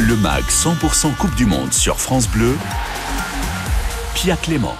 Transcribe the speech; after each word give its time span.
Le 0.00 0.14
MAG 0.14 0.44
100% 0.44 1.16
Coupe 1.16 1.34
du 1.34 1.44
Monde 1.44 1.72
sur 1.72 1.98
France 1.98 2.28
Bleu. 2.28 2.54
Pia 4.14 4.36
Clément. 4.36 4.76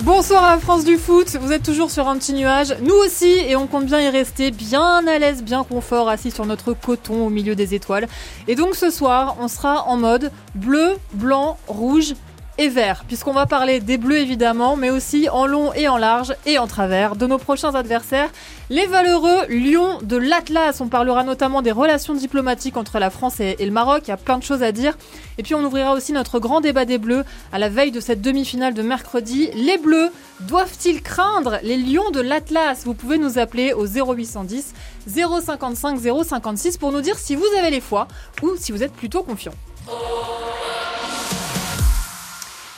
Bonsoir 0.00 0.50
la 0.50 0.58
France 0.58 0.84
du 0.84 0.96
foot, 0.96 1.36
vous 1.38 1.52
êtes 1.52 1.62
toujours 1.62 1.90
sur 1.90 2.08
un 2.08 2.16
petit 2.16 2.32
nuage, 2.32 2.74
nous 2.80 2.94
aussi, 2.94 3.26
et 3.26 3.56
on 3.56 3.66
compte 3.66 3.84
bien 3.84 4.00
y 4.00 4.08
rester 4.08 4.50
bien 4.50 5.06
à 5.06 5.18
l'aise, 5.18 5.42
bien 5.42 5.64
confort, 5.64 6.08
assis 6.08 6.30
sur 6.30 6.46
notre 6.46 6.72
coton 6.72 7.26
au 7.26 7.28
milieu 7.28 7.54
des 7.54 7.74
étoiles. 7.74 8.08
Et 8.48 8.54
donc 8.54 8.74
ce 8.74 8.90
soir, 8.90 9.36
on 9.38 9.48
sera 9.48 9.86
en 9.86 9.98
mode 9.98 10.32
bleu, 10.54 10.96
blanc, 11.12 11.58
rouge 11.66 12.14
et 12.58 12.68
vert, 12.68 13.04
puisqu'on 13.06 13.32
va 13.32 13.46
parler 13.46 13.80
des 13.80 13.96
bleus 13.96 14.18
évidemment, 14.18 14.76
mais 14.76 14.90
aussi 14.90 15.28
en 15.30 15.46
long 15.46 15.72
et 15.72 15.88
en 15.88 15.96
large 15.96 16.34
et 16.44 16.58
en 16.58 16.66
travers 16.66 17.16
de 17.16 17.26
nos 17.26 17.38
prochains 17.38 17.74
adversaires, 17.74 18.30
les 18.68 18.86
valeureux 18.86 19.46
Lions 19.48 19.98
de 20.02 20.16
l'Atlas. 20.16 20.80
On 20.80 20.88
parlera 20.88 21.24
notamment 21.24 21.62
des 21.62 21.72
relations 21.72 22.14
diplomatiques 22.14 22.76
entre 22.76 22.98
la 22.98 23.10
France 23.10 23.40
et, 23.40 23.56
le 23.58 23.70
Maroc, 23.70 24.02
il 24.04 24.08
y 24.08 24.12
a 24.12 24.16
plein 24.16 24.38
de 24.38 24.42
choses 24.42 24.62
à 24.62 24.72
dire. 24.72 24.96
Et 25.38 25.42
puis 25.42 25.54
on 25.54 25.64
ouvrira 25.64 25.94
aussi 25.94 26.12
notre 26.12 26.38
grand 26.38 26.60
débat 26.60 26.84
des 26.84 26.98
bleus 26.98 27.24
à 27.52 27.58
la 27.58 27.68
veille 27.68 27.90
de 27.90 28.00
cette 28.00 28.20
demi-finale 28.20 28.74
de 28.74 28.82
mercredi. 28.82 29.50
Les 29.54 29.78
bleus 29.78 30.10
doivent-ils 30.40 31.02
craindre 31.02 31.58
les 31.62 31.76
Lions 31.76 32.10
de 32.10 32.20
l'Atlas? 32.20 32.84
Vous 32.84 32.94
pouvez 32.94 33.18
nous 33.18 33.38
appeler 33.38 33.72
au 33.72 33.86
0810 33.86 34.74
055 35.06 35.98
056 35.98 36.76
pour 36.76 36.92
nous 36.92 37.00
dire 37.00 37.18
si 37.18 37.34
vous 37.34 37.46
avez 37.58 37.70
les 37.70 37.80
foi 37.80 38.08
ou 38.42 38.56
si 38.56 38.72
vous 38.72 38.82
êtes 38.82 38.92
plutôt 38.92 39.22
confiant. 39.22 39.54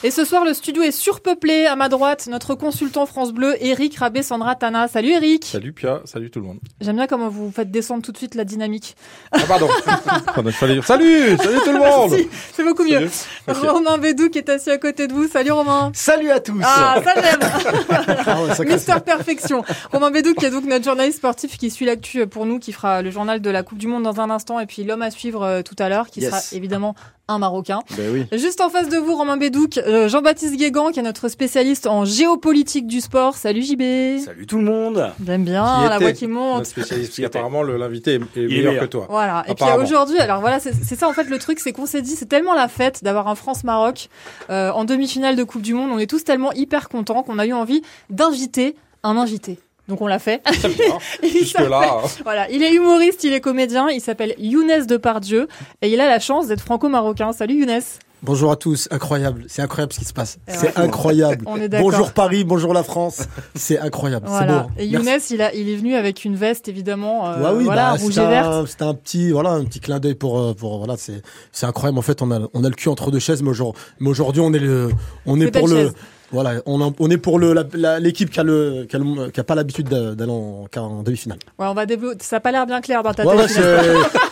Et 0.07 0.11
ce 0.11 0.27
soir, 0.27 0.45
le 0.45 0.53
studio 0.53 0.83
est 0.83 0.91
surpeuplé. 0.91 1.65
À 1.65 1.77
ma 1.77 1.89
droite, 1.89 2.27
notre 2.27 2.55
consultant 2.55 3.07
France 3.07 3.33
Bleu, 3.33 3.57
Eric 3.61 3.97
Rabé 3.97 4.23
Sandra 4.23 4.55
Tana. 4.55 4.87
Salut 4.87 5.13
Eric. 5.13 5.47
Salut 5.47 5.73
Pia, 5.73 6.03
salut 6.05 6.31
tout 6.31 6.41
le 6.41 6.45
monde. 6.45 6.59
J'aime 6.83 6.97
bien 6.97 7.07
comment 7.07 7.31
vous 7.31 7.51
faites 7.51 7.71
descendre 7.71 8.03
tout 8.03 8.13
de 8.13 8.19
suite 8.19 8.35
la 8.35 8.45
dynamique. 8.45 8.97
Ah 9.33 9.39
pardon. 9.49 9.67
pardon 10.27 10.51
Salut, 10.53 10.83
salut 10.83 11.59
tout 11.65 11.73
le 11.73 11.79
monde. 11.79 12.19
c'est 12.53 12.65
beaucoup 12.65 12.85
mieux. 12.85 13.09
Romain 13.47 13.97
Bédou 13.97 14.29
qui 14.29 14.37
est 14.37 14.49
assis 14.51 14.69
à 14.69 14.77
côté 14.77 15.07
de 15.07 15.15
vous. 15.15 15.27
Salut 15.27 15.53
Romain. 15.53 15.91
Salut 15.95 16.31
à 16.31 16.41
tous. 16.41 16.61
Ah, 16.63 16.97
ça 17.03 17.15
j'aime. 17.23 18.69
Mister 18.69 18.97
Perfection. 19.03 19.65
Romain 19.91 20.11
Bédou 20.11 20.35
qui 20.35 20.45
est 20.45 20.51
donc 20.51 20.67
notre 20.67 20.85
journaliste 20.85 21.17
sportif 21.17 21.57
qui 21.57 21.71
suit 21.71 21.87
l'actu 21.87 22.27
pour 22.27 22.45
nous, 22.45 22.59
qui 22.59 22.73
fera 22.73 23.01
le 23.01 23.11
journal 23.11 23.41
de 23.41 23.49
la 23.49 23.63
Coupe 23.63 23.79
du 23.79 23.87
Monde 23.87 24.03
dans 24.03 24.21
un 24.21 24.29
instant 24.29 24.61
et 24.61 24.67
puis 24.67 24.85
l'homme 24.85 25.01
à 25.01 25.11
suivre 25.11 25.43
euh, 25.43 25.63
tout 25.63 25.77
à 25.79 25.89
l'heure 25.89 26.11
qui 26.11 26.21
sera 26.21 26.41
évidemment 26.53 26.95
un 27.29 27.39
Marocain. 27.39 27.81
Ben 27.97 28.13
oui. 28.13 28.39
Juste 28.39 28.61
en 28.61 28.69
face 28.69 28.89
de 28.89 28.99
vous, 28.99 29.17
Romain 29.17 29.37
Bédouc, 29.37 29.79
euh, 29.79 30.09
Jean-Baptiste 30.09 30.57
Guégan, 30.57 30.91
qui 30.91 31.01
est 31.01 31.03
notre 31.03 31.29
spécialiste 31.29 31.87
en 31.87 32.05
géopolitique 32.05 32.87
du 32.87 33.01
sport. 33.01 33.37
Salut 33.37 33.63
JB. 33.63 34.25
Salut 34.25 34.47
tout 34.47 34.59
le 34.59 34.65
monde. 34.65 35.13
J'aime 35.25 35.45
bien 35.45 35.89
la 35.89 35.99
voix 35.99 36.13
qui 36.13 36.27
monte. 36.27 36.67
Spécialiste, 36.67 37.19
apparemment 37.25 37.63
l'invité 37.63 38.15
est, 38.37 38.37
meilleur, 38.37 38.81
que 38.81 38.87
toi. 38.87 39.07
Voilà. 39.09 39.45
Et 39.49 39.55
puis 39.55 39.65
aujourd'hui, 39.81 40.19
alors 40.19 40.41
voilà, 40.41 40.61
c'est 40.61 40.97
ça 40.97 41.09
en 41.09 41.13
fait 41.13 41.25
le 41.25 41.39
truc, 41.39 41.61
c'est 41.61 41.73
qu'on 41.73 41.87
s'est 41.87 42.03
dit, 42.03 42.17
c'est 42.17 42.27
tellement 42.27 42.55
la 42.55 42.69
fête 42.69 43.03
d'avoir 43.03 43.29
un 43.29 43.35
France-Maroc 43.35 44.09
euh, 44.51 44.71
en 44.71 44.85
demi-finale 44.85 45.37
de 45.37 45.45
Coupe 45.45 45.63
du 45.63 45.75
Monde. 45.75 45.91
On 45.93 45.99
est 45.99 46.11
tous 46.11 46.25
tellement 46.25 46.53
hyper 46.53 46.89
contents 46.89 47.23
qu'on 47.23 47.39
a 47.39 47.47
eu 47.47 47.53
envie 47.53 47.83
d'inviter 48.11 48.77
un 49.03 49.17
invité. 49.17 49.59
Donc 49.89 50.01
on 50.01 50.07
l'a 50.07 50.19
fait. 50.19 50.43
Jusque 51.23 51.59
là. 51.59 52.01
Hein. 52.05 52.09
Voilà, 52.25 52.51
il 52.51 52.63
est 52.63 52.73
humoriste, 52.73 53.25
il 53.25 53.33
est 53.33 53.41
comédien, 53.41 53.91
il 53.91 54.01
s'appelle 54.01 54.35
Younes 54.39 54.87
Depardieu 54.87 55.49
et 55.83 55.93
il 55.93 56.01
a 56.01 56.09
la 56.09 56.19
chance 56.19 56.47
d'être 56.47 56.63
franco-marocain. 56.63 57.33
Salut 57.33 57.61
Younes. 57.61 57.83
Bonjour 58.23 58.51
à 58.51 58.57
tous, 58.57 58.89
incroyable, 58.91 59.45
c'est 59.49 59.61
incroyable 59.61 59.93
ce 59.93 59.99
qui 59.99 60.07
se 60.07 60.15
passe. 60.15 60.39
C'est 60.49 60.79
incroyable. 60.79 61.45
bonjour 61.79 62.13
Paris, 62.13 62.45
bonjour 62.45 62.73
la 62.73 62.83
France, 62.83 63.25
c'est 63.55 63.79
incroyable, 63.79 64.27
c'est 64.31 64.47
beau. 64.47 64.61
Et 64.79 64.87
Younes, 64.87 65.21
il 65.29 65.43
a, 65.43 65.55
il 65.55 65.69
est 65.69 65.77
venu 65.77 65.95
avec 65.95 66.25
une 66.25 66.35
veste 66.35 66.67
évidemment, 66.67 67.29
euh, 67.29 67.55
oui, 67.55 67.65
voilà, 67.65 67.91
bah, 67.91 67.99
rouge 68.01 68.17
et 68.17 68.27
verte. 68.27 68.67
C'était 68.67 68.85
un 68.85 68.95
petit, 68.95 69.31
voilà, 69.31 69.51
un 69.51 69.65
petit 69.65 69.81
clin 69.81 70.01
d'œil 70.01 70.15
pour, 70.15 70.41
euh, 70.41 70.55
pour, 70.55 70.79
voilà, 70.79 70.95
c'est, 70.97 71.21
c'est 71.53 71.67
incroyable. 71.67 71.99
En 71.99 72.03
fait, 72.03 72.23
on 72.23 72.31
a, 72.31 72.49
on 72.55 72.65
a 72.65 72.69
le 72.71 72.75
cul 72.75 72.89
entre 72.89 73.11
deux 73.11 73.19
chaises, 73.19 73.43
mais 73.43 74.09
aujourd'hui, 74.09 74.41
on 74.41 74.55
est 74.55 74.59
le, 74.59 74.89
on 75.27 75.39
est 75.39 75.51
pour 75.51 75.69
le, 75.69 75.93
voilà, 76.35 76.61
on, 76.67 76.93
on 76.99 77.11
est 77.11 77.17
pour 77.17 77.39
l'équipe 77.39 78.31
qui 78.31 78.41
a 78.41 78.43
le 78.43 78.87
qui 78.89 78.97
a, 78.97 79.01
qui 79.33 79.41
a 79.41 79.45
pas 79.45 79.55
l'habitude 79.55 79.89
d'aller 79.89 80.31
en, 80.31 80.67
en 80.77 81.03
demi-finale. 81.03 81.39
Ouais, 81.59 81.67
on 81.67 81.75
va 81.75 81.87
développer. 81.87 82.23
Ça 82.23 82.37
a 82.37 82.41
pas 82.41 82.51
l'air 82.51 82.67
bien 82.67 82.81
clair 82.81 83.03
dans 83.03 83.15
ta 83.15 83.25
ouais, 83.25 83.47
tête. 83.47 83.61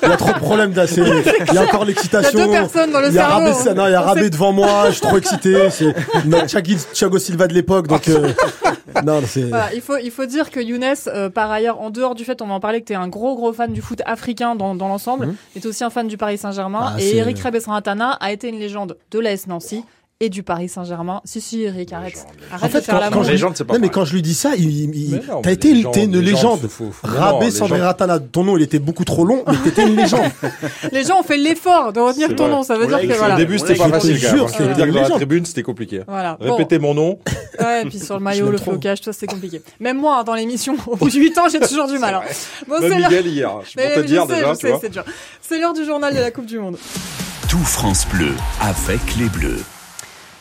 il 0.03 0.09
y 0.09 0.13
a 0.13 0.17
trop 0.17 0.33
de 0.33 0.39
problèmes 0.39 0.75
là. 0.75 0.85
Il 0.93 1.55
y 1.55 1.59
a 1.59 1.63
encore 1.63 1.85
l'excitation. 1.85 2.31
Il 2.33 2.39
y 2.39 2.43
a 2.43 2.47
deux 2.47 2.53
personnes 2.53 2.91
dans 2.91 3.01
le 3.01 3.09
il 3.09 3.15
y 3.15 3.19
a 3.19 3.29
Rabé, 3.29 3.51
non, 3.75 3.87
il 3.87 3.93
y 3.93 3.95
a 3.95 4.01
Rabé 4.01 4.31
devant 4.31 4.53
moi. 4.53 4.87
Je 4.87 4.93
suis 4.93 5.01
trop 5.01 5.17
excité. 5.17 5.71
C'est 5.71 5.95
Thiago 6.93 7.19
Silva 7.19 7.47
de 7.47 7.55
l'époque. 7.55 7.87
Donc 7.87 8.09
euh, 8.09 8.33
non, 9.05 9.21
c'est. 9.27 9.43
Voilà, 9.43 9.73
il 9.75 9.81
faut 9.81 9.97
il 9.99 10.11
faut 10.11 10.27
dire 10.27 10.51
que 10.51 10.61
Younes, 10.61 10.95
euh, 11.07 11.31
par 11.31 11.51
ailleurs, 11.51 11.81
en 11.81 11.91
dehors 11.91 12.15
du 12.15 12.25
fait, 12.25 12.43
on 12.43 12.47
va 12.47 12.55
en 12.55 12.61
parler, 12.61 12.81
que 12.81 12.87
tu 12.87 12.93
es 12.93 12.97
un 12.97 13.09
gros 13.09 13.37
gros 13.37 13.53
fan 13.53 13.73
du 13.73 13.81
foot 13.81 14.03
africain 14.07 14.55
dans, 14.55 14.75
dans 14.75 14.89
l'ensemble, 14.89 15.27
mmh. 15.27 15.35
est 15.57 15.67
aussi 15.67 15.85
un 15.85 15.91
fan 15.91 16.09
du 16.09 16.17
Paris 16.17 16.39
Saint-Germain. 16.39 16.95
Ah, 16.95 17.01
et 17.01 17.17
Eric 17.17 17.39
Rebesran-Atana 17.39 18.13
a 18.13 18.33
été 18.33 18.49
une 18.49 18.59
légende 18.59 18.97
de 19.11 19.19
l'AS 19.19 19.47
Nancy 19.47 19.85
et 20.23 20.29
du 20.29 20.45
Paris 20.45 20.69
Saint-Germain. 20.69 21.21
Si, 21.25 21.41
si, 21.41 21.63
Eric, 21.63 21.93
arrête. 21.93 22.25
Arrête 22.53 22.65
en 22.65 22.69
fait, 22.69 22.79
de 22.79 22.85
faire 22.85 23.01
quand, 23.11 23.11
quand 23.11 23.29
légende, 23.29 23.57
c'est 23.57 23.65
pas 23.65 23.75
Non, 23.75 23.81
mais 23.81 23.89
quand 23.89 24.05
je 24.05 24.15
lui 24.15 24.23
dis 24.23 24.35
ça, 24.35 24.51
il, 24.57 24.95
il 24.95 25.21
t'as 25.43 25.51
été 25.51 25.71
une 25.71 26.21
légende. 26.21 26.61
Rabé 27.03 27.51
Sandré 27.51 27.81
Ratana, 27.81 28.21
ton 28.21 28.45
nom, 28.45 28.57
il 28.57 28.63
était 28.63 28.79
beaucoup 28.79 29.05
trop 29.05 29.25
long, 29.25 29.43
mais 29.49 29.57
t'étais 29.65 29.83
une 29.83 29.97
légende. 29.97 30.31
Les 30.93 31.03
gens 31.05 31.21
ont 31.21 31.25
fait 31.25 31.37
l'effort 31.37 31.93
de 31.93 31.99
retenir 31.99 32.37
ton 32.37 32.47
nom, 32.47 32.63
ça 32.63 32.79
veut 32.79 32.87
dire 32.87 33.01
que 33.01 33.19
voilà. 33.19 33.35
Au 33.35 33.39
début, 33.39 33.59
c'était 33.59 33.75
pas 33.75 33.89
facile, 33.89 34.21
quand 34.21 34.37
même. 34.37 34.47
Je 34.47 34.63
veux 34.63 34.75
dire 34.75 34.87
que 34.87 34.93
dans 34.93 35.03
la 35.03 35.11
tribune, 35.11 35.45
c'était 35.45 35.65
compliqué. 35.65 36.03
Voilà. 36.07 36.39
Répéter 36.41 36.79
mon 36.79 36.95
nom. 36.95 37.19
Ouais, 37.59 37.83
et 37.83 37.85
puis 37.87 37.99
sur 37.99 38.17
le 38.17 38.21
maillot, 38.25 38.51
le 38.51 38.59
flocage, 38.59 39.01
tout 39.01 39.13
ça, 39.13 39.13
c'est 39.13 39.27
compliqué. 39.27 39.61
Même 39.81 39.99
moi, 39.99 40.19
hein, 40.21 40.25
dans 40.25 40.35
l'émission, 40.35 40.77
au 40.87 40.95
bout 40.95 41.11
de 41.11 41.19
8 41.19 41.39
ans, 41.39 41.49
j'ai 41.51 41.59
toujours 41.59 41.89
du 41.89 41.99
mal. 41.99 42.15
Hein. 42.15 42.23
Bon, 42.69 42.77
c'est 42.81 42.95
Miguel 42.95 43.27
hier. 43.27 43.51
Je 43.69 43.75
peux 43.75 44.03
te 44.03 44.07
dire 44.07 44.27
déjà, 44.27 44.55
tu 44.55 44.69
vois. 44.69 44.81
C'est 45.41 45.59
l'heure 45.59 45.75
du 45.75 45.85
journal 45.85 46.15
de 46.15 46.21
la 46.21 46.31
Coupe 46.31 46.47
du 46.47 46.61
Monde. 46.61 46.77
Tout 47.49 47.59
France 47.59 48.07
Bleu 48.09 48.33
avec 48.61 49.01
les 49.19 49.27
Bleus. 49.27 49.63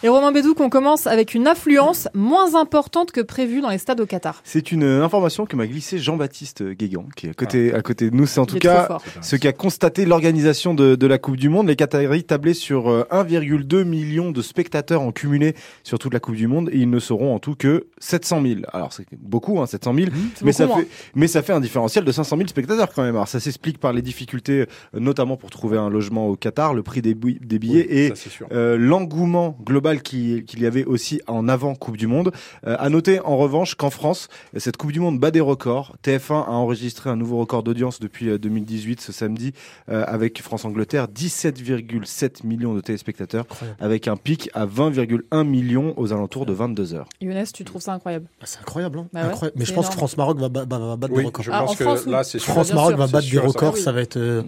Et 0.04 0.10
Romain 0.10 0.32
Bédou, 0.32 0.56
qu'on 0.56 0.72
commence 0.72 1.06
avec 1.06 1.36
une 1.36 1.46
affluence 1.46 2.08
moins 2.16 2.56
importante 2.56 3.12
que 3.12 3.22
prévu 3.22 3.62
dans 3.62 3.70
les 3.70 3.78
stades 3.78 4.02
au 4.02 4.08
Qatar. 4.08 4.42
C'est 4.44 4.72
une 4.72 4.84
information 4.84 5.46
que 5.46 5.56
m'a 5.56 5.68
glissé 5.68 6.00
Jean-Baptiste 6.00 6.64
Guégan, 6.64 7.06
qui 7.16 7.28
est 7.28 7.30
à 7.30 7.34
côté, 7.36 7.72
ah. 7.72 7.78
à 7.78 7.82
côté 7.84 8.10
de 8.10 8.16
nous. 8.16 8.26
C'est 8.26 8.40
en 8.40 8.48
tout 8.48 8.58
cas 8.58 8.98
ce 9.22 9.36
qui 9.36 9.48
a 9.48 9.54
constaté 9.54 10.06
l'organisation 10.06 10.74
de, 10.74 10.96
de, 10.96 11.06
la 11.06 11.20
Coupe 11.20 11.38
du 11.38 11.50
Monde. 11.50 11.68
Les 11.68 11.76
Qataris 11.76 12.24
tablaient 12.24 12.56
sur 12.56 12.90
1,2 12.90 13.76
euh, 13.76 13.84
million 13.84 14.32
de 14.32 14.42
spectateurs 14.42 15.02
en 15.02 15.12
cumulé 15.12 15.56
sur 15.84 16.00
toute 16.00 16.14
la 16.14 16.20
Coupe 16.20 16.36
du 16.36 16.48
Monde 16.48 16.70
et 16.72 16.80
ils 16.80 16.90
ne 16.90 17.00
seront 17.00 17.36
en 17.36 17.38
tout 17.38 17.54
que 17.54 17.86
700 18.00 18.42
000. 18.42 18.56
Alors 18.74 18.94
c'est 18.94 19.06
beaucoup, 19.20 19.62
hein, 19.62 19.68
700 19.68 19.94
000, 19.94 20.08
mmh, 20.08 20.12
mais, 20.42 20.52
ça 20.52 20.68
fait, 20.68 20.88
mais 21.14 21.28
ça 21.28 21.44
fait 21.44 21.54
un 21.54 21.60
différentiel 21.60 22.06
de 22.06 22.12
500 22.12 22.38
000 22.38 22.48
spectateurs 22.48 22.92
quand 22.92 23.04
même. 23.04 23.14
Alors 23.14 23.28
ça 23.28 23.40
s'explique 23.40 23.78
par 23.78 23.94
les 23.94 24.02
difficultés, 24.02 24.62
euh, 24.62 24.66
notamment 25.00 25.38
pour 25.38 25.52
trouver 25.52 25.78
un 25.78 25.92
logement 25.92 26.28
au 26.28 26.36
Qatar, 26.36 26.74
le 26.74 26.82
prix 26.82 27.04
des, 27.04 27.14
des 27.14 27.60
billets 27.60 28.08
et 28.08 28.14
euh, 28.52 28.78
l'engouement 28.80 29.56
global 29.64 29.91
qu'il 30.00 30.60
y 30.60 30.66
avait 30.66 30.86
aussi 30.86 31.22
en 31.28 31.50
avant 31.50 31.76
Coupe 31.76 31.98
du 31.98 32.08
Monde. 32.08 32.32
Euh, 32.66 32.76
à 32.80 32.90
noter 32.90 33.20
en 33.20 33.38
revanche 33.38 33.76
qu'en 33.76 33.90
France, 33.90 34.28
cette 34.58 34.78
Coupe 34.78 34.92
du 34.92 35.00
Monde 35.00 35.20
bat 35.20 35.32
des 35.32 35.42
records. 35.42 35.96
TF1 36.04 36.46
a 36.46 36.52
enregistré 36.52 37.10
un 37.10 37.16
nouveau 37.16 37.38
record 37.38 37.64
d'audience 37.64 38.00
depuis 38.00 38.38
2018 38.38 39.00
euh, 39.00 39.02
ce 39.02 39.12
samedi 39.12 39.54
euh, 39.90 40.04
avec 40.08 40.42
France-Angleterre, 40.42 41.08
17,7 41.08 42.46
millions 42.46 42.74
de 42.74 42.82
téléspectateurs, 42.82 43.46
avec 43.80 44.08
un 44.08 44.16
pic 44.16 44.50
à 44.54 44.66
20,1 44.66 45.44
millions 45.46 45.94
aux 45.98 46.14
alentours 46.14 46.46
de 46.46 46.54
22 46.54 46.94
heures. 46.94 47.08
Younes, 47.20 47.44
tu 47.54 47.64
trouves 47.64 47.82
ça 47.82 47.94
incroyable? 47.94 48.28
Ah, 48.40 48.46
C'est 48.46 48.60
incroyable, 48.60 49.00
hein. 49.00 49.08
bah 49.14 49.32
Mais 49.56 49.66
je 49.66 49.74
pense 49.74 49.90
que 49.90 49.96
France-Maroc 49.96 50.38
va, 50.40 50.50
battre 50.50 51.14
des 51.14 51.24
records. 51.24 51.44
Je 51.44 51.52
pense 51.52 51.82
ah, 51.82 51.84
que 51.84 52.10
là, 52.10 52.24
c'est 52.24 52.40
France-Maroc 52.40 52.96
va 52.96 53.08
battre 53.08 53.30
des 53.30 53.40
records, 53.40 53.78
ça 53.78 53.92
va 53.92 54.02
être. 54.02 54.44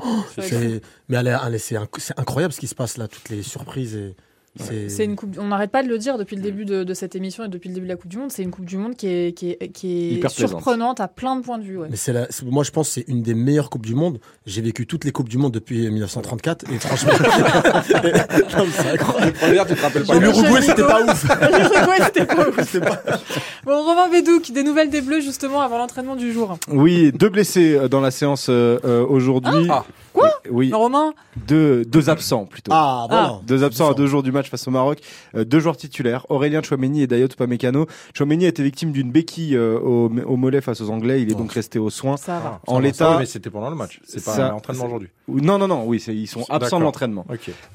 mais 1.09 1.17
allez, 1.17 1.57
c'est 1.57 1.77
incroyable 2.17 2.53
ce 2.53 2.59
qui 2.59 2.67
se 2.67 2.75
passe 2.75 2.97
là, 2.97 3.07
toutes 3.07 3.29
les 3.29 3.43
surprises 3.43 3.95
et. 3.95 4.15
C'est 4.59 5.05
une 5.05 5.15
coupe. 5.15 5.35
On 5.39 5.47
n'arrête 5.47 5.71
pas 5.71 5.83
de 5.83 5.87
le 5.87 5.97
dire 5.97 6.17
depuis 6.17 6.35
le 6.35 6.41
début 6.41 6.65
de, 6.65 6.93
cette 6.93 7.15
émission 7.15 7.45
et 7.45 7.47
depuis 7.47 7.69
le 7.69 7.75
début 7.75 7.87
de 7.87 7.91
la 7.91 7.97
Coupe 7.97 8.11
du 8.11 8.17
Monde. 8.17 8.31
C'est 8.31 8.43
une 8.43 8.51
Coupe 8.51 8.65
du 8.65 8.77
Monde 8.77 8.95
qui 8.95 9.07
est, 9.07 9.33
qui 9.33 9.51
est, 9.51 9.71
qui 9.71 10.19
est 10.19 10.29
surprenante 10.29 10.99
à 10.99 11.07
plein 11.07 11.35
de 11.35 11.41
points 11.41 11.57
de 11.57 11.63
vue. 11.63 11.79
Mais 11.89 11.95
c'est 11.95 12.13
moi, 12.43 12.63
je 12.63 12.71
pense 12.71 12.89
que 12.89 12.93
c'est 12.93 13.05
une 13.07 13.23
des 13.23 13.33
meilleures 13.33 13.69
Coupes 13.69 13.85
du 13.85 13.95
Monde. 13.95 14.19
J'ai 14.45 14.61
vécu 14.61 14.85
toutes 14.85 15.05
les 15.05 15.11
Coupes 15.11 15.29
du 15.29 15.37
Monde 15.37 15.53
depuis 15.53 15.89
1934 15.89 16.71
et 16.71 16.79
franchement, 16.79 17.13
c'est 18.71 18.89
incroyable. 18.89 19.69
tu 19.69 19.75
te 19.75 19.81
rappelles 19.81 20.05
pas. 20.05 20.15
L'Uruguay, 20.19 20.61
c'était 20.61 20.83
pas 20.83 21.03
ouf. 21.03 21.23
L'Uruguay, 21.23 22.03
c'était 22.05 22.25
pas 22.25 22.47
ouf. 22.49 22.75
Bon, 23.65 23.83
Romain 23.83 24.09
Bédouc, 24.09 24.51
des 24.51 24.63
nouvelles 24.63 24.89
des 24.89 25.01
Bleus 25.01 25.21
justement 25.21 25.61
avant 25.61 25.77
l'entraînement 25.77 26.15
du 26.15 26.31
jour. 26.31 26.57
Oui, 26.67 27.11
deux 27.11 27.29
blessés 27.29 27.75
euh, 27.75 27.87
dans 27.87 28.01
la 28.01 28.11
séance 28.11 28.47
euh, 28.49 28.79
euh, 28.83 29.05
aujourd'hui. 29.05 29.67
Ah. 29.69 29.85
Quoi 30.13 30.29
Oui. 30.49 30.71
Romain 30.71 31.13
deux, 31.47 31.83
deux 31.85 32.09
absents 32.09 32.45
plutôt. 32.45 32.71
Ah, 32.73 33.07
voilà. 33.09 33.39
Deux 33.45 33.63
absents 33.63 33.91
à 33.91 33.93
deux 33.93 34.07
jours 34.07 34.23
du 34.23 34.31
match 34.31 34.49
face 34.49 34.67
au 34.67 34.71
Maroc. 34.71 34.99
Euh, 35.35 35.43
deux 35.43 35.59
joueurs 35.59 35.77
titulaires, 35.77 36.25
Aurélien 36.29 36.61
Chouameni 36.61 37.01
et 37.01 37.07
Dayot 37.07 37.27
Upamecano. 37.27 37.87
Chouameni 38.15 38.45
a 38.45 38.49
été 38.49 38.63
victime 38.63 38.91
d'une 38.91 39.11
béquille 39.11 39.55
euh, 39.55 39.79
au, 39.79 40.37
mollet 40.37 40.61
face 40.61 40.81
aux 40.81 40.89
Anglais. 40.89 41.21
Il 41.21 41.31
est 41.31 41.35
donc 41.35 41.51
resté 41.51 41.79
aux 41.79 41.89
soins. 41.89 42.17
Ça 42.17 42.61
En 42.67 42.79
l'état. 42.79 43.17
Mais 43.17 43.25
c'était 43.25 43.49
pendant 43.49 43.69
le 43.69 43.75
match. 43.75 43.99
C'est 44.05 44.23
pas 44.23 44.49
l'entraînement 44.49 44.85
aujourd'hui. 44.85 45.09
Non, 45.27 45.57
non, 45.57 45.67
non, 45.67 45.83
oui, 45.85 46.03
ils 46.09 46.27
sont 46.27 46.43
absents 46.49 46.79
de 46.79 46.83
l'entraînement. 46.83 47.25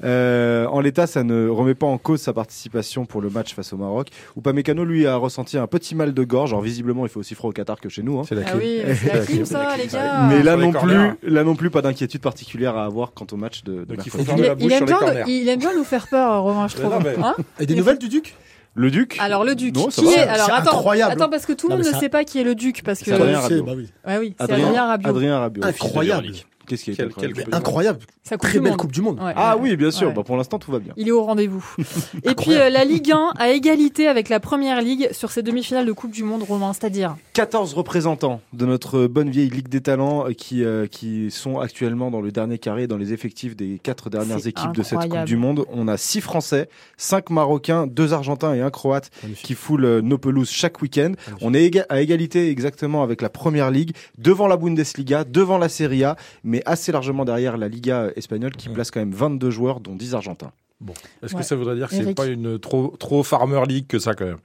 Euh, 0.03 0.65
en 0.67 0.81
l'état, 0.81 1.07
ça 1.07 1.23
ne 1.23 1.47
remet 1.47 1.73
pas 1.73 1.87
en 1.87 1.97
cause 1.97 2.21
sa 2.21 2.33
participation 2.33 3.05
pour 3.05 3.21
le 3.21 3.29
match 3.29 3.55
face 3.55 3.73
au 3.73 3.77
Maroc. 3.77 4.09
Upamecano, 4.37 4.83
lui, 4.85 5.07
a 5.07 5.15
ressenti 5.15 5.57
un 5.57 5.67
petit 5.67 5.95
mal 5.95 6.13
de 6.13 6.23
gorge. 6.23 6.51
Alors, 6.51 6.61
visiblement, 6.61 7.05
il 7.05 7.09
fait 7.09 7.17
aussi 7.17 7.33
froid 7.33 7.49
au 7.49 7.53
Qatar 7.53 7.79
que 7.79 7.89
chez 7.89 8.03
nous. 8.03 8.19
Hein. 8.19 8.23
C'est 8.27 8.35
la 8.35 8.43
ah 8.47 8.57
oui, 8.57 8.81
c'est 8.95 9.13
la 9.13 9.25
clim, 9.25 9.45
ça, 9.45 9.75
les 9.77 9.87
gars. 9.87 10.27
Mais 10.29 10.43
là 10.43 10.57
non, 10.57 10.71
plus, 10.71 11.11
là 11.23 11.43
non 11.43 11.55
plus, 11.55 11.69
pas 11.71 11.81
d'inquiétude 11.81 12.21
particulière 12.21 12.77
à 12.77 12.85
avoir 12.85 13.13
quant 13.13 13.27
au 13.31 13.35
match 13.35 13.63
de, 13.63 13.83
de 13.83 13.95
il, 13.95 14.65
il, 14.65 14.71
aime 14.71 14.85
bien, 14.85 14.97
il, 15.27 15.49
aime 15.49 15.59
bien 15.59 15.75
nous 15.75 15.83
faire 15.83 16.07
peur, 16.07 16.43
Romain, 16.43 16.67
je 16.67 16.75
trouve. 16.75 16.93
Hein 16.93 17.35
Et 17.59 17.65
des 17.65 17.75
nouvelles 17.75 17.97
du 17.97 18.09
Duc? 18.09 18.35
Le 18.75 18.91
duc? 18.91 19.17
Alors 19.19 19.43
le 19.43 19.55
duc, 19.55 19.73
qui 19.73 20.05
est, 20.05 20.19
alors 20.19 20.53
attends, 20.53 20.77
incroyable. 20.77 21.11
attends 21.11 21.29
parce 21.29 21.45
que 21.45 21.53
tout 21.53 21.67
le 21.67 21.75
monde 21.75 21.85
ne 21.85 21.91
sait 21.91 22.07
pas 22.07 22.23
qui 22.23 22.39
est 22.39 22.43
le 22.43 22.55
duc 22.55 22.83
parce 22.83 23.01
que 23.01 23.11
Adrien 23.11 23.39
Rabiot. 23.39 23.63
Bah 23.63 23.73
oui. 23.75 23.89
Ouais, 24.07 24.17
oui, 24.19 24.35
Adrien 24.37 24.85
Rabiot. 24.85 25.09
Adrien 25.09 25.39
Rabiot. 25.39 25.63
Incroyable. 25.65 26.27
Qu'est-ce 26.69 26.83
qui 26.83 26.91
est 26.91 27.01
incroyable, 27.01 27.43
incroyable. 27.51 27.99
Très 28.39 28.59
belle 28.59 28.77
Coupe 28.77 28.91
du 28.91 29.01
Monde. 29.01 29.19
ah 29.19 29.57
oui, 29.59 29.75
bien 29.75 29.89
sûr. 29.91 30.13
Bah, 30.13 30.23
pour 30.23 30.37
l'instant, 30.37 30.59
tout 30.59 30.71
va 30.71 30.79
bien. 30.79 30.93
Il 30.97 31.07
est 31.07 31.11
au 31.11 31.23
rendez-vous. 31.23 31.65
Et 32.23 32.35
puis 32.35 32.53
euh, 32.53 32.69
la 32.69 32.85
Ligue 32.85 33.11
1 33.11 33.33
à 33.37 33.49
égalité 33.49 34.07
avec 34.07 34.29
la 34.29 34.39
Première 34.39 34.81
Ligue 34.81 35.09
sur 35.11 35.31
ces 35.31 35.41
demi-finales 35.41 35.85
de 35.85 35.91
Coupe 35.91 36.11
du 36.11 36.23
Monde, 36.23 36.43
Romain, 36.43 36.73
c'est-à-dire 36.73 37.15
14 37.33 37.73
représentants 37.73 38.41
de 38.53 38.65
notre 38.65 39.07
bonne 39.07 39.29
vieille 39.29 39.49
Ligue 39.49 39.67
des 39.67 39.81
Talents 39.81 40.27
euh, 40.27 40.33
qui, 40.33 40.63
euh, 40.63 40.85
qui 40.85 41.31
sont 41.31 41.59
actuellement 41.59 42.11
dans 42.11 42.21
le 42.21 42.31
dernier 42.31 42.59
carré, 42.59 42.85
dans 42.85 42.97
les 42.97 43.13
effectifs 43.13 43.55
des 43.55 43.79
quatre 43.81 44.09
dernières 44.09 44.45
équipes 44.45 44.73
de 44.73 44.83
cette 44.83 44.99
Coupe 44.99 45.25
du 45.25 45.37
Monde. 45.37 45.65
On 45.71 45.87
a 45.87 45.97
6 45.97 46.21
Français, 46.21 46.69
5 46.97 47.31
Marocains, 47.31 47.87
2 47.87 48.13
Argentins 48.13 48.53
et 48.53 48.61
un 48.61 48.69
Croate 48.69 49.09
qui 49.41 49.55
foulent 49.55 49.99
nos 49.99 50.17
pelouses 50.17 50.51
chaque 50.51 50.81
week-end. 50.81 51.13
On 51.41 51.53
est 51.53 51.79
à 51.89 52.01
égalité 52.01 52.49
exactement 52.49 53.01
avec 53.03 53.21
la 53.21 53.29
Première 53.29 53.71
Ligue, 53.71 53.95
devant 54.17 54.47
la 54.47 54.57
Bundesliga, 54.57 55.23
devant 55.23 55.57
la 55.57 55.69
Serie 55.69 56.03
A, 56.03 56.15
mais 56.43 56.58
assez 56.65 56.91
largement 56.91 57.25
derrière 57.25 57.57
la 57.57 57.67
Liga 57.67 58.09
espagnole 58.15 58.51
qui 58.51 58.69
place 58.69 58.91
quand 58.91 58.99
même 58.99 59.11
22 59.11 59.49
joueurs, 59.49 59.79
dont 59.79 59.95
10 59.95 60.15
Argentins. 60.15 60.51
Bon, 60.81 60.93
est-ce 61.21 61.35
que 61.35 61.43
ça 61.43 61.55
voudrait 61.55 61.75
dire 61.75 61.89
que 61.89 61.95
c'est 61.95 62.15
pas 62.15 62.27
une 62.27 62.57
trop 62.57 62.95
trop 62.97 63.23
Farmer 63.23 63.63
League 63.67 63.87
que 63.87 63.99
ça 63.99 64.13
quand 64.13 64.25
même? 64.25 64.39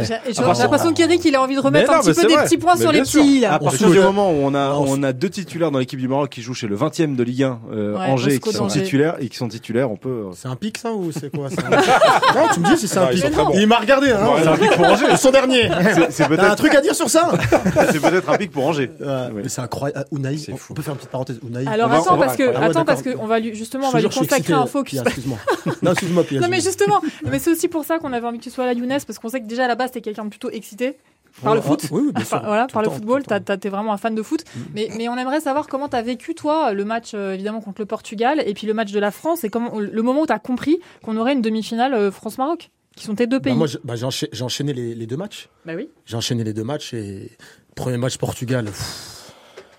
J'ai 0.00 0.42
l'impression 0.42 0.92
qu'Eric 0.92 1.24
il 1.24 1.36
a 1.36 1.42
envie 1.42 1.54
de 1.54 1.60
remettre 1.60 1.92
un 1.92 2.00
petit 2.00 2.20
peu 2.20 2.26
des 2.26 2.34
petits 2.34 2.58
points 2.58 2.76
sur 2.76 2.90
les 2.90 3.02
petits 3.02 3.44
À 3.44 3.58
partir 3.58 3.90
du 3.90 3.98
moment 4.00 4.30
où 4.30 4.34
on 4.42 4.54
a 4.54 4.72
on 4.72 5.02
a 5.02 5.12
deux 5.12 5.30
titulaires 5.30 5.70
dans 5.70 5.78
l'équipe 5.78 5.98
du 5.98 6.08
Maroc 6.08 6.30
qui 6.30 6.42
jouent 6.42 6.54
chez 6.54 6.66
le 6.66 6.76
20e 6.76 7.14
de 7.14 7.22
Ligue 7.22 7.44
1 7.44 7.60
euh, 7.72 7.96
Angers 7.96 8.40
qui 8.40 8.52
sont 8.52 8.66
titulaires 8.66 9.16
et 9.20 9.28
qui 9.28 9.36
sont 9.36 9.48
titulaires, 9.48 9.90
on 9.90 9.96
peut 9.96 10.08
euh, 10.08 10.32
C'est 10.34 10.48
un 10.48 10.56
pic 10.56 10.78
ça 10.78 10.92
ou 10.92 11.12
c'est 11.12 11.30
quoi 11.30 11.48
Non, 12.34 12.48
tu 12.52 12.60
me 12.60 12.66
dis 12.66 12.76
si 12.76 12.88
c'est 12.88 12.98
un 12.98 13.06
pic. 13.06 13.24
Il 13.54 13.66
m'a 13.66 13.76
regardé 13.76 14.10
hein. 14.10 14.28
C'est 14.42 14.48
un 14.48 14.56
pic 14.56 14.70
pour 14.72 14.86
Angers, 14.86 15.16
son 15.16 15.30
dernier. 15.30 15.70
C'est 16.10 16.26
peut-être 16.26 16.50
un 16.50 16.56
truc 16.56 16.74
à 16.74 16.80
dire 16.80 16.94
sur 16.94 17.08
ça 17.08 17.30
C'est 17.92 18.00
peut-être 18.00 18.28
un 18.28 18.36
pic 18.36 18.50
pour 18.50 18.66
Angers. 18.66 18.90
Mais 19.32 19.48
c'est 19.48 19.60
incroyable 19.60 20.00
ah, 20.00 20.14
Unai, 20.14 20.36
on 20.70 20.74
peut 20.74 20.82
faire 20.82 20.92
une 20.92 20.98
petite 20.98 21.10
parenthèse 21.10 21.38
Unai. 21.46 21.66
Alors 21.68 21.92
attends 21.92 22.18
parce 22.18 22.36
que 22.36 22.54
attends 22.56 22.84
parce 22.84 23.02
que 23.02 23.16
on 23.18 23.26
va 23.26 23.38
lui 23.38 23.54
justement 23.54 23.88
on 23.88 23.92
va 23.92 24.00
lui 24.00 24.08
consacrer 24.08 24.54
un 24.54 24.66
focus. 24.66 25.00
Excuse-moi. 25.00 25.38
Non, 25.82 25.92
excuse-moi 25.92 26.24
Non 26.32 26.48
mais 26.48 26.60
justement, 26.60 27.00
mais 27.30 27.38
c'est 27.38 27.52
aussi 27.52 27.68
pour 27.68 27.84
ça 27.84 27.98
qu'on 27.98 28.12
avait 28.12 28.26
envie 28.26 28.38
que 28.38 28.44
tu 28.44 28.50
sois 28.50 28.64
à 28.64 28.66
la 28.66 28.72
Younes 28.72 28.98
parce 29.06 29.18
qu'on 29.18 29.28
sait 29.28 29.40
que 29.40 29.46
déjà 29.46 29.67
à 29.68 29.72
la 29.72 29.76
base 29.76 29.90
t'es 29.90 30.00
quelqu'un 30.00 30.24
de 30.24 30.30
plutôt 30.30 30.50
excité 30.50 30.96
par 31.42 31.54
le 31.54 31.60
foot. 31.60 31.88
Oui, 31.90 32.10
voilà, 32.30 32.66
par 32.66 32.82
le 32.82 32.90
football. 32.90 33.22
T'es 33.22 33.68
vraiment 33.68 33.92
un 33.92 33.96
fan 33.96 34.14
de 34.14 34.22
foot. 34.22 34.44
Mm. 34.44 34.60
Mais, 34.74 34.88
mais 34.96 35.08
on 35.08 35.16
aimerait 35.16 35.40
savoir 35.40 35.66
comment 35.68 35.88
t'as 35.88 36.02
vécu, 36.02 36.34
toi, 36.34 36.72
le 36.72 36.84
match, 36.84 37.12
euh, 37.14 37.34
évidemment, 37.34 37.60
contre 37.60 37.80
le 37.80 37.86
Portugal 37.86 38.42
et 38.44 38.54
puis 38.54 38.66
le 38.66 38.74
match 38.74 38.92
de 38.92 38.98
la 38.98 39.10
France 39.10 39.44
et 39.44 39.50
comment, 39.50 39.78
le 39.78 40.02
moment 40.02 40.22
où 40.22 40.26
t'as 40.26 40.38
compris 40.38 40.80
qu'on 41.02 41.16
aurait 41.16 41.32
une 41.32 41.42
demi-finale 41.42 41.94
euh, 41.94 42.10
France-Maroc, 42.10 42.70
qui 42.96 43.04
sont 43.04 43.14
tes 43.14 43.26
deux 43.26 43.38
bah, 43.38 43.44
pays. 43.44 43.54
moi, 43.54 43.68
bah, 43.84 43.94
j'ai 43.96 44.42
enchaîné 44.42 44.72
les, 44.72 45.06
deux 45.06 45.16
matchs. 45.16 45.48
Bah 45.64 45.74
oui. 45.76 45.88
J'ai 46.06 46.16
enchaîné 46.16 46.44
les 46.44 46.52
deux 46.52 46.64
matchs 46.64 46.94
et 46.94 47.30
premier 47.76 47.98
match 47.98 48.16
Portugal. 48.16 48.66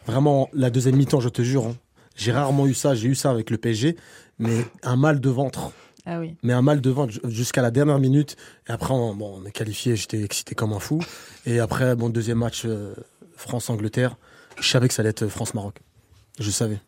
vraiment, 0.06 0.50
la 0.54 0.70
deuxième 0.70 0.96
mi-temps, 0.96 1.20
je 1.20 1.30
te 1.30 1.42
jure. 1.42 1.66
Hein. 1.68 1.76
j'ai 2.16 2.32
rarement 2.32 2.68
eu 2.68 2.74
ça. 2.74 2.96
J'ai 2.96 3.10
eu 3.10 3.16
ça 3.16 3.32
avec 3.32 3.50
le 3.50 3.58
PSG, 3.58 3.98
mais 4.38 4.66
un 4.84 4.96
mal 4.96 5.20
de 5.20 5.30
ventre. 5.30 5.72
Ah 6.12 6.20
mais 6.42 6.54
un 6.54 6.64
mal 6.64 6.82
de 6.82 6.90
ventre 6.90 7.14
jusqu'à 7.26 7.62
la 7.62 7.70
dernière 7.70 8.00
minute. 8.00 8.36
Et 8.68 8.72
après, 8.72 8.96
on, 8.96 9.14
bon, 9.14 9.40
on 9.40 9.46
est 9.46 9.52
qualifié, 9.52 9.96
j'étais 9.96 10.24
excité 10.24 10.56
comme 10.56 10.74
un 10.74 10.80
fou. 10.80 11.00
Et 11.46 11.60
après, 11.60 11.96
mon 11.96 12.10
deuxième 12.10 12.40
match, 12.40 12.64
euh, 12.66 12.96
France-Angleterre, 13.36 14.16
je 14.60 14.68
savais 14.68 14.88
que 14.88 14.96
ça 14.96 15.04
allait 15.04 15.12
être 15.12 15.28
France-Maroc. 15.28 15.76
Je 16.40 16.50
savais. 16.50 16.80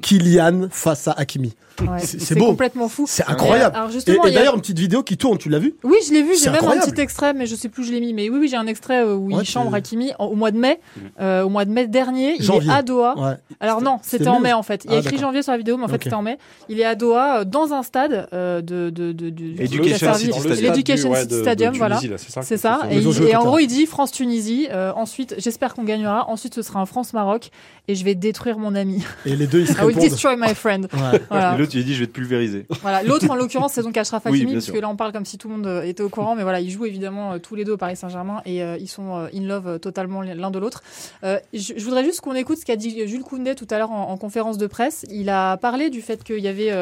Kylian 0.00 0.68
face 0.70 1.08
à 1.08 1.12
Hakimi. 1.12 1.54
C'est 1.98 2.38
beau. 2.38 2.46
complètement 2.46 2.88
fou. 2.88 3.06
C'est 3.08 3.28
incroyable. 3.28 3.76
et, 4.06 4.32
d'ailleurs, 4.32 4.54
une 4.54 4.60
petite 4.60 4.78
vidéo 4.78 5.02
qui 5.02 5.16
tourne, 5.16 5.38
tu 5.38 5.48
l'as 5.48 5.58
vu 5.58 5.74
Oui, 5.82 5.96
je 6.06 6.12
l'ai 6.12 6.22
vu. 6.22 6.32
J'ai 6.36 6.50
même 6.50 6.64
un 6.64 6.78
petit 6.78 7.00
extrait, 7.00 7.34
mais 7.34 7.46
je 7.46 7.54
sais 7.54 7.68
plus 7.68 7.82
où 7.82 7.86
je 7.86 7.92
l'ai 7.92 8.00
mis. 8.00 8.12
Mais 8.12 8.28
oui, 8.28 8.38
oui, 8.40 8.48
j'ai 8.48 8.56
un 8.56 8.66
extrait 8.66 9.04
euh, 9.04 9.14
où 9.14 9.30
il 9.30 9.44
chambre 9.44 9.74
Hakimi 9.74 10.12
au 10.18 10.34
mois 10.34 10.50
de 10.50 10.58
mai. 10.58 10.80
Euh, 11.20 11.42
au 11.42 11.48
mois 11.48 11.64
de 11.64 11.70
mai 11.70 11.86
dernier, 11.86 12.36
il 12.38 12.50
est 12.50 12.70
à 12.70 12.82
Doha. 12.82 13.38
Alors 13.60 13.82
non, 13.82 13.98
c'était 14.02 14.28
en 14.28 14.40
mai 14.40 14.52
en 14.52 14.62
fait. 14.62 14.84
Il 14.84 14.90
y 14.90 14.94
a 14.94 14.98
ah, 14.98 15.00
écrit 15.00 15.18
janvier 15.18 15.42
sur 15.42 15.52
la 15.52 15.58
vidéo, 15.58 15.76
mais 15.76 15.84
en 15.84 15.88
fait 15.88 16.02
c'était 16.02 16.14
en 16.14 16.22
mai. 16.22 16.38
Il 16.68 16.80
est 16.80 16.84
à 16.84 16.94
Doha 16.94 17.40
euh, 17.40 17.44
dans 17.44 17.72
un 17.72 17.82
stade 17.82 18.28
de 18.32 18.90
de 18.90 19.12
de 19.12 19.62
Education 19.62 21.14
City 21.14 21.38
Stadium, 21.40 21.74
voilà. 21.76 22.00
C'est 22.42 22.56
ça. 22.56 22.80
Et 22.90 23.36
en 23.36 23.44
gros, 23.44 23.58
il 23.58 23.66
dit 23.66 23.86
France 23.86 24.12
Tunisie. 24.12 24.68
Ensuite, 24.94 25.34
j'espère 25.38 25.74
qu'on 25.74 25.84
gagnera. 25.84 26.28
Ensuite, 26.28 26.54
ce 26.54 26.62
sera 26.62 26.80
un 26.80 26.86
France 26.86 27.12
Maroc 27.12 27.50
et 27.88 27.94
je 27.94 28.04
vais 28.04 28.14
détruire 28.14 28.58
mon 28.58 28.74
ami. 28.74 29.04
Et 29.26 29.34
les 29.36 29.46
deux, 29.46 29.60
ils 29.60 29.68
se 29.68 29.72
I 29.80 29.84
will 29.84 29.96
destroy 29.96 30.36
my 30.36 30.54
friend. 30.54 30.88
Et 31.32 31.56
l'autre, 31.62 31.76
il 31.76 31.84
dit, 31.84 31.94
je 31.94 32.00
vais 32.00 32.06
te 32.06 32.12
pulvériser. 32.12 32.66
Voilà. 32.82 33.02
L'autre, 33.02 33.30
en 33.30 33.34
l'occurrence, 33.34 33.72
c'est 33.72 33.82
donc 33.82 33.96
Achraf 33.96 34.26
Hakimi, 34.26 34.52
parce 34.52 34.70
que 34.70 34.78
là, 34.78 34.88
on 34.88 34.96
parle 34.96 35.12
comme 35.12 35.24
si 35.24 35.38
tout 35.38 35.48
le 35.48 35.56
monde 35.56 35.66
euh, 35.66 35.82
était 35.82 36.02
au 36.02 36.08
courant, 36.08 36.34
mais 36.34 36.42
voilà, 36.42 36.60
ils 36.60 36.70
jouent 36.70 36.86
évidemment 36.86 37.32
euh, 37.32 37.38
tous 37.38 37.54
les 37.54 37.64
deux 37.64 37.72
au 37.72 37.76
Paris 37.76 37.96
Saint-Germain 37.96 38.42
et 38.44 38.62
euh, 38.62 38.76
ils 38.78 38.88
sont 38.88 39.28
in 39.32 39.42
love 39.42 39.78
totalement 39.78 40.22
l'un 40.22 40.50
de 40.50 40.58
l'autre. 40.58 40.82
je, 41.22 41.84
voudrais 41.84 42.04
juste 42.04 42.20
qu'on 42.20 42.34
écoute 42.34 42.58
ce 42.58 42.64
qu'a 42.64 42.76
dit 42.76 43.06
Jules 43.06 43.22
Koundé 43.22 43.54
tout 43.54 43.66
à 43.70 43.78
l'heure 43.78 43.90
en, 43.90 44.16
conférence 44.16 44.58
de 44.58 44.66
presse. 44.66 45.04
Il 45.10 45.30
a 45.30 45.56
parlé 45.56 45.90
du 45.90 46.02
fait 46.02 46.22
qu'il 46.22 46.38
y 46.38 46.48
avait 46.48 46.72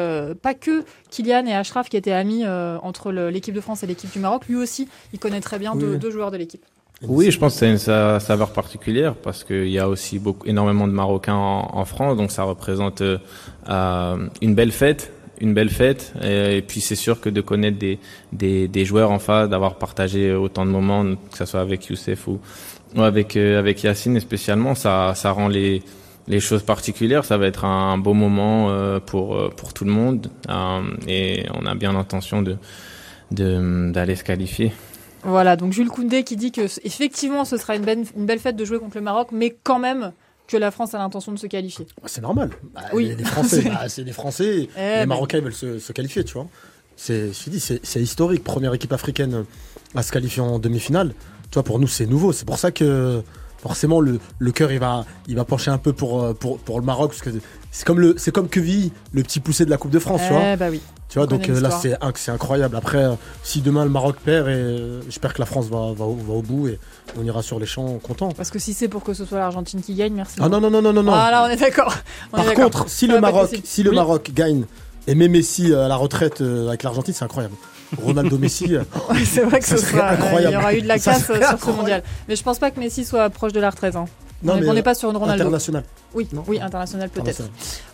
pas 0.41 0.53
que 0.53 0.83
Kylian 1.09 1.45
et 1.45 1.53
Achraf 1.53 1.89
qui 1.89 1.97
étaient 1.97 2.11
amis 2.11 2.45
entre 2.47 3.11
l'équipe 3.11 3.53
de 3.53 3.61
France 3.61 3.83
et 3.83 3.87
l'équipe 3.87 4.11
du 4.11 4.19
Maroc. 4.19 4.45
Lui 4.47 4.55
aussi, 4.55 4.87
il 5.13 5.19
connaît 5.19 5.41
très 5.41 5.59
bien 5.59 5.75
deux, 5.75 5.97
deux 5.97 6.11
joueurs 6.11 6.31
de 6.31 6.37
l'équipe. 6.37 6.63
Oui, 7.07 7.31
je 7.31 7.39
pense 7.39 7.53
que 7.53 7.59
c'est 7.59 7.71
une 7.71 8.19
saveur 8.19 8.53
particulière 8.53 9.15
parce 9.15 9.43
qu'il 9.43 9.69
y 9.69 9.79
a 9.79 9.89
aussi 9.89 10.19
beaucoup, 10.19 10.47
énormément 10.47 10.87
de 10.87 10.93
Marocains 10.93 11.33
en, 11.33 11.85
France, 11.85 12.15
donc 12.15 12.31
ça 12.31 12.43
représente 12.43 13.01
euh, 13.01 14.27
une 14.41 14.53
belle 14.53 14.71
fête, 14.71 15.11
une 15.39 15.55
belle 15.55 15.71
fête. 15.71 16.13
Et, 16.23 16.63
puis 16.67 16.79
c'est 16.79 16.95
sûr 16.95 17.19
que 17.19 17.29
de 17.29 17.41
connaître 17.41 17.79
des, 17.79 17.97
des, 18.33 18.67
des 18.67 18.85
joueurs 18.85 19.09
en 19.09 19.17
face, 19.17 19.49
d'avoir 19.49 19.75
partagé 19.75 20.31
autant 20.33 20.63
de 20.63 20.69
moments, 20.69 21.03
que 21.03 21.37
ce 21.37 21.45
soit 21.45 21.61
avec 21.61 21.87
Youssef 21.87 22.27
ou, 22.27 22.39
ou 22.95 23.01
avec 23.01 23.35
euh, 23.35 23.57
avec 23.57 23.81
Yacine, 23.81 24.19
spécialement, 24.19 24.75
ça 24.75 25.13
ça 25.15 25.31
rend 25.31 25.47
les 25.47 25.81
les 26.27 26.39
choses 26.39 26.61
particulières. 26.61 27.25
Ça 27.25 27.37
va 27.39 27.47
être 27.47 27.65
un, 27.65 27.97
beau 27.97 28.13
moment 28.13 28.69
euh, 28.69 28.99
pour 28.99 29.49
pour 29.55 29.73
tout 29.73 29.85
le 29.85 29.91
monde 29.91 30.29
et 31.07 31.45
on 31.55 31.65
a 31.65 31.73
bien 31.73 31.93
l'intention 31.93 32.43
de 32.43 32.57
d'aller 33.31 34.15
se 34.15 34.23
qualifier. 34.23 34.71
Voilà, 35.23 35.55
donc 35.55 35.73
Jules 35.73 35.89
Koundé 35.89 36.23
qui 36.23 36.35
dit 36.35 36.51
que 36.51 36.61
effectivement 36.83 37.45
ce 37.45 37.57
sera 37.57 37.75
une 37.75 37.83
belle, 37.83 38.05
une 38.15 38.25
belle 38.25 38.39
fête 38.39 38.55
de 38.55 38.65
jouer 38.65 38.79
contre 38.79 38.97
le 38.97 39.03
Maroc, 39.03 39.29
mais 39.31 39.55
quand 39.63 39.79
même 39.79 40.13
que 40.47 40.57
la 40.57 40.71
France 40.71 40.93
a 40.93 40.97
l'intention 40.97 41.31
de 41.31 41.37
se 41.37 41.47
qualifier. 41.47 41.87
Bah, 42.01 42.07
c'est 42.07 42.21
normal. 42.21 42.49
Bah, 42.73 42.81
oui. 42.93 43.15
Les 43.17 43.23
Français, 43.23 43.63
bah, 43.65 43.87
c'est 43.87 44.03
des 44.03 44.11
Français. 44.11 44.67
Eh 44.77 44.99
les 44.99 45.05
Marocains 45.05 45.39
veulent 45.39 45.53
se, 45.53 45.91
qualifier, 45.91 46.23
tu 46.23 46.33
vois. 46.33 46.47
C'est, 46.97 47.31
c'est 47.33 48.01
historique. 48.01 48.43
Première 48.43 48.73
équipe 48.73 48.93
africaine 48.93 49.45
à 49.95 50.03
se 50.03 50.11
qualifier 50.11 50.41
en 50.41 50.59
demi-finale. 50.59 51.13
Tu 51.49 51.55
vois, 51.55 51.63
pour 51.63 51.79
nous, 51.79 51.87
c'est 51.87 52.05
nouveau. 52.05 52.31
C'est 52.31 52.45
pour 52.45 52.59
ça 52.59 52.71
que 52.71 53.23
forcément 53.61 53.99
le, 53.99 54.19
le 54.39 54.51
cœur 54.51 54.71
il 54.71 54.79
va, 54.79 55.05
il 55.27 55.35
va 55.35 55.45
pencher 55.45 55.71
un 55.71 55.77
peu 55.77 55.93
pour, 55.93 56.21
euh, 56.21 56.33
pour, 56.33 56.57
pour 56.59 56.79
le 56.79 56.85
Maroc 56.85 57.11
parce 57.11 57.21
que 57.21 57.29
c'est 57.71 57.85
comme 57.85 57.99
le 57.99 58.15
c'est 58.17 58.31
comme 58.33 58.49
le 58.53 59.23
petit 59.23 59.39
poussé 59.39 59.65
de 59.65 59.69
la 59.69 59.77
Coupe 59.77 59.91
de 59.91 59.99
France, 59.99 60.21
tu 60.27 60.33
vois. 60.33 60.53
Eh 60.53 60.57
bah 60.57 60.67
oui. 60.69 60.81
Tu 61.09 61.19
vois, 61.19 61.27
donc 61.27 61.47
euh, 61.49 61.59
là 61.59 61.69
c'est 61.71 61.97
c'est 62.15 62.31
incroyable. 62.31 62.75
Après, 62.75 63.03
euh, 63.03 63.13
si 63.43 63.61
demain 63.61 63.83
le 63.83 63.89
Maroc 63.89 64.17
perd, 64.23 64.47
et 64.47 65.01
j'espère 65.05 65.33
que 65.33 65.39
la 65.39 65.45
France 65.45 65.67
va, 65.67 65.93
va, 65.93 66.05
va, 66.05 66.33
au 66.33 66.41
bout 66.41 66.69
et 66.69 66.79
on 67.19 67.23
ira 67.23 67.41
sur 67.41 67.59
les 67.59 67.65
champs 67.65 67.97
content. 67.99 68.31
Parce 68.31 68.49
que 68.49 68.59
si 68.59 68.73
c'est 68.73 68.87
pour 68.87 69.03
que 69.03 69.13
ce 69.13 69.25
soit 69.25 69.39
l'Argentine 69.39 69.81
qui 69.81 69.93
gagne, 69.93 70.13
merci. 70.13 70.37
Ah 70.39 70.49
non 70.49 70.59
non 70.59 70.69
non 70.69 70.81
non 70.81 70.93
non 70.93 71.03
non. 71.03 71.13
Ah 71.13 71.29
là 71.31 71.43
on 71.45 71.49
est 71.49 71.57
d'accord. 71.57 71.93
Par 72.31 72.53
contre, 72.53 72.89
si 72.89 73.07
le 73.07 73.19
Maroc 73.19 73.49
si 73.63 73.83
le 73.83 73.91
Maroc 73.91 74.31
gagne 74.33 74.65
et 75.07 75.15
met 75.15 75.27
Messi 75.27 75.73
à 75.73 75.87
la 75.87 75.95
retraite 75.95 76.41
avec 76.41 76.83
l'Argentine, 76.83 77.13
c'est 77.13 77.25
incroyable. 77.25 77.55
Ronaldo 77.97 78.37
Messi. 78.37 78.75
c'est 79.25 79.41
vrai 79.41 79.59
que 79.59 79.67
ce 79.67 79.77
sera 79.77 80.11
incroyable. 80.11 80.53
il 80.53 80.53
y 80.53 80.57
aura 80.57 80.73
eu 80.75 80.81
de 80.81 80.87
la 80.87 80.99
casse 80.99 81.25
sur 81.25 81.35
ce 81.35 81.71
mondial. 81.71 82.03
Mais 82.27 82.35
je 82.35 82.43
pense 82.43 82.59
pas 82.59 82.71
que 82.71 82.79
Messi 82.79 83.05
soit 83.05 83.29
proche 83.29 83.53
de 83.53 83.59
la 83.59 83.69
retraite. 83.69 83.95
Hein. 83.95 84.05
Non, 84.43 84.59
on 84.67 84.73
n'est 84.73 84.83
pas 84.83 84.95
sur 84.95 85.09
une 85.09 85.17
Ronaldo. 85.17 85.43
International. 85.43 85.83
Oui, 86.13 86.27
oui, 86.47 86.59
international 86.59 87.09
peut-être. 87.09 87.43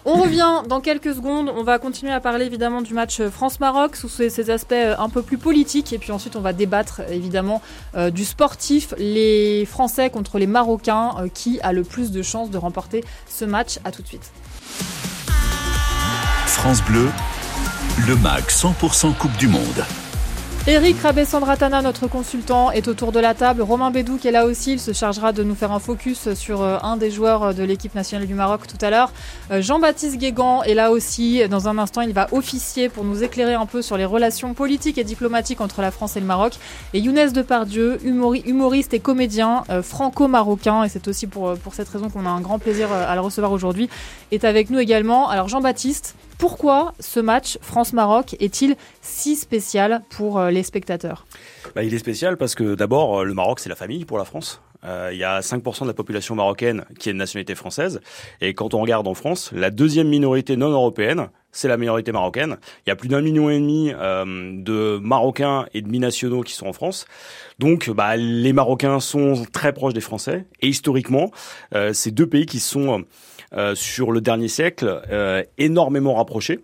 On 0.06 0.22
revient 0.22 0.64
dans 0.68 0.80
quelques 0.80 1.14
secondes. 1.14 1.52
On 1.54 1.64
va 1.64 1.78
continuer 1.78 2.14
à 2.14 2.22
parler 2.22 2.46
évidemment 2.46 2.82
du 2.82 2.94
match 2.94 3.22
France-Maroc 3.22 3.96
sous 3.96 4.08
ses, 4.08 4.50
aspects 4.50 4.72
euh, 4.72 4.96
un 4.98 5.10
peu 5.10 5.22
plus 5.22 5.38
politiques. 5.38 5.92
Et 5.92 5.98
puis 5.98 6.12
ensuite, 6.12 6.36
on 6.36 6.42
va 6.42 6.54
débattre 6.54 7.02
évidemment 7.10 7.62
euh, 7.96 8.10
du 8.10 8.24
sportif, 8.24 8.94
les 8.98 9.66
Français 9.66 10.10
contre 10.10 10.40
les 10.40 10.48
Marocains, 10.48 11.16
euh, 11.20 11.28
qui 11.32 11.60
a 11.62 11.74
le 11.74 11.84
plus 11.84 12.12
de 12.12 12.22
chances 12.22 12.50
de 12.50 12.58
remporter 12.58 13.04
ce 13.28 13.44
match. 13.46 13.80
À 13.84 13.92
tout 13.92 14.02
de 14.02 14.08
suite. 14.08 14.32
France 16.46 16.82
Bleu, 16.84 17.10
le 18.06 18.16
MAC 18.18 18.52
100% 18.52 19.16
Coupe 19.16 19.36
du 19.38 19.48
Monde. 19.48 19.84
Eric 20.68 21.02
Rabessandratana, 21.02 21.82
notre 21.82 22.08
consultant, 22.08 22.70
est 22.70 22.88
autour 22.88 23.12
de 23.12 23.20
la 23.20 23.34
table. 23.34 23.64
Romain 23.64 23.90
Bédou 23.90 24.18
qui 24.18 24.28
est 24.28 24.32
là 24.32 24.46
aussi, 24.46 24.74
il 24.74 24.80
se 24.80 24.94
chargera 24.94 25.32
de 25.32 25.42
nous 25.42 25.56
faire 25.56 25.72
un 25.72 25.80
focus 25.80 26.34
sur 26.36 26.62
euh, 26.62 26.78
un 26.84 26.96
des 26.98 27.10
joueurs 27.10 27.56
de 27.56 27.64
l'équipe 27.64 27.96
nationale 27.96 28.28
du 28.28 28.36
Maroc 28.36 28.68
tout 28.68 28.78
à 28.86 28.92
l'heure. 28.92 29.12
Euh, 29.50 29.62
Jean-Baptiste 29.62 30.18
Guégan 30.18 30.62
est 30.62 30.76
là 30.76 30.92
aussi. 30.92 31.48
Dans 31.50 31.68
un 31.70 31.80
instant, 31.80 32.02
il 32.02 32.14
va 32.14 32.28
officier 32.34 32.88
pour 32.88 33.04
nous 33.04 33.24
éclairer 33.24 33.56
un 33.56 33.66
peu 33.66 33.82
sur 33.82 33.98
les 33.98 34.06
relations 34.06 34.54
politiques 34.54 35.00
et 35.00 35.04
diplomatiques 35.04 35.60
entre 35.60 35.82
la 35.82 35.90
France 35.90 36.18
et 36.18 36.20
le 36.20 36.28
Maroc. 36.28 36.54
Et 36.94 37.00
Younes 37.00 37.32
Depardieu, 37.32 37.98
humoriste 38.04 38.94
et 38.94 39.00
comédien 39.00 39.64
euh, 39.70 39.82
franco-marocain, 39.82 40.84
et 40.84 40.90
c'est 40.90 41.08
aussi 41.08 41.26
pour 41.26 41.58
cette 41.74 41.90
raison 41.90 42.10
qu'on 42.10 42.28
a 42.28 42.30
un 42.30 42.42
grand 42.42 42.60
plaisir 42.60 42.92
à 42.92 43.16
le 43.16 43.22
recevoir 43.22 43.52
aujourd'hui, 43.52 43.90
est 44.32 44.44
avec 44.44 44.70
nous 44.70 44.80
également. 44.80 45.30
Alors 45.30 45.48
Jean-Baptiste, 45.48 46.16
pourquoi 46.38 46.94
ce 47.00 47.20
match 47.20 47.58
France-Maroc 47.62 48.36
est-il 48.40 48.76
si 49.02 49.36
spécial 49.36 50.04
pour 50.10 50.40
euh, 50.40 50.52
les 50.52 50.64
spectateurs? 50.64 51.26
Bah, 51.76 51.84
Il 51.84 51.94
est 51.94 52.00
spécial 52.00 52.38
parce 52.38 52.54
que 52.54 52.76
d'abord, 52.76 53.20
euh, 53.20 53.24
le 53.24 53.34
Maroc, 53.34 53.60
c'est 53.60 53.70
la 53.70 53.76
famille 53.76 54.06
pour 54.06 54.18
la 54.18 54.26
France. 54.26 54.62
Euh, 54.86 55.10
il 55.12 55.18
y 55.18 55.24
a 55.24 55.40
5% 55.40 55.82
de 55.82 55.88
la 55.88 55.94
population 55.96 56.36
marocaine 56.36 56.86
qui 57.00 57.10
est 57.10 57.14
de 57.14 57.18
nationalité 57.18 57.56
française. 57.56 58.02
Et 58.42 58.54
quand 58.54 58.76
on 58.76 58.82
regarde 58.82 59.08
en 59.08 59.16
France, 59.16 59.52
la 59.52 59.72
deuxième 59.72 60.08
minorité 60.08 60.56
non 60.56 60.70
européenne, 60.70 61.30
c'est 61.52 61.68
la 61.68 61.78
minorité 61.78 62.12
marocaine. 62.12 62.58
Il 62.86 62.90
y 62.90 62.92
a 62.92 62.96
plus 62.96 63.10
d'un 63.10 63.22
million 63.22 63.50
et 63.50 63.60
demi 63.60 63.92
de 63.92 65.00
Marocains 65.02 65.66
et 65.74 65.82
de 65.82 65.90
binationaux 65.90 66.44
qui 66.44 66.54
sont 66.54 66.68
en 66.68 66.74
France. 66.74 67.08
Donc, 67.58 67.90
bah, 67.90 68.16
les 68.16 68.54
Marocains 68.54 69.00
sont 69.00 69.44
très 69.52 69.74
proches 69.74 69.96
des 69.96 70.02
Français. 70.02 70.46
Et 70.62 70.68
historiquement, 70.68 71.32
ces 71.94 72.12
deux 72.12 72.28
pays 72.28 72.46
qui 72.46 72.60
sont 72.60 73.00
euh, 73.00 73.04
sur 73.76 74.12
le 74.12 74.22
dernier 74.22 74.48
siècle 74.48 75.02
euh, 75.10 75.44
énormément 75.58 76.16
rapprochés. 76.16 76.60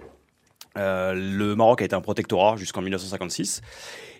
Euh, 0.77 1.13
le 1.13 1.55
Maroc 1.55 1.81
a 1.81 1.85
été 1.85 1.95
un 1.95 2.01
protectorat 2.01 2.55
jusqu'en 2.57 2.81
1956. 2.81 3.61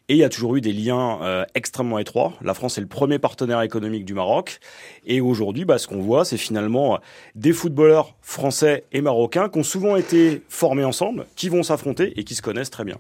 Et 0.10 0.16
il 0.16 0.18
y 0.18 0.24
a 0.26 0.30
toujours 0.30 0.58
eu 0.58 0.62
des 0.62 0.74
liens 0.74 1.46
extrêmement 1.56 1.98
étroits. 1.98 2.34
La 2.42 2.54
France 2.54 2.78
est 2.78 2.82
le 2.82 2.88
premier 2.88 3.20
partenaire 3.20 3.62
économique 3.62 4.04
du 4.04 4.14
Maroc. 4.14 4.60
Et 5.06 5.22
aujourd'hui, 5.22 5.64
bah, 5.64 5.78
ce 5.78 5.88
qu'on 5.88 6.02
voit, 6.02 6.26
c'est 6.26 6.36
finalement 6.36 7.00
des 7.36 7.54
footballeurs 7.54 8.14
français 8.22 8.84
et 8.92 9.00
marocains 9.00 9.48
qui 9.48 9.60
ont 9.60 9.64
souvent 9.64 9.96
été 9.96 10.42
formés 10.50 10.84
ensemble, 10.84 11.26
qui 11.38 11.48
vont 11.48 11.64
s'affronter 11.64 12.20
et 12.20 12.26
qui 12.26 12.36
se 12.36 12.42
connaissent 12.42 12.70
très 12.70 12.84
bien. 12.84 12.98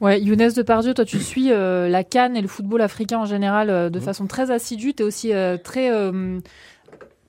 Ouais, 0.00 0.20
Younes 0.20 0.52
Depardieu, 0.54 0.94
toi 0.94 1.04
tu 1.04 1.18
suis 1.18 1.48
la 1.48 2.04
Cannes 2.04 2.36
et 2.36 2.40
le 2.40 2.46
football 2.46 2.82
africain 2.82 3.18
en 3.18 3.26
général 3.26 3.90
de 3.90 3.98
mmh. 3.98 4.02
façon 4.02 4.28
très 4.28 4.52
assidue. 4.52 4.94
Tu 4.94 5.02
es 5.02 5.06
aussi 5.06 5.32
très 5.64 5.90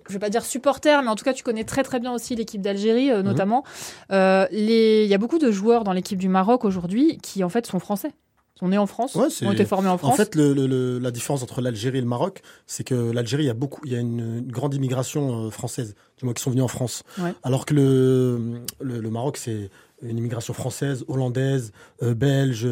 je 0.08 0.14
vais 0.14 0.20
pas 0.20 0.30
dire 0.30 0.46
supporter, 0.46 1.02
mais 1.04 1.10
en 1.10 1.16
tout 1.16 1.24
cas, 1.24 1.34
tu 1.34 1.44
connais 1.44 1.64
très 1.64 1.84
très 1.84 2.00
bien 2.00 2.14
aussi 2.14 2.36
l'équipe 2.36 2.62
d'Algérie, 2.62 3.12
euh, 3.12 3.20
mhm. 3.20 3.26
notamment. 3.26 3.64
Euh, 4.12 4.48
il 4.52 5.08
y 5.08 5.14
a 5.14 5.18
beaucoup 5.18 5.40
de 5.40 5.52
joueurs 5.52 5.84
dans 5.84 5.94
l'équipe 5.94 6.18
du 6.18 6.30
Maroc 6.30 6.66
aujourd'hui 6.66 7.18
qui 7.22 7.44
en 7.44 7.50
fait 7.50 7.66
sont 7.66 7.80
français. 7.80 8.12
sont 8.60 8.68
nés 8.68 8.78
en 8.78 8.86
France, 8.86 9.16
ont 9.16 9.52
été 9.52 9.66
formés 9.66 9.90
en 9.90 9.98
France. 9.98 10.14
En 10.14 10.16
fait, 10.16 10.36
le, 10.36 11.00
la 11.00 11.12
différence 11.12 11.44
entre 11.44 11.62
l'Algérie 11.62 11.98
et 11.98 12.02
le 12.02 12.08
Maroc, 12.08 12.42
c'est 12.68 12.84
que 12.84 13.12
l'Algérie, 13.12 13.44
il 13.44 13.48
y 13.48 13.52
a 13.52 13.56
beaucoup, 13.56 13.82
il 13.86 13.94
y 13.94 13.96
a 13.96 14.00
une, 14.00 14.42
grande 14.42 14.74
immigration 14.74 15.48
euh, 15.48 15.50
française, 15.50 15.96
du 16.18 16.26
moins 16.26 16.34
qui 16.34 16.42
sont 16.42 16.52
venus 16.52 16.64
en 16.64 16.70
France. 16.70 17.04
Alors 17.44 17.66
que 17.66 17.74
le, 17.74 18.62
le 18.80 19.10
Maroc, 19.10 19.38
c'est 19.38 19.70
une 20.02 20.18
immigration 20.18 20.54
française, 20.54 21.04
hollandaise, 21.08 21.72
belge, 22.02 22.68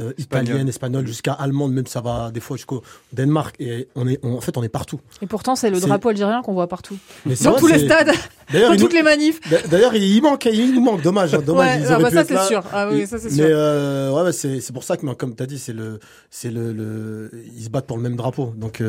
euh, 0.00 0.12
italienne, 0.18 0.68
espagnole, 0.68 1.06
jusqu'à 1.06 1.32
allemande, 1.32 1.72
même 1.72 1.86
ça 1.86 2.00
va 2.00 2.30
des 2.30 2.40
fois 2.40 2.56
jusqu'au 2.56 2.82
Danemark. 3.12 3.54
Et 3.60 3.88
on 3.94 4.08
est, 4.08 4.24
en 4.24 4.40
fait, 4.40 4.56
on 4.56 4.62
est 4.62 4.68
partout. 4.68 5.00
Et 5.22 5.26
pourtant, 5.26 5.54
c'est 5.54 5.70
le 5.70 5.78
drapeau 5.78 6.08
algérien 6.08 6.42
qu'on 6.42 6.54
voit 6.54 6.68
partout. 6.68 6.96
dans 7.26 7.54
tous 7.56 7.66
les 7.66 7.78
stades, 7.84 8.12
dans 8.52 8.76
toutes 8.76 8.92
les 8.92 9.02
manifs. 9.02 9.40
D'ailleurs, 9.68 9.94
il 9.94 10.22
manque, 10.22 10.46
il 10.46 10.74
nous 10.74 10.80
manque. 10.80 11.02
Dommage, 11.02 11.34
hein, 11.34 11.42
dommage. 11.44 11.82
Ah 11.88 11.98
bah 11.98 12.10
ça, 12.10 12.24
c'est 12.24 12.46
sûr. 12.46 12.62
Ah 12.72 12.88
oui, 12.90 13.06
ça, 13.06 13.18
c'est 13.18 13.30
sûr. 13.30 13.44
Mais 13.44 13.50
euh, 13.52 14.12
ouais, 14.12 14.32
c'est 14.32 14.72
pour 14.72 14.84
ça 14.84 14.96
que, 14.96 15.06
comme 15.14 15.36
tu 15.36 15.42
as 15.42 15.46
dit, 15.46 15.58
c'est 15.58 15.72
le, 15.72 16.00
c'est 16.30 16.50
le, 16.50 16.72
le, 16.72 17.30
ils 17.56 17.64
se 17.64 17.68
battent 17.68 17.86
pour 17.86 17.96
le 17.96 18.02
même 18.02 18.16
drapeau. 18.16 18.52
Donc, 18.56 18.82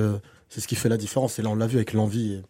c'est 0.50 0.62
ce 0.62 0.68
qui 0.68 0.75
fait 0.75 0.89
la 0.89 0.98
différence. 0.98 1.39
Et 1.39 1.41
là, 1.41 1.50
on 1.50 1.56
l'a 1.56 1.68
vu 1.68 1.77
avec 1.77 1.94
l'envie. 1.94 2.41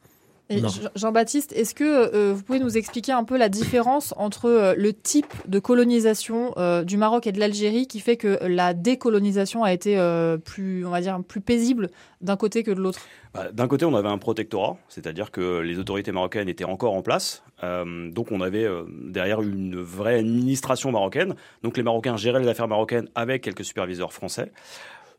Jean-Baptiste, 0.95 1.53
est-ce 1.53 1.73
que 1.75 1.83
euh, 1.83 2.33
vous 2.33 2.43
pouvez 2.43 2.59
nous 2.59 2.77
expliquer 2.77 3.11
un 3.11 3.23
peu 3.23 3.37
la 3.37 3.49
différence 3.49 4.13
entre 4.17 4.45
euh, 4.45 4.73
le 4.77 4.93
type 4.93 5.33
de 5.47 5.59
colonisation 5.59 6.53
euh, 6.57 6.83
du 6.83 6.97
Maroc 6.97 7.27
et 7.27 7.31
de 7.31 7.39
l'Algérie 7.39 7.87
qui 7.87 7.99
fait 7.99 8.17
que 8.17 8.39
la 8.45 8.73
décolonisation 8.73 9.63
a 9.63 9.73
été 9.73 9.97
plus, 10.45 10.85
on 10.85 10.89
va 10.89 11.01
dire, 11.01 11.19
plus 11.27 11.41
paisible 11.41 11.89
d'un 12.21 12.37
côté 12.37 12.63
que 12.63 12.71
de 12.71 12.79
l'autre? 12.79 12.99
Bah, 13.33 13.51
D'un 13.51 13.67
côté, 13.67 13.85
on 13.85 13.95
avait 13.95 14.09
un 14.09 14.17
protectorat, 14.17 14.77
c'est-à-dire 14.89 15.31
que 15.31 15.59
les 15.59 15.79
autorités 15.79 16.11
marocaines 16.11 16.49
étaient 16.49 16.65
encore 16.65 16.93
en 16.93 17.01
place. 17.01 17.43
donc 17.63 18.31
on 18.31 18.41
avait 18.41 18.67
derrière 19.07 19.41
une 19.41 19.79
vraie 19.81 20.19
administration 20.19 20.91
marocaine. 20.91 21.35
Donc 21.63 21.77
les 21.77 21.83
Marocains 21.83 22.17
géraient 22.17 22.41
les 22.41 22.47
affaires 22.47 22.67
marocaines 22.67 23.07
avec 23.15 23.43
quelques 23.43 23.65
superviseurs 23.65 24.13
français. 24.13 24.51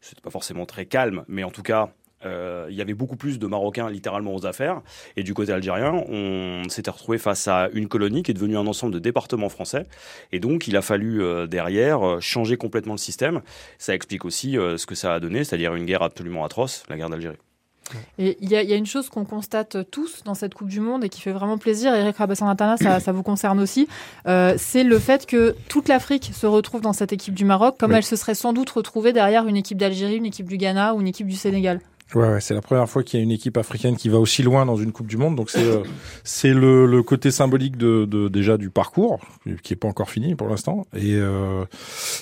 C'était 0.00 0.20
pas 0.20 0.30
forcément 0.30 0.66
très 0.66 0.86
calme, 0.86 1.24
mais 1.28 1.44
en 1.44 1.50
tout 1.50 1.62
cas, 1.62 1.92
euh, 2.24 2.66
il 2.70 2.76
y 2.76 2.80
avait 2.80 2.94
beaucoup 2.94 3.16
plus 3.16 3.38
de 3.38 3.46
Marocains 3.46 3.90
littéralement 3.90 4.34
aux 4.34 4.46
affaires. 4.46 4.82
Et 5.16 5.22
du 5.22 5.34
côté 5.34 5.52
algérien, 5.52 5.92
on 6.08 6.68
s'était 6.68 6.90
retrouvé 6.90 7.18
face 7.18 7.48
à 7.48 7.68
une 7.72 7.88
colonie 7.88 8.22
qui 8.22 8.30
est 8.30 8.34
devenue 8.34 8.56
un 8.56 8.66
ensemble 8.66 8.92
de 8.92 8.98
départements 8.98 9.48
français. 9.48 9.86
Et 10.32 10.40
donc, 10.40 10.68
il 10.68 10.76
a 10.76 10.82
fallu 10.82 11.22
euh, 11.22 11.46
derrière 11.46 12.06
euh, 12.06 12.20
changer 12.20 12.56
complètement 12.56 12.94
le 12.94 12.98
système. 12.98 13.42
Ça 13.78 13.94
explique 13.94 14.24
aussi 14.24 14.52
ce 14.52 14.86
que 14.86 14.94
ça 14.94 15.14
a 15.14 15.20
donné, 15.20 15.44
c'est-à-dire 15.44 15.74
une 15.74 15.84
guerre 15.84 16.02
absolument 16.02 16.44
atroce, 16.44 16.84
la 16.88 16.96
guerre 16.96 17.10
d'Algérie. 17.10 17.36
Et 18.18 18.38
il 18.40 18.48
y, 18.48 18.54
a 18.54 18.76
une 18.76 18.86
chose 18.86 19.10
qu'on 19.10 19.24
constate 19.24 19.90
tous 19.90 20.22
dans 20.24 20.34
cette 20.34 20.54
Coupe 20.54 20.68
du 20.68 20.80
Monde 20.80 21.04
et 21.04 21.08
qui 21.08 21.20
fait 21.20 21.32
vraiment 21.32 21.58
plaisir, 21.58 21.94
Eric 21.94 22.16
Rabassan 22.16 22.54
ça, 22.78 23.00
ça 23.00 23.12
vous 23.12 23.22
concerne 23.22 23.60
aussi, 23.60 23.86
c'est 24.24 24.84
le 24.84 24.98
fait 24.98 25.26
que 25.26 25.54
toute 25.68 25.88
l'Afrique 25.88 26.30
se 26.32 26.46
retrouve 26.46 26.80
dans 26.80 26.92
cette 26.92 27.12
équipe 27.12 27.34
du 27.34 27.44
Maroc, 27.44 27.76
comme 27.78 27.92
elle 27.92 28.04
se 28.04 28.16
serait 28.16 28.34
sans 28.34 28.52
doute 28.52 28.70
retrouvée 28.70 29.12
derrière 29.12 29.46
une 29.46 29.56
équipe 29.56 29.78
d'Algérie, 29.78 30.16
une 30.16 30.26
équipe 30.26 30.48
du 30.48 30.56
Ghana 30.56 30.94
ou 30.94 31.00
une 31.00 31.08
équipe 31.08 31.26
du 31.26 31.36
Sénégal. 31.36 31.80
Ouais, 32.14 32.40
c'est 32.40 32.52
la 32.52 32.60
première 32.60 32.88
fois 32.88 33.02
qu'il 33.02 33.18
y 33.18 33.22
a 33.22 33.24
une 33.24 33.30
équipe 33.30 33.56
africaine 33.56 33.96
qui 33.96 34.08
va 34.08 34.18
aussi 34.18 34.42
loin 34.42 34.66
dans 34.66 34.76
une 34.76 34.92
Coupe 34.92 35.06
du 35.06 35.16
Monde. 35.16 35.34
Donc 35.36 35.50
c'est 35.50 35.64
euh, 35.64 35.82
c'est 36.24 36.52
le, 36.52 36.86
le, 36.86 37.02
côté 37.02 37.30
symbolique 37.30 37.76
de, 37.76 38.04
de, 38.04 38.28
déjà 38.28 38.58
du 38.58 38.70
parcours 38.70 39.20
qui 39.62 39.72
est 39.72 39.76
pas 39.76 39.88
encore 39.88 40.10
fini 40.10 40.34
pour 40.34 40.48
l'instant. 40.48 40.86
Et 40.94 41.14
euh, 41.14 41.64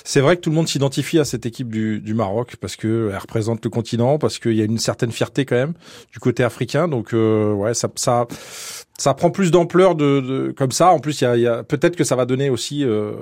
c'est 0.03 0.21
vrai 0.21 0.37
que 0.37 0.41
tout 0.41 0.49
le 0.49 0.55
monde 0.55 0.67
s'identifie 0.67 1.19
à 1.19 1.25
cette 1.25 1.45
équipe 1.45 1.69
du, 1.69 1.99
du 1.99 2.13
Maroc 2.13 2.55
parce 2.61 2.75
que 2.75 3.09
elle 3.11 3.17
représente 3.17 3.63
le 3.63 3.69
continent, 3.69 4.17
parce 4.17 4.39
qu'il 4.39 4.53
y 4.53 4.61
a 4.61 4.65
une 4.65 4.77
certaine 4.77 5.11
fierté 5.11 5.45
quand 5.45 5.55
même 5.55 5.73
du 6.13 6.19
côté 6.19 6.43
africain. 6.43 6.87
Donc 6.87 7.13
euh, 7.13 7.53
ouais, 7.53 7.73
ça 7.73 7.89
ça 7.95 8.27
ça 8.97 9.13
prend 9.13 9.31
plus 9.31 9.51
d'ampleur 9.51 9.95
de, 9.95 10.21
de, 10.21 10.53
comme 10.55 10.71
ça. 10.71 10.91
En 10.91 10.99
plus, 10.99 11.21
il 11.21 11.23
y 11.23 11.27
a, 11.27 11.35
y 11.35 11.47
a 11.47 11.63
peut-être 11.63 11.95
que 11.95 12.03
ça 12.03 12.15
va 12.15 12.25
donner 12.25 12.51
aussi 12.51 12.85
euh, 12.85 13.13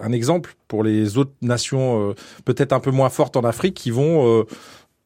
un 0.00 0.12
exemple 0.12 0.54
pour 0.68 0.84
les 0.84 1.18
autres 1.18 1.32
nations 1.42 2.14
peut-être 2.44 2.72
un 2.72 2.78
peu 2.78 2.92
moins 2.92 3.08
fortes 3.08 3.36
en 3.36 3.42
Afrique 3.42 3.74
qui 3.74 3.90
vont 3.90 4.44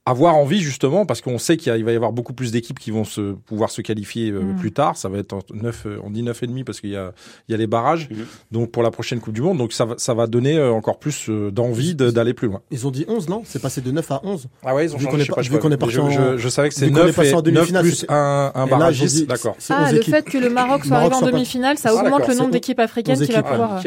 avoir 0.04 0.34
envie 0.34 0.60
justement 0.60 1.06
parce 1.06 1.20
qu'on 1.20 1.38
sait 1.38 1.56
qu'il 1.56 1.84
va 1.84 1.92
y 1.92 1.96
avoir 1.96 2.12
beaucoup 2.12 2.32
plus 2.32 2.50
d'équipes 2.50 2.80
qui 2.80 2.90
vont 2.90 3.04
se 3.04 3.34
pouvoir 3.34 3.70
se 3.70 3.82
qualifier 3.82 4.30
euh, 4.30 4.40
mm. 4.40 4.56
plus 4.56 4.72
tard 4.72 4.96
ça 4.96 5.08
va 5.08 5.18
être 5.18 5.32
en 5.32 5.40
9 5.54 5.86
euh, 5.86 5.98
on 6.02 6.10
dit 6.10 6.24
neuf 6.24 6.42
et 6.42 6.48
demi 6.48 6.64
parce 6.64 6.80
qu'il 6.80 6.90
y 6.90 6.96
a 6.96 7.12
il 7.48 7.52
y 7.52 7.54
a 7.54 7.58
les 7.58 7.68
barrages 7.68 8.08
mm-hmm. 8.08 8.26
donc 8.50 8.72
pour 8.72 8.82
la 8.82 8.90
prochaine 8.90 9.20
Coupe 9.20 9.34
du 9.34 9.42
monde 9.42 9.58
donc 9.58 9.72
ça 9.72 9.84
va 9.84 9.94
ça 9.98 10.12
va 10.12 10.26
donner 10.26 10.58
euh, 10.58 10.72
encore 10.72 10.98
plus 10.98 11.30
d'envie 11.30 11.94
d'aller 11.94 12.34
plus 12.34 12.48
loin. 12.48 12.62
Ils 12.70 12.86
ont 12.86 12.90
dit 12.90 13.04
11 13.06 13.28
non? 13.28 13.42
C'est 13.44 13.62
passé 13.62 13.80
de 13.80 13.90
9 13.90 14.10
à 14.10 14.20
11. 14.24 14.48
Ah 14.64 14.74
ouais, 14.74 14.86
ils 14.86 14.94
ont 14.94 14.98
vu 14.98 15.04
changé, 15.04 15.50
pas, 15.50 15.58
qu'on 15.58 15.70
est 15.70 15.76
parti 15.76 15.94
je, 15.94 16.36
je, 16.36 16.48
savais 16.48 16.68
que 16.68 16.74
c'est 16.74 16.90
9 16.90 17.18
et 17.18 17.34
en 17.34 17.42
9 17.42 17.72
plus 17.80 18.04
un 18.08 18.50
un 18.54 18.66
barrage 18.66 19.04
d'accord. 19.26 19.56
Ah 19.70 19.92
le 19.92 20.02
fait 20.02 20.24
que 20.24 20.38
le 20.38 20.50
Maroc 20.50 20.84
soit 20.84 20.96
arrivé 20.96 21.14
en 21.14 21.22
demi-finale 21.22 21.78
ça 21.78 21.90
ah, 21.92 22.02
augmente 22.02 22.26
le 22.26 22.34
nombre 22.34 22.50
d'équipes 22.50 22.80
africaines 22.80 23.20
qui 23.20 23.32
va 23.32 23.42
pouvoir 23.42 23.80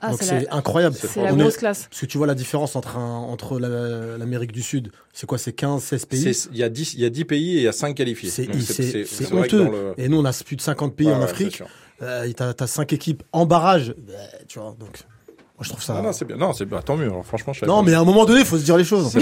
ah, 0.00 0.10
Donc 0.10 0.22
c'est 0.22 0.48
incroyable. 0.50 0.96
C'est 0.96 1.22
la 1.22 1.32
grosse 1.32 1.56
classe. 1.56 1.88
Parce 1.90 2.00
que 2.00 2.06
tu 2.06 2.18
vois 2.18 2.26
la 2.26 2.34
différence 2.34 2.76
entre, 2.76 2.96
entre 2.96 3.58
l'Amérique 3.58 4.52
du 4.52 4.62
Sud, 4.62 4.92
c'est 5.12 5.26
quoi 5.26 5.38
C'est 5.38 5.52
15, 5.52 5.82
16 5.82 6.06
pays? 6.06 6.46
Il 6.52 6.58
y, 6.58 6.62
a 6.62 6.68
10, 6.68 6.94
il 6.94 7.00
y 7.00 7.04
a 7.04 7.10
10 7.10 7.24
pays 7.24 7.56
et 7.56 7.58
il 7.58 7.62
y 7.62 7.68
a 7.68 7.72
5 7.72 7.94
qualifiés. 7.94 8.30
C'est 8.30 9.32
honteux. 9.32 9.94
Et 9.96 10.08
nous, 10.08 10.18
on 10.18 10.24
a 10.24 10.32
plus 10.44 10.56
de 10.56 10.62
50 10.62 10.94
pays 10.94 11.10
en 11.10 11.22
Afrique. 11.22 11.62
Euh, 12.00 12.30
tu 12.32 12.42
as, 12.42 12.66
5 12.66 12.92
équipes 12.92 13.22
en 13.32 13.44
barrage. 13.44 13.94
Bah, 13.98 14.14
tu 14.46 14.60
vois, 14.60 14.76
donc 14.78 14.98
je 15.60 15.68
trouve 15.70 15.82
ça. 15.82 16.00
non, 16.00 16.12
c'est 16.12 16.24
bien. 16.24 16.36
Non, 16.36 16.52
c'est 16.52 16.64
bien. 16.64 16.80
Tant 16.82 16.96
mieux. 16.96 17.10
franchement, 17.24 17.52
je 17.52 17.64
Non, 17.64 17.82
mais 17.82 17.94
à 17.94 18.00
un 18.00 18.04
moment 18.04 18.24
donné, 18.24 18.40
il 18.40 18.46
faut 18.46 18.58
se 18.58 18.64
dire 18.64 18.76
les 18.76 18.84
choses. 18.84 19.16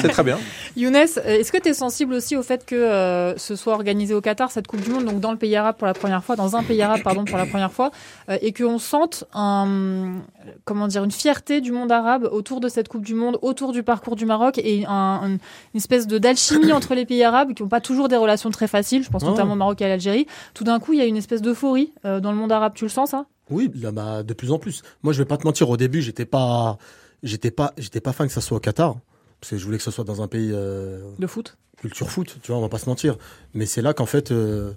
C'est 0.00 0.08
très 0.10 0.22
bien. 0.22 0.38
Younes, 0.76 0.94
est-ce 0.96 1.50
que 1.50 1.58
tu 1.58 1.70
es 1.70 1.74
sensible 1.74 2.14
aussi 2.14 2.36
au 2.36 2.42
fait 2.42 2.66
que 2.66 2.74
euh, 2.74 3.36
ce 3.38 3.56
soit 3.56 3.72
organisé 3.72 4.12
au 4.14 4.20
Qatar, 4.20 4.50
cette 4.50 4.66
Coupe 4.66 4.82
du 4.82 4.90
Monde, 4.90 5.04
donc 5.06 5.20
dans 5.20 5.32
le 5.32 5.38
pays 5.38 5.56
arabe 5.56 5.76
pour 5.76 5.86
la 5.86 5.94
première 5.94 6.22
fois, 6.22 6.36
dans 6.36 6.56
un 6.56 6.62
pays 6.62 6.82
arabe, 6.82 7.02
pardon, 7.02 7.24
pour 7.24 7.38
la 7.38 7.46
première 7.46 7.72
fois, 7.72 7.90
euh, 8.28 8.36
et 8.42 8.52
qu'on 8.52 8.78
sente 8.78 9.24
un, 9.32 10.20
comment 10.64 10.86
dire, 10.86 11.04
une 11.04 11.10
fierté 11.10 11.60
du 11.60 11.72
monde 11.72 11.90
arabe 11.90 12.28
autour 12.30 12.60
de 12.60 12.68
cette 12.68 12.88
Coupe 12.88 13.04
du 13.04 13.14
Monde, 13.14 13.38
autour 13.42 13.72
du 13.72 13.82
parcours 13.82 14.16
du 14.16 14.26
Maroc 14.26 14.58
et 14.58 14.84
un, 14.86 15.38
une 15.74 15.78
espèce 15.78 16.06
de 16.06 16.18
d'alchimie 16.18 16.72
entre 16.72 16.94
les 16.94 17.06
pays 17.06 17.24
arabes 17.24 17.54
qui 17.54 17.62
n'ont 17.62 17.68
pas 17.68 17.80
toujours 17.80 18.08
des 18.08 18.16
relations 18.16 18.50
très 18.50 18.68
faciles. 18.68 19.02
Je 19.02 19.10
pense 19.10 19.24
notamment 19.24 19.54
au 19.54 19.56
Maroc 19.56 19.80
et 19.80 19.84
à 19.84 19.88
l'Algérie. 19.88 20.26
Tout 20.54 20.64
d'un 20.64 20.78
coup, 20.78 20.92
il 20.92 20.98
y 20.98 21.02
a 21.02 21.06
une 21.06 21.16
espèce 21.16 21.42
d'euphorie 21.42 21.92
euh, 22.04 22.20
dans 22.20 22.32
le 22.32 22.36
monde 22.38 22.52
arabe. 22.52 22.72
Tu 22.74 22.84
le 22.84 22.90
sens, 22.90 23.10
ça? 23.10 23.24
Oui, 23.50 23.68
bah, 23.68 24.22
de 24.22 24.34
plus 24.34 24.52
en 24.52 24.58
plus. 24.58 24.82
Moi, 25.02 25.12
je 25.12 25.18
vais 25.18 25.24
pas 25.24 25.36
te 25.36 25.46
mentir. 25.46 25.68
Au 25.70 25.76
début, 25.76 26.02
j'étais 26.02 26.24
pas, 26.24 26.78
j'étais 27.22 27.50
pas, 27.50 27.72
j'étais 27.76 28.00
pas 28.00 28.12
fan 28.12 28.26
que 28.26 28.32
ça 28.32 28.40
soit 28.40 28.56
au 28.56 28.60
Qatar, 28.60 28.96
parce 29.40 29.50
que 29.50 29.56
je 29.56 29.64
voulais 29.64 29.78
que 29.78 29.84
ce 29.84 29.90
soit 29.90 30.04
dans 30.04 30.22
un 30.22 30.28
pays 30.28 30.50
euh, 30.52 31.00
de 31.18 31.26
foot, 31.26 31.56
culture 31.76 32.10
foot. 32.10 32.38
Tu 32.42 32.52
vois, 32.52 32.58
on 32.58 32.62
va 32.62 32.68
pas 32.68 32.78
se 32.78 32.88
mentir. 32.88 33.16
Mais 33.54 33.66
c'est 33.66 33.82
là 33.82 33.94
qu'en 33.94 34.06
fait, 34.06 34.30
euh, 34.30 34.72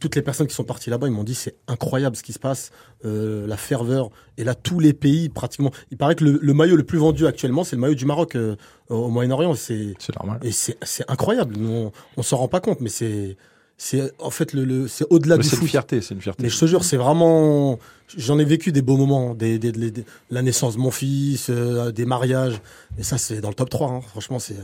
toutes 0.00 0.14
les 0.14 0.22
personnes 0.22 0.46
qui 0.46 0.54
sont 0.54 0.64
parties 0.64 0.90
là-bas, 0.90 1.06
ils 1.06 1.12
m'ont 1.12 1.24
dit 1.24 1.34
c'est 1.34 1.56
incroyable 1.68 2.16
ce 2.16 2.22
qui 2.22 2.32
se 2.32 2.38
passe, 2.38 2.70
euh, 3.04 3.46
la 3.46 3.56
ferveur. 3.56 4.10
Et 4.36 4.44
là, 4.44 4.54
tous 4.54 4.78
les 4.78 4.92
pays, 4.92 5.28
pratiquement. 5.28 5.70
Il 5.90 5.96
paraît 5.96 6.14
que 6.14 6.24
le, 6.24 6.54
maillot 6.54 6.76
le 6.76 6.84
plus 6.84 6.98
vendu 6.98 7.26
actuellement, 7.26 7.64
c'est 7.64 7.76
le 7.76 7.82
maillot 7.82 7.94
du 7.94 8.06
Maroc 8.06 8.36
euh, 8.36 8.56
au 8.88 9.08
Moyen-Orient. 9.08 9.54
C'est 9.54 9.94
normal. 10.16 10.40
Et 10.42 10.52
c'est 10.52 10.76
incroyable. 11.08 11.56
Nous, 11.58 11.70
on, 11.70 11.92
on 12.16 12.22
s'en 12.22 12.36
rend 12.36 12.48
pas 12.48 12.60
compte, 12.60 12.80
mais 12.80 12.90
c'est 12.90 13.36
c'est 13.78 14.10
en 14.18 14.30
fait 14.30 14.54
le, 14.54 14.64
le 14.64 14.88
c'est 14.88 15.04
au-delà 15.10 15.36
du. 15.36 15.46
C'est 15.46 15.60
une 15.60 15.68
fierté, 15.68 16.00
c'est 16.00 16.14
une 16.14 16.22
fierté. 16.22 16.42
Mais 16.42 16.48
je 16.48 16.58
te 16.58 16.66
jure, 16.66 16.82
c'est 16.84 16.96
vraiment. 16.96 17.78
J'en 18.16 18.38
ai 18.38 18.44
vécu 18.44 18.72
des 18.72 18.82
beaux 18.82 18.96
moments, 18.96 19.34
des, 19.34 19.58
des, 19.58 19.92
la 20.30 20.42
naissance 20.42 20.76
de 20.76 20.80
mon 20.80 20.90
fils, 20.90 21.48
euh, 21.50 21.92
des 21.92 22.06
mariages. 22.06 22.60
Et 22.98 23.02
ça, 23.02 23.18
c'est 23.18 23.40
dans 23.40 23.48
le 23.48 23.54
top 23.54 23.68
3. 23.68 23.90
Hein. 23.90 24.00
Franchement, 24.00 24.38
c'est. 24.38 24.56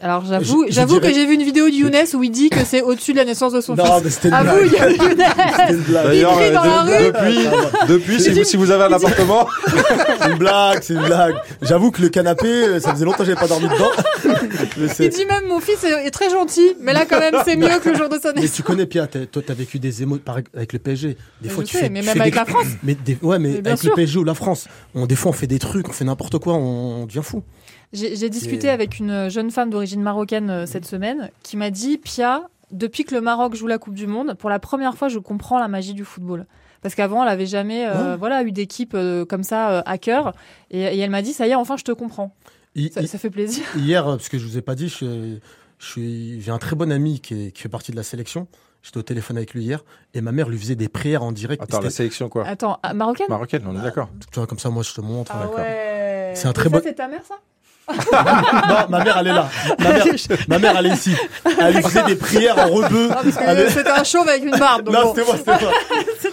Alors 0.00 0.24
j'avoue, 0.24 0.64
j'avoue 0.68 1.00
que 1.00 1.12
j'ai 1.12 1.26
vu 1.26 1.34
une 1.34 1.42
vidéo 1.42 1.68
de 1.68 1.74
Younes 1.74 2.06
où 2.14 2.22
il 2.22 2.30
dit 2.30 2.48
que 2.48 2.64
c'est 2.64 2.80
au-dessus 2.80 3.12
de 3.12 3.18
la 3.18 3.24
naissance 3.26 3.52
de 3.52 3.60
son 3.60 3.74
non, 3.74 3.84
fils. 3.84 4.04
Mais 4.04 4.10
c'était 4.10 4.28
une 4.28 4.42
blague. 4.42 4.96
Younes. 4.98 5.16
D'ailleurs, 5.88 6.38
euh, 6.38 7.10
depuis, 7.10 7.46
depuis, 7.88 8.20
si 8.20 8.30
vous, 8.30 8.44
si 8.44 8.56
vous 8.56 8.70
avez 8.70 8.84
un 8.84 8.92
appartement, 8.92 9.46
c'est 10.20 10.30
une 10.30 10.38
blague, 10.38 10.78
c'est 10.82 10.94
une 10.94 11.04
blague. 11.04 11.34
J'avoue 11.60 11.90
que 11.90 12.00
le 12.00 12.08
canapé, 12.08 12.48
euh, 12.48 12.80
ça 12.80 12.92
faisait 12.92 13.04
longtemps 13.04 13.18
que 13.18 13.24
j'avais 13.24 13.40
pas 13.40 13.48
dormi 13.48 13.68
dedans. 13.68 13.90
il 14.98 15.08
dit 15.10 15.26
même 15.26 15.46
mon 15.48 15.60
fils 15.60 15.84
est 15.84 16.10
très 16.10 16.30
gentil, 16.30 16.74
mais 16.80 16.94
là 16.94 17.04
quand 17.04 17.20
même 17.20 17.34
c'est 17.44 17.56
mieux 17.56 17.78
que 17.82 17.90
le 17.90 17.96
jour 17.96 18.08
de 18.08 18.18
sa 18.18 18.32
naissance. 18.32 18.42
Mais 18.42 18.48
tu 18.48 18.62
connais 18.62 18.86
Pia, 18.86 19.06
toi 19.06 19.42
t'as 19.46 19.54
vécu 19.54 19.78
des 19.78 20.02
émotions 20.02 20.24
avec 20.54 20.72
le 20.72 20.78
PSG. 20.78 21.16
Des 21.42 21.48
fois 21.50 21.64
tu 21.64 21.76
fais, 21.76 21.90
mais 21.90 22.02
même 22.02 22.18
avec 22.18 22.34
la 22.34 22.46
France. 22.46 22.66
Mais 22.82 22.96
ouais, 23.22 23.38
mais, 23.38 23.58
avec 23.58 23.82
le 23.82 23.94
PSG 23.94 24.18
ou 24.18 24.24
la 24.24 24.34
France, 24.34 24.68
on 24.94 25.06
des 25.06 25.16
fois 25.16 25.30
on 25.30 25.34
fait 25.34 25.46
des 25.46 25.58
trucs, 25.58 25.88
on 25.88 25.92
fait 25.92 26.04
n'importe 26.04 26.38
quoi, 26.38 26.54
on 26.54 27.04
devient 27.04 27.20
fou. 27.22 27.42
J'ai 27.96 28.30
discuté 28.30 28.68
avec 28.68 28.98
une 28.98 29.28
jeune 29.30 29.50
femme 29.50 29.70
d'origine 29.70 30.02
marocaine 30.02 30.50
euh, 30.50 30.66
cette 30.66 30.84
semaine 30.84 31.30
qui 31.42 31.56
m'a 31.56 31.70
dit 31.70 31.96
Pia, 31.96 32.48
depuis 32.70 33.04
que 33.04 33.14
le 33.14 33.20
Maroc 33.20 33.54
joue 33.54 33.66
la 33.66 33.78
Coupe 33.78 33.94
du 33.94 34.06
Monde, 34.06 34.34
pour 34.34 34.50
la 34.50 34.58
première 34.58 34.96
fois, 34.96 35.08
je 35.08 35.18
comprends 35.18 35.58
la 35.58 35.68
magie 35.68 35.94
du 35.94 36.04
football. 36.04 36.46
Parce 36.82 36.94
qu'avant, 36.94 37.22
elle 37.22 37.30
avait 37.30 37.46
jamais 37.46 37.86
euh, 37.88 38.16
voilà, 38.16 38.42
eu 38.42 38.52
d'équipe 38.52 38.92
euh, 38.94 39.24
comme 39.24 39.42
ça 39.42 39.80
à 39.80 39.98
cœur. 39.98 40.34
Et, 40.70 40.80
elle 40.80 41.10
m'a 41.10 41.22
dit 41.22 41.32
Ça 41.32 41.46
y 41.46 41.50
est, 41.50 41.54
enfin, 41.54 41.76
je 41.76 41.84
te 41.84 41.92
comprends. 41.92 42.34
ça, 42.92 43.18
fait 43.18 43.30
plaisir. 43.30 43.64
Hier, 43.76 44.04
parce 44.04 44.28
que 44.28 44.38
je 44.38 44.46
vous 44.46 44.58
ai 44.58 44.62
pas 44.62 44.74
dit, 44.74 44.94
j'ai 45.96 46.50
un 46.50 46.58
très 46.58 46.76
bon 46.76 46.92
ami 46.92 47.20
qui, 47.20 47.50
fait 47.54 47.68
partie 47.68 47.92
de 47.92 47.96
la 47.96 48.02
sélection. 48.02 48.46
J'étais 48.82 48.98
au 48.98 49.02
téléphone 49.02 49.36
avec 49.36 49.52
lui 49.52 49.64
hier 49.64 49.84
et 50.14 50.20
ma 50.20 50.30
mère 50.30 50.48
lui 50.48 50.56
faisait 50.56 50.76
des 50.76 50.88
prières 50.88 51.24
en 51.24 51.32
direct. 51.32 51.60
Attends, 51.60 51.80
la 51.80 51.90
sélection 51.90 52.28
quoi 52.28 52.46
Attends, 52.46 52.78
marocaine? 52.94 53.26
Marocaine, 53.28 53.64
on 53.66 53.76
est 53.76 53.82
d'accord. 53.82 54.08
Tu 54.30 54.38
vois, 54.38 54.46
comme 54.46 54.60
ça, 54.60 54.70
moi, 54.70 54.84
je 54.84 54.94
te 54.94 55.00
montre. 55.00 55.32
Ah 55.34 55.48
ouais. 55.48 56.34
C'est 56.36 56.46
un 56.46 56.52
très 56.52 56.68
bon. 56.68 56.80
C'est 56.80 56.94
ta 56.94 57.08
mère, 57.08 57.24
ça? 57.24 57.40
Non, 57.88 58.88
ma 58.88 59.04
mère, 59.04 59.18
elle 59.18 59.26
est 59.28 59.32
là. 59.32 59.48
Ma 60.48 60.58
mère, 60.58 60.76
elle 60.78 60.86
est 60.86 60.94
ici. 60.94 61.14
Elle 61.58 61.82
faisait 61.82 62.04
des 62.04 62.16
prières 62.16 62.58
en 62.58 62.68
rebeu. 62.68 63.10
C'était 63.68 63.90
un 63.90 64.04
chauve 64.04 64.28
avec 64.28 64.44
une 64.44 64.58
barbe. 64.58 64.90
non, 64.90 65.14
c'était 65.14 65.26
moi, 65.26 65.36
c'était 65.36 65.64
moi. 65.64 65.72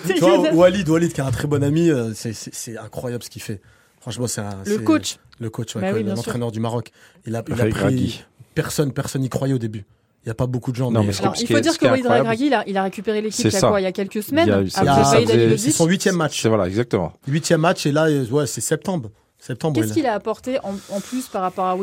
tu 0.15 0.19
vois, 0.19 0.53
Walid, 0.53 0.89
Walid, 0.89 1.13
qui 1.13 1.22
est 1.22 1.24
un 1.24 1.31
très 1.31 1.48
bon 1.48 1.63
ami, 1.63 1.89
euh, 1.89 2.12
c'est 2.13 2.77
incroyable 2.77 3.24
ce 3.24 3.29
qu'il 3.29 3.41
fait. 3.41 3.62
Franchement, 4.01 4.27
c'est 4.27 4.41
un. 4.41 4.63
Le 4.65 4.79
coach. 4.79 5.17
Le 5.39 5.50
coach, 5.50 5.75
ouais, 5.75 6.03
bah 6.03 6.13
l'entraîneur 6.15 6.51
du 6.51 6.60
Maroc. 6.60 6.91
Il 7.25 7.36
a, 7.36 7.43
il 7.48 7.62
a 7.62 7.65
pris. 7.65 8.24
Personne, 8.55 8.93
personne 8.93 9.22
n'y 9.22 9.29
croyait 9.29 9.53
au 9.53 9.57
début. 9.57 9.86
Il 10.24 10.27
n'y 10.27 10.31
a 10.31 10.36
pas 10.36 10.45
beaucoup 10.45 10.72
de 10.72 10.77
gens. 10.77 10.89
Non, 10.91 11.03
mais, 11.03 11.13
il 11.39 11.48
faut 11.48 11.60
dire 11.60 11.77
que 11.77 11.86
Walid 11.86 12.05
Regragui, 12.07 12.45
il 12.48 12.53
a, 12.53 12.63
il 12.67 12.77
a 12.77 12.83
récupéré 12.83 13.22
l'équipe 13.22 13.45
il, 13.45 13.51
y 13.51 13.55
a 13.55 13.60
quoi 13.60 13.81
Il 13.81 13.83
y 13.83 13.88
a 13.88 13.91
quelques 13.91 14.24
semaines. 14.24 14.67
C'est 15.57 15.72
son 15.72 15.86
huitième 15.86 16.15
match. 16.15 16.41
C'est 16.41 16.48
voilà, 16.48 16.67
exactement. 16.67 17.13
Huitième 17.27 17.62
match 17.62 17.86
et 17.86 17.91
là, 17.91 18.07
ouais, 18.10 18.48
c'est 18.48 18.62
septembre. 18.62 19.10
Qu'est-ce 19.46 19.94
qu'il 19.94 20.06
a 20.06 20.14
apporté 20.14 20.60
en, 20.64 20.76
en, 20.90 21.02
plus 21.02 21.28
par 21.28 21.42
rapport 21.42 21.66
à 21.66 21.78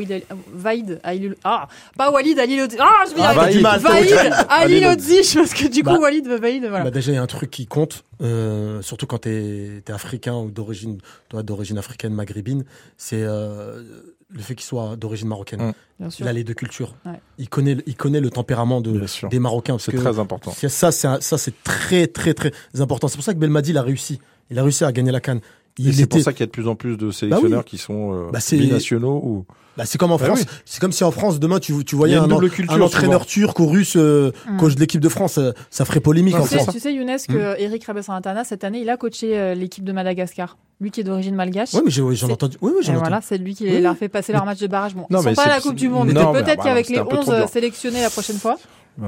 Vaïd 0.54 0.98
Ali 1.02 1.30
Ah, 1.44 1.68
pas 1.96 2.10
Walid 2.10 2.38
Ali 2.38 2.56
Lodzi. 2.56 2.76
Ah, 2.80 3.04
je 3.08 3.14
vais 3.14 3.20
ah, 3.22 3.34
Vaïd, 3.34 3.60
Vaïd 3.60 4.34
Ali 4.48 4.80
Lodzi, 4.80 5.34
parce 5.34 5.52
que 5.52 5.68
du 5.68 5.82
coup, 5.82 5.90
bah, 5.90 5.98
Walid 6.00 6.26
Vaïd, 6.26 6.64
voilà. 6.66 6.84
Bah 6.84 6.90
déjà, 6.90 7.12
il 7.12 7.16
y 7.16 7.18
a 7.18 7.22
un 7.22 7.26
truc 7.26 7.50
qui 7.50 7.66
compte, 7.66 8.04
euh, 8.22 8.80
surtout 8.80 9.06
quand 9.06 9.22
tu 9.22 9.28
es, 9.28 9.90
africain 9.92 10.36
ou 10.36 10.50
d'origine 10.50 10.98
d'origine 11.32 11.76
africaine 11.76 12.14
maghrébine, 12.14 12.64
c'est 12.96 13.22
euh, 13.22 13.82
le 14.30 14.40
fait 14.40 14.54
qu'il 14.54 14.64
soit 14.64 14.96
d'origine 14.96 15.28
marocaine. 15.28 15.74
Mmh. 15.98 16.08
Il 16.18 16.28
a 16.28 16.32
les 16.32 16.44
deux 16.44 16.54
cultures. 16.54 16.94
Ouais. 17.04 17.20
Il 17.36 17.50
connaît, 17.50 17.76
il 17.86 17.94
connaît 17.94 18.20
le 18.20 18.30
tempérament 18.30 18.80
de, 18.80 19.04
des 19.28 19.38
Marocains. 19.38 19.78
C'est 19.78 19.92
très 19.92 20.18
important. 20.18 20.52
Ça, 20.52 20.90
c'est 20.92 21.20
ça, 21.20 21.38
c'est 21.38 21.62
très, 21.62 22.06
très, 22.06 22.32
très 22.32 22.52
important. 22.78 23.08
C'est 23.08 23.16
pour 23.16 23.24
ça 23.24 23.34
que 23.34 23.38
Belmadi, 23.38 23.70
il 23.70 23.78
a 23.78 23.82
réussi. 23.82 24.18
Il 24.50 24.58
a 24.58 24.62
réussi 24.62 24.84
à 24.84 24.92
gagner 24.92 25.12
la 25.12 25.20
canne 25.20 25.40
c'est 25.78 26.06
pour 26.06 26.20
ça 26.20 26.32
qu'il 26.32 26.40
y 26.40 26.42
a 26.44 26.46
de 26.46 26.50
plus 26.50 26.68
en 26.68 26.74
plus 26.74 26.96
de 26.96 27.06
bah 27.06 27.12
sélectionneurs 27.12 27.64
qui 27.64 27.78
sont 27.78 28.14
euh, 28.14 28.30
bah 28.32 28.40
binationaux 28.50 29.20
ou. 29.24 29.44
Bah 29.76 29.84
c'est 29.86 29.98
comme 29.98 30.12
en 30.12 30.16
bah 30.16 30.26
France. 30.26 30.44
C'est 30.64 30.80
comme 30.80 30.92
si 30.92 31.04
en 31.04 31.10
France 31.10 31.38
demain 31.38 31.58
tu, 31.58 31.84
tu 31.84 31.96
voyais 31.96 32.16
un, 32.16 32.30
un, 32.30 32.80
entraîneur 32.80 33.24
turc 33.24 33.58
ou 33.60 33.66
russe 33.66 33.94
euh, 33.96 34.32
mm. 34.48 34.56
coach 34.56 34.74
de 34.74 34.80
l'équipe 34.80 35.00
de 35.00 35.08
France, 35.08 35.38
euh, 35.38 35.52
ça 35.70 35.84
ferait 35.84 36.00
polémique 36.00 36.34
en 36.34 36.44
France. 36.44 36.68
Tu 36.72 36.80
sais 36.80 36.92
Younes 36.92 37.16
que 37.28 37.54
mm. 37.54 37.56
Eric 37.58 37.84
Rabessantana 37.84 38.44
cette 38.44 38.64
année 38.64 38.80
il 38.80 38.90
a 38.90 38.96
coaché 38.96 39.54
l'équipe 39.54 39.84
de 39.84 39.92
Madagascar. 39.92 40.56
Lui 40.80 40.90
qui 40.90 41.00
est 41.00 41.04
d'origine 41.04 41.34
malgache. 41.34 41.74
Oui 41.74 41.82
mais 41.84 41.90
j'en 41.90 42.28
ai 42.28 42.32
entendu. 42.32 42.56
Oui, 42.62 42.72
oui 42.74 42.82
j'en 42.82 42.94
Voilà, 42.94 43.20
c'est 43.22 43.36
lui 43.38 43.54
qui 43.54 43.80
leur 43.80 43.96
fait 43.96 44.08
passer 44.08 44.32
leur 44.32 44.46
match 44.46 44.58
de 44.58 44.66
barrage. 44.66 44.94
Bon, 44.94 45.06
non, 45.10 45.20
ils 45.20 45.24
sont 45.24 45.34
pas 45.34 45.44
à 45.44 45.48
la 45.48 45.60
Coupe 45.60 45.74
du 45.76 45.88
Monde. 45.88 46.12
Peut-être 46.12 46.62
qu'avec 46.62 46.88
les 46.88 47.00
11 47.00 47.46
sélectionnés 47.50 48.02
la 48.02 48.10
prochaine 48.10 48.38
fois. 48.38 48.58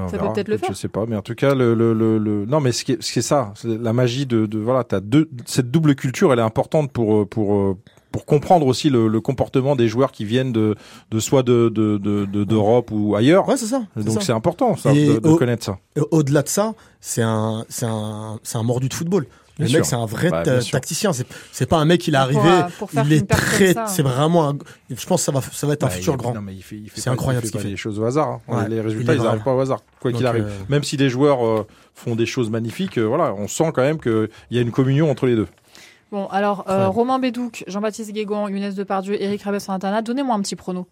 Ça 0.09 0.17
peut 0.17 0.33
peut-être 0.33 0.47
le 0.47 0.57
faire. 0.57 0.69
Je 0.69 0.75
sais 0.75 0.87
pas, 0.87 1.05
mais 1.07 1.15
en 1.15 1.21
tout 1.21 1.35
cas, 1.35 1.53
le, 1.55 1.73
le, 1.73 1.93
le, 1.93 2.45
non, 2.45 2.59
mais 2.59 2.71
ce 2.71 2.83
qui 2.83 2.93
est, 2.93 3.01
ce 3.01 3.11
qui 3.11 3.19
est 3.19 3.23
ça, 3.23 3.53
la 3.63 3.93
magie 3.93 4.25
de, 4.25 4.45
de 4.45 4.59
voilà, 4.59 4.83
t'as 4.83 4.99
deux, 4.99 5.29
cette 5.45 5.71
double 5.71 5.95
culture, 5.95 6.33
elle 6.33 6.39
est 6.39 6.43
importante 6.43 6.91
pour 6.91 7.27
pour 7.27 7.77
pour 8.11 8.25
comprendre 8.25 8.67
aussi 8.67 8.91
le, 8.91 9.07
le, 9.07 9.21
comportement 9.21 9.75
des 9.75 9.87
joueurs 9.87 10.11
qui 10.11 10.23
viennent 10.23 10.51
de, 10.51 10.75
de 11.09 11.19
soit 11.19 11.41
de 11.41 11.67
d'Europe 11.69 12.91
de, 12.91 12.95
de, 12.95 12.99
ou 13.01 13.15
ailleurs. 13.15 13.49
Ouais, 13.49 13.57
c'est 13.57 13.65
ça. 13.65 13.83
Donc 13.95 14.21
c'est 14.21 14.31
important 14.31 14.75
ça, 14.75 14.93
de, 14.93 15.19
de 15.19 15.35
connaître 15.35 15.63
ça. 15.63 15.79
Au-delà 16.11 16.43
de 16.43 16.47
ça, 16.47 16.75
c'est 17.01 17.23
un 17.23 17.65
c'est 17.69 17.87
un 17.87 18.39
c'est 18.43 18.57
un 18.57 18.63
mordu 18.63 18.87
de 18.87 18.93
football. 18.93 19.25
Le 19.59 19.69
mec, 19.69 19.85
c'est 19.85 19.95
un 19.95 20.05
vrai 20.05 20.29
bah, 20.29 20.43
tacticien. 20.43 21.11
C'est 21.51 21.65
pas 21.67 21.77
un 21.77 21.85
mec, 21.85 22.07
il 22.07 22.15
est 22.15 22.17
arrivé, 22.17 22.49
il 23.05 23.13
est 23.13 23.27
très, 23.27 23.75
c'est 23.87 24.01
vraiment, 24.01 24.49
un, 24.49 24.57
je 24.89 25.05
pense 25.05 25.21
que 25.21 25.25
ça 25.25 25.31
va, 25.31 25.41
ça 25.41 25.67
va 25.67 25.73
être 25.73 25.83
un 25.83 25.89
futur 25.89 26.17
grand. 26.17 26.33
C'est 26.95 27.09
incroyable 27.09 27.45
il 27.45 27.47
fait, 27.47 27.47
ce 27.47 27.51
qu'il 27.51 27.61
fait. 27.61 27.69
des 27.69 27.77
choses 27.77 27.99
au 27.99 28.05
hasard. 28.05 28.39
Hein. 28.47 28.67
les 28.67 28.81
résultats, 28.81 29.13
ils 29.13 29.21
n'arrivent 29.21 29.43
pas 29.43 29.53
au 29.53 29.59
hasard, 29.59 29.81
quoi 29.99 30.11
qu'il 30.11 30.25
arrive. 30.25 30.45
Euh, 30.45 30.63
même 30.69 30.83
si 30.83 30.97
des 30.97 31.09
joueurs 31.09 31.45
euh, 31.45 31.67
font 31.93 32.15
des 32.15 32.25
choses 32.25 32.49
magnifiques, 32.49 32.97
euh, 32.97 33.03
voilà, 33.03 33.33
on 33.33 33.47
sent 33.47 33.71
quand 33.73 33.83
même 33.83 33.99
qu'il 33.99 34.29
y 34.51 34.57
a 34.57 34.61
une 34.61 34.71
communion 34.71 35.11
entre 35.11 35.27
les 35.27 35.35
deux. 35.35 35.47
Bon, 36.13 36.27
alors, 36.27 36.65
euh, 36.69 36.89
Romain 36.89 37.17
Bédouc, 37.17 37.63
Jean-Baptiste 37.65 38.11
Guégan, 38.11 38.47
Younes 38.47 38.73
Depardieu, 38.73 39.19
Eric 39.19 39.41
Rabès-Santana, 39.41 40.03
donnez-moi 40.03 40.35
un 40.35 40.41
petit 40.41 40.55
prono 40.55 40.87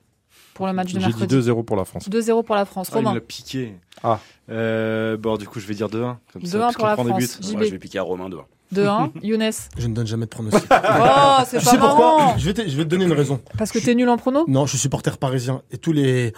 pour 0.53 0.67
le 0.67 0.73
match 0.73 0.93
de 0.93 0.99
mercredi. 0.99 1.35
J'ai 1.35 1.41
dit 1.41 1.49
2-0 1.49 1.65
pour 1.65 1.75
la 1.75 1.85
France. 1.85 2.09
2-0 2.09 2.43
pour 2.43 2.55
la 2.55 2.65
France. 2.65 2.89
Ah, 2.91 2.95
Romain. 2.95 3.11
Il 3.11 3.15
l'a 3.15 3.21
piqué. 3.21 3.75
Ah. 4.03 4.19
Euh, 4.49 5.17
bon, 5.17 5.37
du 5.37 5.47
coup, 5.47 5.59
je 5.59 5.67
vais 5.67 5.73
dire 5.73 5.87
2-1. 5.87 6.15
2-1 6.39 6.73
pour 6.73 6.87
la 6.87 6.95
France. 6.95 7.39
Ouais, 7.55 7.65
je 7.65 7.71
vais 7.71 7.79
piquer 7.79 7.99
à 7.99 8.03
Romain 8.03 8.29
2-1. 8.29 8.41
2-1, 8.73 9.11
Younes. 9.23 9.51
Je 9.77 9.87
ne 9.87 9.93
donne 9.93 10.07
jamais 10.07 10.25
de 10.25 10.29
pronostic. 10.29 10.63
oh, 10.71 11.43
c'est 11.45 11.63
pas 11.63 11.71
sais 11.71 11.77
pourquoi 11.77 12.35
je 12.37 12.45
vais, 12.45 12.53
te, 12.53 12.61
je 12.61 12.77
vais 12.77 12.85
te 12.85 12.89
donner 12.89 13.05
une 13.05 13.13
raison. 13.13 13.41
Parce 13.57 13.71
que 13.71 13.79
t'es 13.79 13.93
nul 13.95 14.07
en 14.09 14.17
prono 14.17 14.45
Non, 14.47 14.65
je 14.65 14.71
suis 14.71 14.79
supporter 14.79 15.17
parisien. 15.17 15.61
Et 15.71 15.77
tous 15.77 15.91
les... 15.91 16.33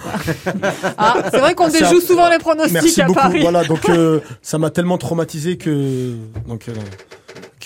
ah, 0.98 1.18
c'est 1.30 1.40
vrai 1.40 1.54
qu'on 1.56 1.70
déjoue 1.70 2.02
souvent 2.02 2.30
les 2.30 2.40
pronostics 2.40 2.74
Merci 2.74 3.02
à 3.02 3.06
beaucoup. 3.06 3.20
Paris. 3.20 3.42
Voilà, 3.42 3.64
donc 3.64 3.88
euh, 3.90 4.20
ça 4.42 4.58
m'a 4.58 4.70
tellement 4.70 4.98
traumatisé 4.98 5.58
que... 5.58 6.16
Donc, 6.48 6.70
euh, 6.70 6.74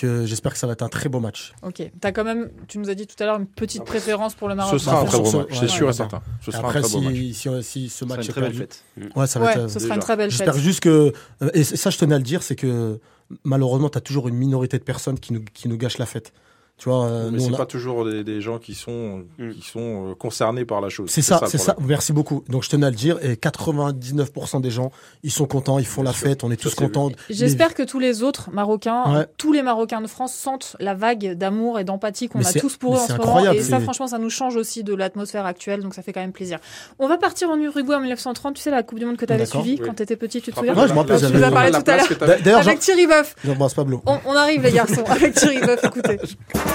j'espère 0.00 0.52
que 0.52 0.58
ça 0.58 0.66
va 0.66 0.74
être 0.74 0.82
un 0.82 0.88
très 0.88 1.08
beau 1.08 1.20
match. 1.20 1.52
Ok. 1.62 1.82
As 2.02 2.12
quand 2.12 2.24
même, 2.24 2.50
tu 2.66 2.78
nous 2.78 2.90
as 2.90 2.94
dit 2.94 3.06
tout 3.06 3.20
à 3.22 3.26
l'heure 3.26 3.38
une 3.38 3.46
petite 3.46 3.84
préférence 3.84 4.34
pour 4.34 4.48
le 4.48 4.54
Maroc. 4.54 4.78
Ce 4.78 4.84
sera 4.84 5.00
un 5.00 5.04
très 5.04 5.18
beau 5.18 5.32
match, 5.32 5.48
c'est 5.58 5.68
sûr 5.68 5.88
et 5.88 5.92
certain. 5.92 6.22
Ce 6.40 6.50
sera 6.50 6.64
Après, 6.64 6.78
un 6.78 6.82
très 6.82 6.90
beau 6.92 7.00
si, 7.32 7.48
match. 7.48 7.62
Si, 7.62 7.88
ce 7.88 8.04
match 8.04 8.28
est 8.28 8.32
fête. 8.32 8.84
Ouais, 9.16 9.26
ça 9.26 9.38
va 9.38 9.52
être, 9.52 9.68
ce 9.68 9.78
sera 9.78 9.94
une 9.94 10.00
très 10.00 10.16
belle 10.16 10.30
fête. 10.30 10.46
J'espère 10.46 10.62
juste 10.62 10.80
que, 10.80 11.12
euh, 11.42 11.50
et 11.54 11.64
ça 11.64 11.90
je 11.90 11.98
tenais 11.98 12.14
à 12.14 12.18
le 12.18 12.24
dire, 12.24 12.42
c'est 12.42 12.56
que 12.56 13.00
malheureusement, 13.44 13.88
tu 13.88 13.98
as 13.98 14.00
toujours 14.00 14.28
une 14.28 14.36
minorité 14.36 14.78
de 14.78 14.84
personnes 14.84 15.18
qui 15.18 15.32
nous, 15.32 15.44
qui 15.52 15.68
nous 15.68 15.76
gâchent 15.76 15.98
la 15.98 16.06
fête. 16.06 16.32
Tu 16.78 16.88
vois, 16.88 17.06
euh, 17.06 17.30
mais 17.32 17.40
c'est 17.40 17.56
pas 17.56 17.66
toujours 17.66 18.04
des, 18.04 18.22
des, 18.22 18.40
gens 18.40 18.58
qui 18.58 18.74
sont 18.74 19.24
mm. 19.38 19.50
qui 19.50 19.68
sont 19.68 20.10
euh, 20.10 20.14
concernés 20.14 20.64
par 20.64 20.80
la 20.80 20.88
chose. 20.88 21.10
C'est 21.10 21.22
ça, 21.22 21.40
c'est 21.48 21.58
ça. 21.58 21.74
Merci 21.80 22.12
beaucoup. 22.12 22.44
Donc 22.48 22.62
je 22.62 22.70
tenais 22.70 22.86
à 22.86 22.90
le 22.90 22.96
dire 22.96 23.18
et 23.20 23.34
99% 23.34 24.60
des 24.60 24.70
gens, 24.70 24.92
ils 25.24 25.32
sont 25.32 25.46
contents, 25.46 25.80
ils 25.80 25.86
font 25.86 26.04
la 26.04 26.12
fête, 26.12 26.44
on 26.44 26.52
est 26.52 26.56
tous 26.56 26.76
contents. 26.76 27.10
J'espère 27.30 27.74
que 27.74 27.82
tous 27.82 27.98
les 27.98 28.22
autres 28.22 28.50
Marocains, 28.52 29.26
tous 29.36 29.52
les 29.52 29.62
Marocains 29.62 30.00
de 30.00 30.06
France 30.06 30.34
sentent 30.34 30.76
la 30.78 30.94
vague 30.94 31.32
d'amour 31.34 31.80
et 31.80 31.84
d'empathie 31.84 32.28
qu'on 32.28 32.44
a 32.44 32.52
tous 32.52 32.76
pour 32.76 32.94
eux 32.94 33.00
en 33.00 33.06
ce 33.06 33.12
moment. 33.14 33.52
Et 33.52 33.60
ça, 33.62 33.80
franchement, 33.80 34.06
ça 34.06 34.18
nous 34.18 34.30
change 34.30 34.54
aussi 34.54 34.84
de 34.84 34.94
l'atmosphère 34.94 35.46
actuelle, 35.46 35.82
donc 35.82 35.94
ça 35.94 36.02
fait 36.02 36.12
quand 36.12 36.20
même 36.20 36.32
plaisir. 36.32 36.58
On 37.00 37.08
va 37.08 37.18
partir 37.18 37.50
en 37.50 37.58
Uruguay 37.58 37.96
en 37.96 38.00
1930. 38.00 38.54
Tu 38.54 38.62
sais 38.62 38.70
la 38.70 38.84
Coupe 38.84 39.00
du 39.00 39.04
Monde 39.04 39.16
que 39.16 39.26
tu 39.26 39.32
avais 39.32 39.46
suivie 39.46 39.78
quand 39.78 39.94
tu 39.94 40.02
étais 40.04 40.16
petit, 40.16 40.40
tu 40.40 40.52
te 40.52 40.58
souviens 40.58 40.74
je 40.86 40.94
m'en 40.94 41.04
Tu 41.04 41.12
nous 41.12 41.42
as 41.42 41.50
parlé 41.50 41.72
tout 41.72 41.90
à 41.90 41.96
l'heure. 41.96 42.38
D'ailleurs, 42.42 42.60
avec 42.60 42.78
Thierry 42.78 43.06
Boeuf. 43.06 43.34
Pablo. 43.74 44.02
On 44.06 44.34
arrive 44.34 44.62
les 44.62 44.72
garçons 44.72 45.04
avec 45.08 45.34
Thierry 45.34 45.60
Boeuf. 45.60 45.82
Écoutez. 45.84 46.18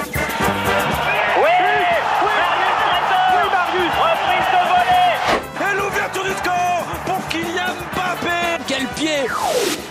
Oui 0.05 0.11
Oui 1.37 1.49
Oui 2.23 3.49
Marius 3.51 3.93
Reprise 4.03 4.49
de 4.53 4.61
volée 4.69 5.71
Et 5.71 5.75
l'ouverture 5.77 6.23
du 6.23 6.31
score 6.31 6.85
pour 7.05 7.27
Kylian 7.29 7.73
Mbappé. 7.93 8.63
Quel 8.67 8.85
pied. 8.87 9.21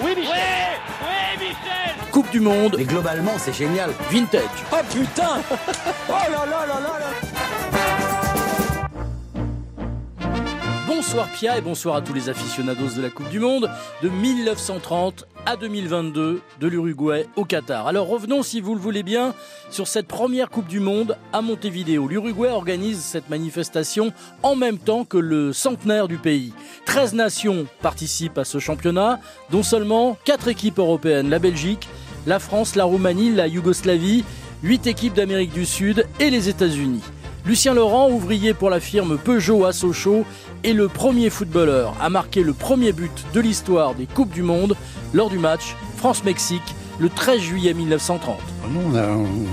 Oui 0.02 0.14
Michel. 0.16 0.32
Oui, 0.32 1.08
oui 1.38 1.46
Michel. 1.48 2.10
Coupe 2.10 2.30
du 2.30 2.40
Monde. 2.40 2.74
Mais 2.78 2.84
globalement 2.84 3.34
c'est 3.38 3.52
génial. 3.54 3.90
Vintage. 4.10 4.42
Oh 4.72 4.76
putain. 4.92 5.40
Oh 6.08 6.12
là 6.12 6.46
là 6.46 6.66
là 6.66 6.80
là 6.80 6.98
là 6.98 7.41
Bonsoir 11.04 11.28
Pia 11.32 11.58
et 11.58 11.60
bonsoir 11.60 11.96
à 11.96 12.00
tous 12.00 12.14
les 12.14 12.28
aficionados 12.28 12.94
de 12.96 13.02
la 13.02 13.10
Coupe 13.10 13.28
du 13.28 13.40
Monde 13.40 13.68
de 14.04 14.08
1930 14.08 15.26
à 15.46 15.56
2022 15.56 16.40
de 16.60 16.66
l'Uruguay 16.68 17.26
au 17.34 17.44
Qatar. 17.44 17.88
Alors 17.88 18.06
revenons 18.06 18.44
si 18.44 18.60
vous 18.60 18.76
le 18.76 18.80
voulez 18.80 19.02
bien 19.02 19.34
sur 19.68 19.88
cette 19.88 20.06
première 20.06 20.48
Coupe 20.48 20.68
du 20.68 20.78
Monde 20.78 21.18
à 21.32 21.42
Montevideo. 21.42 22.06
L'Uruguay 22.06 22.50
organise 22.50 23.00
cette 23.00 23.28
manifestation 23.30 24.12
en 24.44 24.54
même 24.54 24.78
temps 24.78 25.04
que 25.04 25.18
le 25.18 25.52
centenaire 25.52 26.06
du 26.06 26.18
pays. 26.18 26.52
13 26.86 27.14
nations 27.14 27.66
participent 27.80 28.38
à 28.38 28.44
ce 28.44 28.60
championnat, 28.60 29.18
dont 29.50 29.64
seulement 29.64 30.16
4 30.24 30.46
équipes 30.46 30.78
européennes, 30.78 31.30
la 31.30 31.40
Belgique, 31.40 31.88
la 32.28 32.38
France, 32.38 32.76
la 32.76 32.84
Roumanie, 32.84 33.32
la 33.32 33.48
Yougoslavie, 33.48 34.24
8 34.62 34.86
équipes 34.86 35.14
d'Amérique 35.14 35.52
du 35.52 35.66
Sud 35.66 36.06
et 36.20 36.30
les 36.30 36.48
États-Unis. 36.48 37.02
Lucien 37.44 37.74
Laurent, 37.74 38.08
ouvrier 38.08 38.54
pour 38.54 38.70
la 38.70 38.78
firme 38.78 39.18
Peugeot 39.18 39.64
à 39.64 39.72
Sochaux, 39.72 40.24
est 40.62 40.72
le 40.72 40.86
premier 40.86 41.28
footballeur 41.28 41.94
à 42.00 42.08
marquer 42.08 42.44
le 42.44 42.52
premier 42.52 42.92
but 42.92 43.24
de 43.34 43.40
l'histoire 43.40 43.94
des 43.94 44.06
Coupes 44.06 44.30
du 44.30 44.42
Monde 44.42 44.76
lors 45.12 45.28
du 45.28 45.38
match 45.38 45.74
France-Mexique 45.96 46.62
le 46.98 47.08
13 47.08 47.40
juillet 47.40 47.74
1930. 47.74 48.36
Nous, 48.70 48.80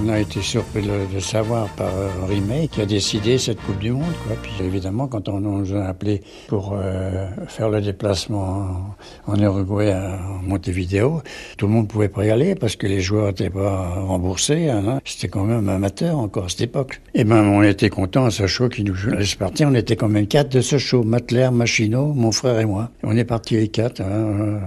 on 0.04 0.10
a, 0.10 0.20
été 0.20 0.42
surpris 0.42 0.82
de, 0.82 1.20
savoir 1.20 1.68
par 1.70 1.92
Henri 2.24 2.42
May 2.42 2.68
qui 2.68 2.82
a 2.82 2.86
décidé 2.86 3.38
cette 3.38 3.60
Coupe 3.62 3.80
du 3.80 3.92
Monde. 3.92 4.14
Quoi. 4.26 4.36
Puis 4.42 4.54
évidemment, 4.64 5.08
quand 5.08 5.28
on, 5.28 5.40
nous 5.40 5.76
a 5.76 5.86
appelé 5.86 6.22
pour 6.48 6.74
euh, 6.74 7.28
faire 7.48 7.70
le 7.70 7.82
déplacement 7.82 8.96
en, 9.28 9.40
Uruguay, 9.40 9.92
à 9.92 10.20
Montevideo, 10.44 11.22
tout 11.58 11.68
le 11.68 11.74
monde 11.74 11.88
pouvait 11.88 12.10
pas 12.10 12.26
y 12.26 12.32
aller 12.32 12.56
parce 12.56 12.76
que 12.76 12.88
les 12.88 13.02
joueurs 13.02 13.28
n'étaient 13.28 13.50
pas 13.50 13.96
remboursés. 13.96 14.70
Hein. 14.70 15.00
C'était 15.04 15.28
quand 15.28 15.44
même 15.44 15.68
amateur 15.70 16.18
encore 16.18 16.46
à 16.46 16.50
cette 16.50 16.62
époque. 16.62 17.02
Et 17.14 17.24
ben, 17.24 17.44
on 17.44 17.64
était 17.64 17.90
contents 17.90 18.26
à 18.26 18.32
Sochaux 18.32 18.70
qui 18.70 18.84
nous 18.84 18.96
laisse 19.08 19.36
partir. 19.36 19.68
On 19.70 19.76
était 19.76 19.96
quand 19.96 20.10
même 20.10 20.28
quatre 20.28 20.50
de 20.50 20.62
Sochaux, 20.62 21.04
Matler, 21.04 21.50
Machino, 21.52 22.14
mon 22.14 22.32
frère 22.32 22.60
et 22.60 22.66
moi. 22.66 22.90
On 23.04 23.18
est 23.18 23.26
partis 23.26 23.56
les 23.56 23.68
quatre. 23.68 24.02
Hein. 24.02 24.60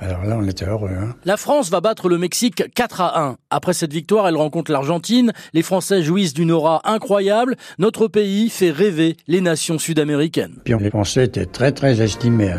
Alors 0.00 0.24
là, 0.24 0.36
on 0.38 0.46
était 0.46 0.66
heureux. 0.66 0.90
Hein. 0.90 1.14
La 1.24 1.36
France 1.36 1.70
va 1.70 1.80
battre 1.80 1.93
le 2.02 2.18
Mexique 2.18 2.64
4 2.74 3.00
à 3.00 3.22
1. 3.22 3.36
Après 3.50 3.72
cette 3.72 3.92
victoire, 3.92 4.28
elle 4.28 4.36
rencontre 4.36 4.72
l'Argentine. 4.72 5.32
Les 5.52 5.62
Français 5.62 6.02
jouissent 6.02 6.34
d'une 6.34 6.50
aura 6.50 6.80
incroyable. 6.84 7.56
Notre 7.78 8.08
pays 8.08 8.50
fait 8.50 8.70
rêver 8.70 9.16
les 9.26 9.40
nations 9.40 9.78
sud-américaines. 9.78 10.56
Puis 10.64 10.74
les 10.78 10.90
Français 10.90 11.24
étaient 11.24 11.46
très 11.46 11.72
très 11.72 12.02
estimés. 12.02 12.54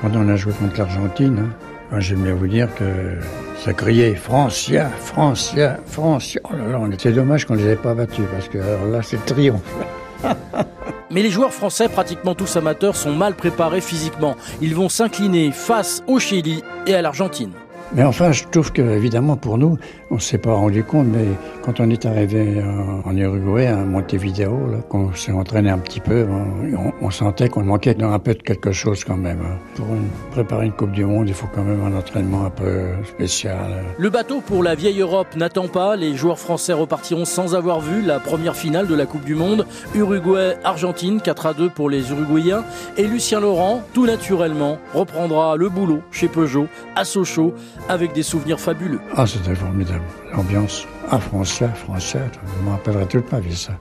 Quand 0.00 0.10
on 0.14 0.28
a 0.28 0.36
joué 0.36 0.52
contre 0.52 0.78
l'Argentine, 0.78 1.50
hein, 1.92 2.00
j'aime 2.00 2.22
bien 2.22 2.34
vous 2.34 2.46
dire 2.46 2.68
que 2.74 3.18
ça 3.64 3.72
criait 3.72 4.14
Francia, 4.14 4.90
Francia, 5.00 5.78
Francia. 5.86 6.40
Oh 6.44 6.56
là 6.56 6.78
là, 6.78 6.94
était 6.94 7.12
dommage 7.12 7.44
qu'on 7.44 7.54
ne 7.54 7.60
les 7.60 7.66
avait 7.66 7.76
pas 7.76 7.94
battus 7.94 8.24
parce 8.32 8.48
que 8.48 8.58
alors 8.58 8.86
là, 8.86 9.02
c'est 9.02 9.24
triomphe. 9.24 9.62
Mais 11.10 11.22
les 11.22 11.30
joueurs 11.30 11.54
français, 11.54 11.88
pratiquement 11.88 12.34
tous 12.34 12.56
amateurs, 12.56 12.94
sont 12.94 13.12
mal 13.12 13.34
préparés 13.34 13.80
physiquement. 13.80 14.36
Ils 14.60 14.74
vont 14.74 14.88
s'incliner 14.88 15.52
face 15.52 16.02
au 16.06 16.18
Chili 16.18 16.62
et 16.86 16.94
à 16.94 17.02
l'Argentine. 17.02 17.52
Mais 17.94 18.04
enfin, 18.04 18.32
je 18.32 18.44
trouve 18.44 18.72
que, 18.72 18.82
évidemment, 18.82 19.36
pour 19.36 19.56
nous, 19.56 19.78
on 20.10 20.16
ne 20.16 20.20
s'est 20.20 20.38
pas 20.38 20.52
rendu 20.52 20.84
compte, 20.84 21.06
mais 21.06 21.24
quand 21.62 21.80
on 21.80 21.88
est 21.88 22.04
arrivé 22.04 22.62
en, 23.04 23.16
Uruguay, 23.16 23.66
à 23.66 23.76
Montevideo, 23.76 24.58
qu'on 24.88 25.14
s'est 25.14 25.32
entraîné 25.32 25.70
un 25.70 25.78
petit 25.78 26.00
peu, 26.00 26.26
on, 27.00 27.10
sentait 27.10 27.48
qu'on 27.48 27.64
manquait 27.64 27.96
un 28.02 28.18
peu 28.18 28.34
de 28.34 28.42
quelque 28.42 28.72
chose 28.72 29.04
quand 29.04 29.16
même. 29.16 29.40
Hein. 29.40 29.56
Pour 29.74 29.86
préparer 30.30 30.66
une 30.66 30.72
Coupe 30.72 30.92
du 30.92 31.04
Monde, 31.04 31.28
il 31.28 31.34
faut 31.34 31.48
quand 31.54 31.62
même 31.62 31.82
un 31.82 31.96
entraînement 31.98 32.44
un 32.44 32.50
peu 32.50 32.88
spécial. 33.06 33.82
Le 33.96 34.10
bateau 34.10 34.40
pour 34.40 34.62
la 34.62 34.74
vieille 34.74 35.00
Europe 35.00 35.34
n'attend 35.36 35.68
pas. 35.68 35.96
Les 35.96 36.14
joueurs 36.14 36.38
français 36.38 36.74
repartiront 36.74 37.24
sans 37.24 37.54
avoir 37.54 37.80
vu 37.80 38.02
la 38.02 38.20
première 38.20 38.54
finale 38.54 38.86
de 38.86 38.94
la 38.94 39.06
Coupe 39.06 39.24
du 39.24 39.34
Monde. 39.34 39.66
Uruguay-Argentine, 39.94 41.20
4 41.22 41.46
à 41.46 41.54
2 41.54 41.70
pour 41.70 41.88
les 41.88 42.10
Uruguayens. 42.10 42.64
Et 42.98 43.06
Lucien 43.06 43.40
Laurent, 43.40 43.82
tout 43.94 44.06
naturellement, 44.06 44.78
reprendra 44.92 45.56
le 45.56 45.68
boulot 45.70 46.02
chez 46.10 46.28
Peugeot, 46.28 46.66
à 46.94 47.04
Sochaux, 47.04 47.54
avec 47.88 48.12
des 48.12 48.22
souvenirs 48.22 48.60
fabuleux. 48.60 49.00
Ah, 49.16 49.26
c'était 49.26 49.54
formidable. 49.54 50.04
L'ambiance, 50.32 50.86
ah, 51.10 51.18
français, 51.18 51.68
français, 51.74 52.22
je 52.58 52.64
me 52.64 52.70
rappellerai 52.70 53.06
toute 53.06 53.30
ma 53.32 53.40
vie 53.40 53.56
ça. 53.56 53.72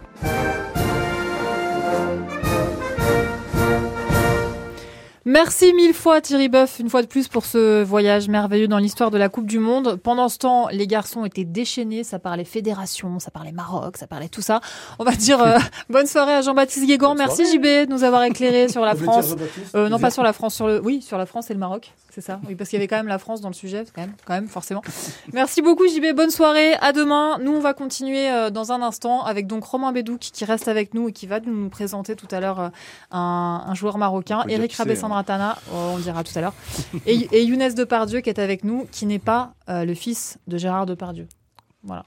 Merci 5.30 5.74
mille 5.74 5.94
fois 5.94 6.22
Thierry 6.22 6.48
Boeuf, 6.48 6.80
une 6.80 6.90
fois 6.90 7.02
de 7.02 7.08
plus 7.08 7.28
pour 7.28 7.46
ce 7.46 7.84
voyage 7.84 8.30
merveilleux 8.30 8.70
dans 8.70 8.78
l'histoire 8.78 9.12
de 9.12 9.18
la 9.18 9.28
Coupe 9.28 9.46
du 9.46 9.60
Monde. 9.60 10.00
Pendant 10.02 10.30
ce 10.30 10.38
temps, 10.38 10.70
les 10.72 10.88
garçons 10.88 11.26
étaient 11.26 11.44
déchaînés, 11.44 12.06
ça 12.06 12.18
parlait 12.18 12.46
fédération, 12.46 13.20
ça 13.20 13.30
parlait 13.30 13.52
Maroc, 13.52 13.98
ça 13.98 14.08
parlait 14.08 14.30
tout 14.30 14.42
ça. 14.42 14.62
On 15.00 15.04
va 15.04 15.12
dire 15.12 15.42
euh, 15.42 15.58
bonne 15.90 16.08
soirée 16.08 16.32
à 16.32 16.42
Jean-Baptiste 16.42 16.88
Guégan. 16.88 17.14
Merci 17.14 17.44
JB 17.46 17.62
de 17.62 17.92
nous 17.92 18.06
avoir 18.06 18.24
éclairé 18.24 18.70
sur 18.70 18.84
la 18.84 18.96
France. 18.96 19.36
Euh, 19.76 19.90
non 19.90 20.00
pas 20.00 20.12
sur 20.12 20.24
la 20.24 20.32
France, 20.32 20.56
sur 20.56 20.66
le 20.66 20.82
oui, 20.82 21.02
sur 21.02 21.18
la 21.18 21.26
France 21.26 21.52
et 21.52 21.54
le 21.54 21.60
Maroc, 21.60 21.94
c'est 22.18 22.26
ça. 22.26 22.40
Oui, 22.48 22.56
parce 22.56 22.72
qu'il 22.72 22.78
y 22.78 22.80
avait 22.80 22.88
quand 22.88 22.96
même 22.96 23.08
la 23.08 23.20
France 23.20 23.42
dans 23.42 23.48
le 23.48 23.54
sujet, 23.54 23.84
quand 23.94 24.02
même, 24.02 24.14
quand 24.26 24.34
même 24.34 24.48
forcément. 24.48 24.82
Merci 25.34 25.62
beaucoup 25.62 25.88
JB, 25.88 26.16
bonne 26.16 26.32
soirée, 26.32 26.74
à 26.82 26.92
demain. 26.92 27.38
Nous 27.40 27.52
on 27.52 27.60
va 27.60 27.76
continuer 27.76 28.28
euh, 28.32 28.50
dans 28.50 28.72
un 28.72 28.82
instant 28.82 29.24
avec 29.24 29.46
donc 29.46 29.64
Romain 29.64 29.92
Bédouk 29.92 30.20
qui 30.20 30.44
reste 30.44 30.68
avec 30.68 30.96
nous 30.96 31.10
et 31.10 31.12
qui 31.12 31.28
va 31.28 31.40
nous 31.40 31.70
présenter 31.70 32.16
tout 32.16 32.28
à 32.32 32.40
l'heure 32.40 32.72
un, 33.12 33.66
un, 33.68 33.74
joueur 33.76 34.00
marocain, 34.00 34.44
Eric 34.48 34.74
Rabessandra 34.74 35.18
Ratana, 35.18 35.60
oh, 35.72 35.92
on 35.94 36.00
dira 36.00 36.24
tout 36.24 36.34
à 36.36 36.42
l'heure, 36.42 36.54
et, 37.06 37.28
et, 37.32 37.44
Younes 37.44 37.72
Depardieu 37.76 38.22
qui 38.22 38.32
est 38.32 38.40
avec 38.40 38.64
nous, 38.64 38.88
qui 38.92 39.06
n'est 39.06 39.20
pas 39.20 39.54
euh, 39.70 39.86
le 39.86 39.94
fils 39.94 40.40
de 40.48 40.58
Gérard 40.58 40.88
Depardieu. 40.88 41.28
Voilà. 41.84 42.04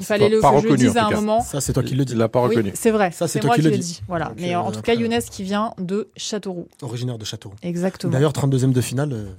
il 0.00 0.06
fallait 0.06 0.28
le, 0.28 0.40
que 0.40 0.60
je 0.62 0.68
le 0.68 0.76
dise 0.76 0.96
à 0.96 1.06
un 1.06 1.10
moment. 1.10 1.40
Ça, 1.42 1.60
c'est 1.60 1.72
toi 1.72 1.82
qui 1.82 1.94
le 1.94 2.04
dis. 2.04 2.12
Il 2.12 2.18
l'a 2.18 2.28
pas 2.28 2.40
reconnu. 2.40 2.70
c'est 2.74 2.90
vrai. 2.90 3.10
Ça, 3.10 3.28
c'est 3.28 3.42
moi 3.44 3.56
qui, 3.56 3.62
le 3.62 3.76
dis. 3.76 4.00
Voilà. 4.06 4.32
Mais 4.38 4.54
en 4.54 4.70
tout 4.70 4.80
cas, 4.80 4.94
Younes 4.94 5.20
qui 5.30 5.42
vient 5.42 5.74
de 5.78 6.10
Châteauroux. 6.16 6.68
Originaire 6.82 7.18
de 7.18 7.24
Châteauroux. 7.24 7.56
Exactement. 7.62 8.12
D'ailleurs, 8.12 8.32
32e 8.32 8.72
de 8.72 8.80
finale. 8.80 9.34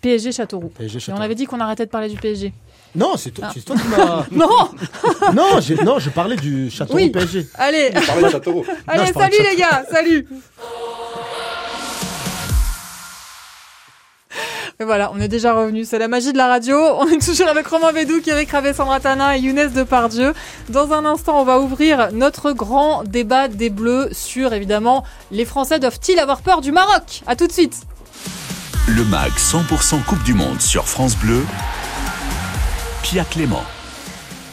PSG 0.00 0.32
Châteauroux. 0.32 0.68
PSG 0.68 1.00
Châteauroux. 1.00 1.18
Et 1.18 1.20
on 1.20 1.24
avait 1.24 1.34
dit 1.34 1.46
qu'on 1.46 1.60
arrêtait 1.60 1.86
de 1.86 1.90
parler 1.90 2.08
du 2.08 2.16
PSG. 2.16 2.52
Non, 2.94 3.16
c'est 3.16 3.32
toi, 3.32 3.48
ah. 3.48 3.60
toi, 3.66 3.76
qui 3.76 3.88
m'as. 3.88 4.26
non 4.30 4.70
non, 5.34 5.84
non, 5.84 5.98
je 5.98 6.10
parlais 6.10 6.36
du 6.36 6.70
Châteauroux 6.70 7.00
oui. 7.00 7.10
PSG. 7.10 7.46
Allez, 7.54 7.90
Allez, 8.86 9.12
salut 9.12 9.36
les 9.50 9.56
gars, 9.56 9.84
salut 9.90 10.26
Et 14.80 14.84
voilà, 14.84 15.12
on 15.14 15.20
est 15.20 15.28
déjà 15.28 15.54
revenu. 15.54 15.84
C'est 15.84 16.00
la 16.00 16.08
magie 16.08 16.32
de 16.32 16.36
la 16.36 16.48
radio. 16.48 16.76
On 16.98 17.06
est 17.06 17.24
toujours 17.24 17.46
avec 17.46 17.66
Romain 17.66 17.92
Bédou, 17.92 18.20
Eric 18.26 18.50
Ravé, 18.50 18.72
Sandratana 18.72 19.36
et 19.36 19.40
Younes 19.40 19.70
Depardieu. 19.72 20.32
Dans 20.68 20.92
un 20.92 21.04
instant, 21.04 21.40
on 21.40 21.44
va 21.44 21.60
ouvrir 21.60 22.10
notre 22.12 22.50
grand 22.52 23.04
débat 23.04 23.46
des 23.46 23.70
Bleus 23.70 24.08
sur, 24.12 24.52
évidemment, 24.52 25.04
les 25.30 25.44
Français 25.44 25.78
doivent-ils 25.78 26.18
avoir 26.18 26.42
peur 26.42 26.60
du 26.60 26.72
Maroc? 26.72 27.22
À 27.28 27.36
tout 27.36 27.46
de 27.46 27.52
suite. 27.52 27.82
Le 28.86 29.02
MAG 29.02 29.32
100% 29.32 30.04
Coupe 30.04 30.22
du 30.24 30.34
Monde 30.34 30.60
sur 30.60 30.86
France 30.86 31.16
Bleu. 31.16 31.42
Pia 33.02 33.24
Clément. 33.24 33.62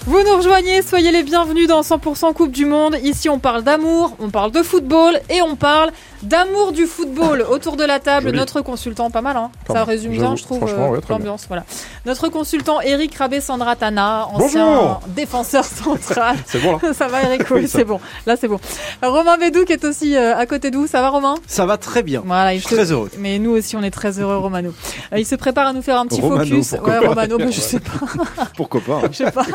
Vous 0.05 0.23
nous 0.23 0.37
rejoignez, 0.37 0.81
soyez 0.81 1.11
les 1.11 1.23
bienvenus 1.23 1.67
dans 1.67 1.81
100% 1.81 2.33
Coupe 2.33 2.51
du 2.51 2.65
Monde. 2.65 2.95
Ici, 3.03 3.27
on 3.27 3.39
parle 3.39 3.61
d'amour, 3.61 4.15
on 4.19 4.29
parle 4.29 4.51
de 4.51 4.63
football 4.63 5.19
et 5.29 5.41
on 5.41 5.57
parle 5.57 5.91
d'amour 6.23 6.71
du 6.71 6.86
football 6.86 7.45
autour 7.49 7.77
de 7.77 7.84
la 7.84 7.99
table. 7.99 8.31
Notre 8.31 8.62
consultant, 8.62 9.10
pas 9.10 9.21
mal, 9.21 9.38
hein 9.38 9.51
ça 9.67 9.84
résume 9.84 10.12
bien, 10.12 10.36
je 10.36 10.43
trouve, 10.43 10.63
euh, 10.63 10.99
l'ambiance. 11.10 11.45
Voilà. 11.47 11.63
Notre 12.05 12.29
consultant 12.29 12.81
Eric 12.81 13.15
Rabé 13.15 13.41
Sandratana, 13.41 14.27
ancien 14.27 14.99
défenseur 15.07 15.65
central. 15.65 16.38
c'est 16.45 16.60
bon 16.60 16.73
là 16.73 16.93
Ça 16.93 17.07
va 17.07 17.23
Eric, 17.23 17.49
oui, 17.51 17.67
c'est 17.67 17.84
bon. 17.84 17.99
Là, 18.25 18.36
c'est 18.36 18.47
bon. 18.47 18.60
Romain 19.01 19.38
Bédou 19.38 19.65
qui 19.65 19.73
est 19.73 19.84
aussi 19.86 20.15
euh, 20.15 20.38
à 20.38 20.45
côté 20.45 20.71
de 20.71 20.77
vous. 20.77 20.88
Ça 20.88 21.01
va 21.01 21.10
Romain? 21.10 21.36
Ça 21.47 21.65
va 21.65 21.77
très 21.77 22.03
bien. 22.03 22.21
Voilà, 22.25 22.53
je 22.55 22.60
suis 22.60 22.75
très 22.75 22.91
heureux. 22.91 23.10
Mais 23.17 23.39
nous 23.39 23.51
aussi, 23.51 23.75
on 23.75 23.84
est 23.84 23.91
très 23.91 24.19
heureux, 24.19 24.38
Romano. 24.38 24.73
Euh, 25.13 25.19
il 25.19 25.25
se 25.25 25.36
prépare 25.36 25.67
à 25.67 25.73
nous 25.73 25.81
faire 25.81 25.97
un 25.97 26.05
petit 26.05 26.21
focus. 26.21 26.73
Ouais, 26.73 26.99
Romano, 26.99 27.38
mais 27.38 27.51
je 27.51 27.62
sais 27.62 27.79
pas. 27.79 27.91
pourquoi 28.55 28.81
pas 28.81 29.01
hein. 29.03 29.10
Je 29.12 29.17
sais 29.17 29.31
pas. 29.31 29.45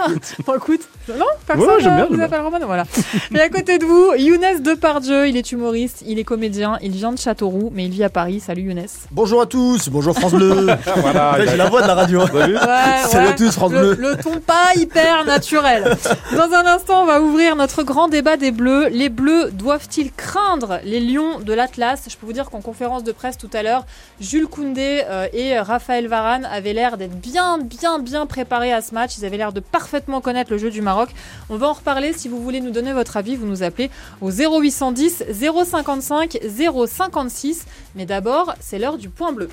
Bon, 0.46 0.54
écoute, 0.54 0.80
non, 1.08 1.26
personne 1.46 1.68
ouais, 1.68 1.78
bien, 1.78 2.06
vous 2.10 2.20
appelle 2.20 2.40
Romano, 2.40 2.66
voilà. 2.66 2.84
Et 3.34 3.40
à 3.40 3.48
côté 3.48 3.78
de 3.78 3.84
vous, 3.84 4.12
Younes 4.16 4.62
Depardieu, 4.62 5.28
il 5.28 5.36
est 5.36 5.52
humoriste, 5.52 6.02
il 6.06 6.18
est 6.18 6.24
comédien 6.24 6.55
il 6.82 6.92
vient 6.92 7.12
de 7.12 7.18
Châteauroux, 7.18 7.70
mais 7.74 7.84
il 7.84 7.90
vit 7.90 8.04
à 8.04 8.08
Paris. 8.08 8.40
Salut 8.40 8.62
Younes. 8.62 8.86
Bonjour 9.10 9.42
à 9.42 9.46
tous, 9.46 9.88
bonjour 9.88 10.16
France 10.16 10.32
Bleu. 10.32 10.66
voilà, 10.96 11.44
j'ai 11.44 11.56
la 11.56 11.68
voix 11.68 11.82
de 11.82 11.86
la 11.86 11.94
radio. 11.94 12.20
Ouais, 12.20 12.58
Salut 13.06 13.28
à 13.28 13.32
tous 13.32 13.52
France 13.52 13.72
Bleu. 13.72 13.96
Le 13.98 14.16
ton 14.16 14.40
pas 14.40 14.74
hyper 14.74 15.24
naturel. 15.24 15.96
Dans 16.32 16.52
un 16.54 16.66
instant, 16.66 17.02
on 17.02 17.06
va 17.06 17.20
ouvrir 17.20 17.56
notre 17.56 17.82
grand 17.82 18.08
débat 18.08 18.36
des 18.36 18.50
Bleus. 18.50 18.88
Les 18.88 19.08
Bleus 19.08 19.50
doivent-ils 19.52 20.12
craindre 20.12 20.80
les 20.84 21.00
Lions 21.00 21.40
de 21.40 21.52
l'Atlas? 21.52 22.04
Je 22.08 22.16
peux 22.16 22.26
vous 22.26 22.32
dire 22.32 22.50
qu'en 22.50 22.60
conférence 22.60 23.04
de 23.04 23.12
presse 23.12 23.38
tout 23.38 23.50
à 23.52 23.62
l'heure, 23.62 23.84
Jules 24.20 24.46
Koundé 24.46 25.02
euh, 25.08 25.26
et 25.32 25.58
Raphaël 25.58 26.08
Varane 26.08 26.46
avaient 26.46 26.72
l'air 26.72 26.96
d'être 26.96 27.18
bien, 27.18 27.58
bien, 27.58 27.98
bien 27.98 28.26
préparés 28.26 28.72
à 28.72 28.82
ce 28.82 28.94
match. 28.94 29.18
Ils 29.18 29.24
avaient 29.24 29.36
l'air 29.36 29.52
de 29.52 29.60
parfaitement 29.60 30.20
connaître 30.20 30.50
le 30.50 30.58
jeu 30.58 30.70
du 30.70 30.80
Maroc. 30.80 31.10
On 31.50 31.56
va 31.56 31.68
en 31.68 31.72
reparler. 31.72 32.12
Si 32.12 32.28
vous 32.28 32.42
voulez 32.42 32.60
nous 32.60 32.70
donner 32.70 32.92
votre 32.92 33.16
avis, 33.16 33.36
vous 33.36 33.46
nous 33.46 33.62
appelez 33.62 33.90
au 34.20 34.30
0810 34.30 35.24
055 35.30 36.38
056. 36.48 37.66
Mais 37.94 38.06
d'abord, 38.06 38.54
c'est 38.60 38.78
l'heure 38.78 38.98
du 38.98 39.08
point 39.08 39.32
bleu. 39.32 39.48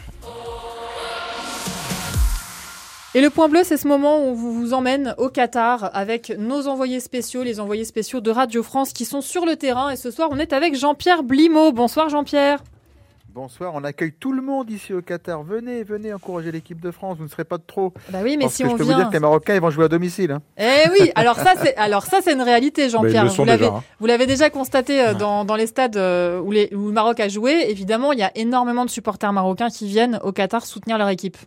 Et 3.15 3.21
le 3.21 3.29
point 3.29 3.47
bleu, 3.47 3.61
c'est 3.63 3.77
ce 3.77 3.87
moment 3.87 4.17
où 4.17 4.29
on 4.29 4.33
vous 4.33 4.73
emmène 4.73 5.13
au 5.19 5.29
Qatar 5.29 5.91
avec 5.93 6.33
nos 6.37 6.67
envoyés 6.67 6.99
spéciaux, 6.99 7.43
les 7.43 7.59
envoyés 7.59 7.85
spéciaux 7.85 8.21
de 8.21 8.31
Radio 8.31 8.63
France 8.63 8.91
qui 8.91 9.05
sont 9.05 9.21
sur 9.21 9.45
le 9.45 9.55
terrain. 9.55 9.91
Et 9.91 9.95
ce 9.95 10.09
soir, 10.09 10.29
on 10.31 10.39
est 10.39 10.51
avec 10.51 10.75
Jean-Pierre 10.75 11.21
Blimaud. 11.21 11.73
Bonsoir 11.73 12.09
Jean-Pierre. 12.09 12.63
Bonsoir, 13.33 13.71
on 13.73 13.83
accueille 13.83 14.13
tout 14.13 14.31
le 14.31 14.43
monde 14.43 14.69
ici 14.69 14.93
au 14.93 15.01
Qatar. 15.01 15.41
Venez, 15.41 15.83
venez 15.83 16.13
encourager 16.13 16.51
l'équipe 16.51 16.79
de 16.79 16.91
France. 16.91 17.17
Vous 17.17 17.23
ne 17.23 17.29
serez 17.29 17.45
pas 17.45 17.57
de 17.57 17.63
trop. 17.65 17.91
Bah 18.09 18.19
oui, 18.21 18.37
mais 18.37 18.43
Parce 18.43 18.53
si 18.53 18.61
que 18.63 18.67
on 18.67 18.71
je 18.73 18.77
peux 18.77 18.83
vient. 18.83 18.93
vous 18.93 18.99
dire 18.99 19.07
que 19.09 19.13
les 19.13 19.19
Marocains, 19.19 19.55
ils 19.55 19.61
vont 19.61 19.71
jouer 19.71 19.85
à 19.85 19.87
domicile. 19.87 20.31
hein. 20.33 20.41
Eh 20.59 20.87
oui, 20.91 21.11
alors 21.15 21.37
ça 21.37 21.53
c'est 21.59 21.75
alors 21.77 22.03
ça 22.03 22.19
c'est 22.23 22.33
une 22.33 22.43
réalité 22.43 22.89
Jean-Pierre. 22.89 23.23
le 23.23 23.29
sont 23.31 23.41
Vous 23.43 23.47
l'avez 23.47 23.57
déjà, 23.65 23.73
hein. 23.75 23.83
vous 23.99 24.05
l'avez 24.05 24.25
déjà 24.27 24.49
constaté 24.51 25.01
euh, 25.01 25.13
dans, 25.15 25.45
dans 25.45 25.55
les 25.55 25.65
stades 25.65 25.97
euh, 25.97 26.39
où, 26.41 26.51
les, 26.51 26.69
où 26.75 26.87
le 26.87 26.91
Maroc 26.93 27.19
a 27.19 27.27
joué. 27.27 27.65
Évidemment, 27.69 28.11
il 28.13 28.19
y 28.19 28.23
a 28.23 28.31
énormément 28.35 28.85
de 28.85 28.91
supporters 28.91 29.33
marocains 29.33 29.69
qui 29.69 29.87
viennent 29.87 30.19
au 30.23 30.31
Qatar 30.31 30.63
soutenir 30.63 30.99
leur 30.99 31.09
équipe. 31.09 31.37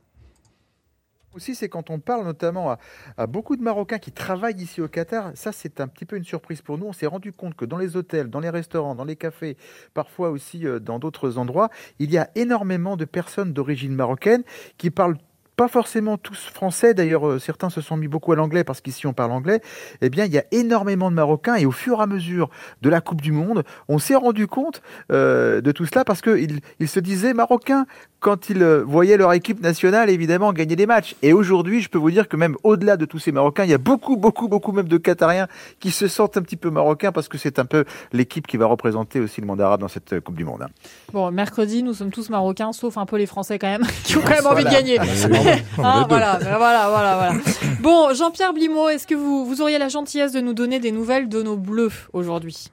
Aussi, 1.37 1.55
c'est 1.55 1.69
quand 1.69 1.91
on 1.91 1.99
parle 1.99 2.25
notamment 2.25 2.79
à, 3.19 3.27
beaucoup 3.27 3.57
de 3.57 3.63
Marocains 3.63 3.99
qui 3.99 4.11
travaillent 4.11 4.57
ici 4.57 4.81
au 4.81 4.89
Qatar, 4.89 5.33
ça 5.35 5.53
c'est 5.53 5.83
un 5.83 5.87
petit 5.87 6.07
peu 6.07 6.17
une 6.17 6.25
surprise 6.25 6.63
pour 6.63 6.79
nous. 6.79 6.87
On 6.87 6.95
s'est 6.95 7.07
rendu 7.07 7.31
compte 7.31 7.55
que 7.55 7.67
dans 7.67 7.77
les 7.77 7.95
hôtels, 7.95 8.31
dans 8.31 8.41
les 8.41 8.49
restaurants, 8.49 8.95
dans 8.95 9.05
les 9.05 9.17
cafés, 9.17 9.59
parfois 9.93 10.31
aussi 10.31 10.67
euh, 10.67 10.79
dans 10.81 10.99
d'autres 10.99 11.37
endroits, 11.37 11.69
il 11.99 12.11
y 12.11 12.17
a 12.17 12.31
énormément 12.37 12.97
de 12.97 13.05
personnes 13.05 13.53
d'origine 13.53 13.95
marocaine 13.95 14.45
qui 14.79 14.91
parlent 14.91 15.19
pas 15.57 15.69
forcément 15.69 16.19
tous 16.19 16.51
français, 16.53 16.93
d'ailleurs 16.93 17.27
euh, 17.27 17.39
certains 17.39 17.71
se 17.71 17.81
sont 17.81 17.97
mis 17.97 18.09
beaucoup 18.09 18.33
à 18.33 18.37
l'anglais 18.37 18.63
parce 18.63 18.83
qu'ici 18.83 19.07
on 19.07 19.15
parle 19.15 19.33
anglais, 19.33 19.63
eh 20.03 20.11
bien 20.11 20.27
il 20.27 20.33
y 20.33 20.39
a 20.39 20.45
énormément 20.53 21.11
de 21.11 21.17
Marocains 21.17 21.57
et 21.57 21.65
au 21.65 21.71
fur 21.71 21.99
et 22.01 22.03
à 22.03 22.07
mesure 22.07 22.51
de 22.83 22.91
la 22.91 23.01
Coupe 23.01 23.23
du 23.23 23.33
Monde, 23.33 23.65
on 23.89 23.99
s'est 23.99 24.15
rendu 24.15 24.47
compte 24.47 24.83
euh, 25.11 25.61
de 25.63 25.73
tout 25.73 25.87
cela 25.87 26.05
parce 26.05 26.21
qu'ils 26.21 26.61
ils 26.79 26.89
se 26.89 27.01
disaient 27.01 27.33
Marocains 27.33 27.87
quand 28.21 28.51
ils 28.51 28.63
euh, 28.63 28.83
voyaient 28.83 29.17
leur 29.17 29.33
équipe 29.33 29.61
nationale 29.61 30.11
évidemment 30.11 30.53
gagner 30.53 30.77
des 30.77 30.87
matchs. 30.87 31.15
Et 31.23 31.33
aujourd'hui, 31.33 31.81
je 31.81 31.89
peux 31.89 31.99
vous 31.99 32.11
dire 32.11 32.29
que 32.29 32.37
même 32.37 32.57
au-delà 32.65 32.97
de 32.97 33.05
tous 33.05 33.19
ces 33.19 33.33
Marocains, 33.33 33.65
il 33.65 33.71
y 33.71 33.75
a 33.75 33.79
beaucoup, 33.79 34.17
beaucoup, 34.17 34.49
beaucoup 34.49 34.73
même 34.73 34.89
de 34.89 34.97
Qatariens 34.97 35.47
qui 35.81 35.91
se 35.91 36.09
sentent 36.09 36.37
un 36.37 36.43
petit 36.43 36.57
peu 36.57 36.71
marocains 36.71 37.13
parce 37.13 37.29
que 37.29 37.39
c'est 37.39 37.59
un 37.59 37.65
peu 37.65 37.85
l'équipe 38.13 38.47
qui 38.47 38.57
va 38.57 38.67
représenter 38.67 39.21
aussi 39.21 39.41
le 39.41 39.47
monde 39.47 39.61
arabe 39.61 39.81
dans 39.81 39.89
cette 39.89 40.21
Coupe 40.21 40.37
du 40.37 40.45
Monde. 40.45 40.63
hein. 40.63 40.69
Bon, 41.13 41.31
mercredi, 41.31 41.83
nous 41.83 41.95
sommes 41.95 42.11
tous 42.11 42.29
marocains, 42.31 42.73
sauf 42.73 42.99
un 42.99 43.07
peu 43.07 43.17
les 43.17 43.27
Français 43.27 43.59
quand 43.59 43.69
même, 43.69 43.87
qui 44.05 44.17
ont 44.17 44.23
quand 44.23 44.31
même 44.31 44.47
envie 44.47 44.65
de 44.65 44.71
gagner. 44.71 44.99
Ah, 45.83 46.07
voilà, 46.09 46.39
ben 46.39 46.57
voilà, 46.57 46.89
voilà, 46.89 47.17
voilà. 47.17 47.33
Bon, 47.81 48.13
Jean-Pierre 48.15 48.53
Blimaud, 48.53 48.89
est-ce 48.89 49.07
que 49.07 49.15
vous, 49.15 49.47
vous 49.47 49.61
auriez 49.61 49.79
la 49.79 49.89
gentillesse 49.89 50.33
de 50.33 50.41
nous 50.41 50.55
donner 50.55 50.81
des 50.81 50.91
nouvelles 50.93 51.29
de 51.29 51.43
nos 51.43 51.57
bleus 51.57 51.93
aujourd'hui? 52.13 52.71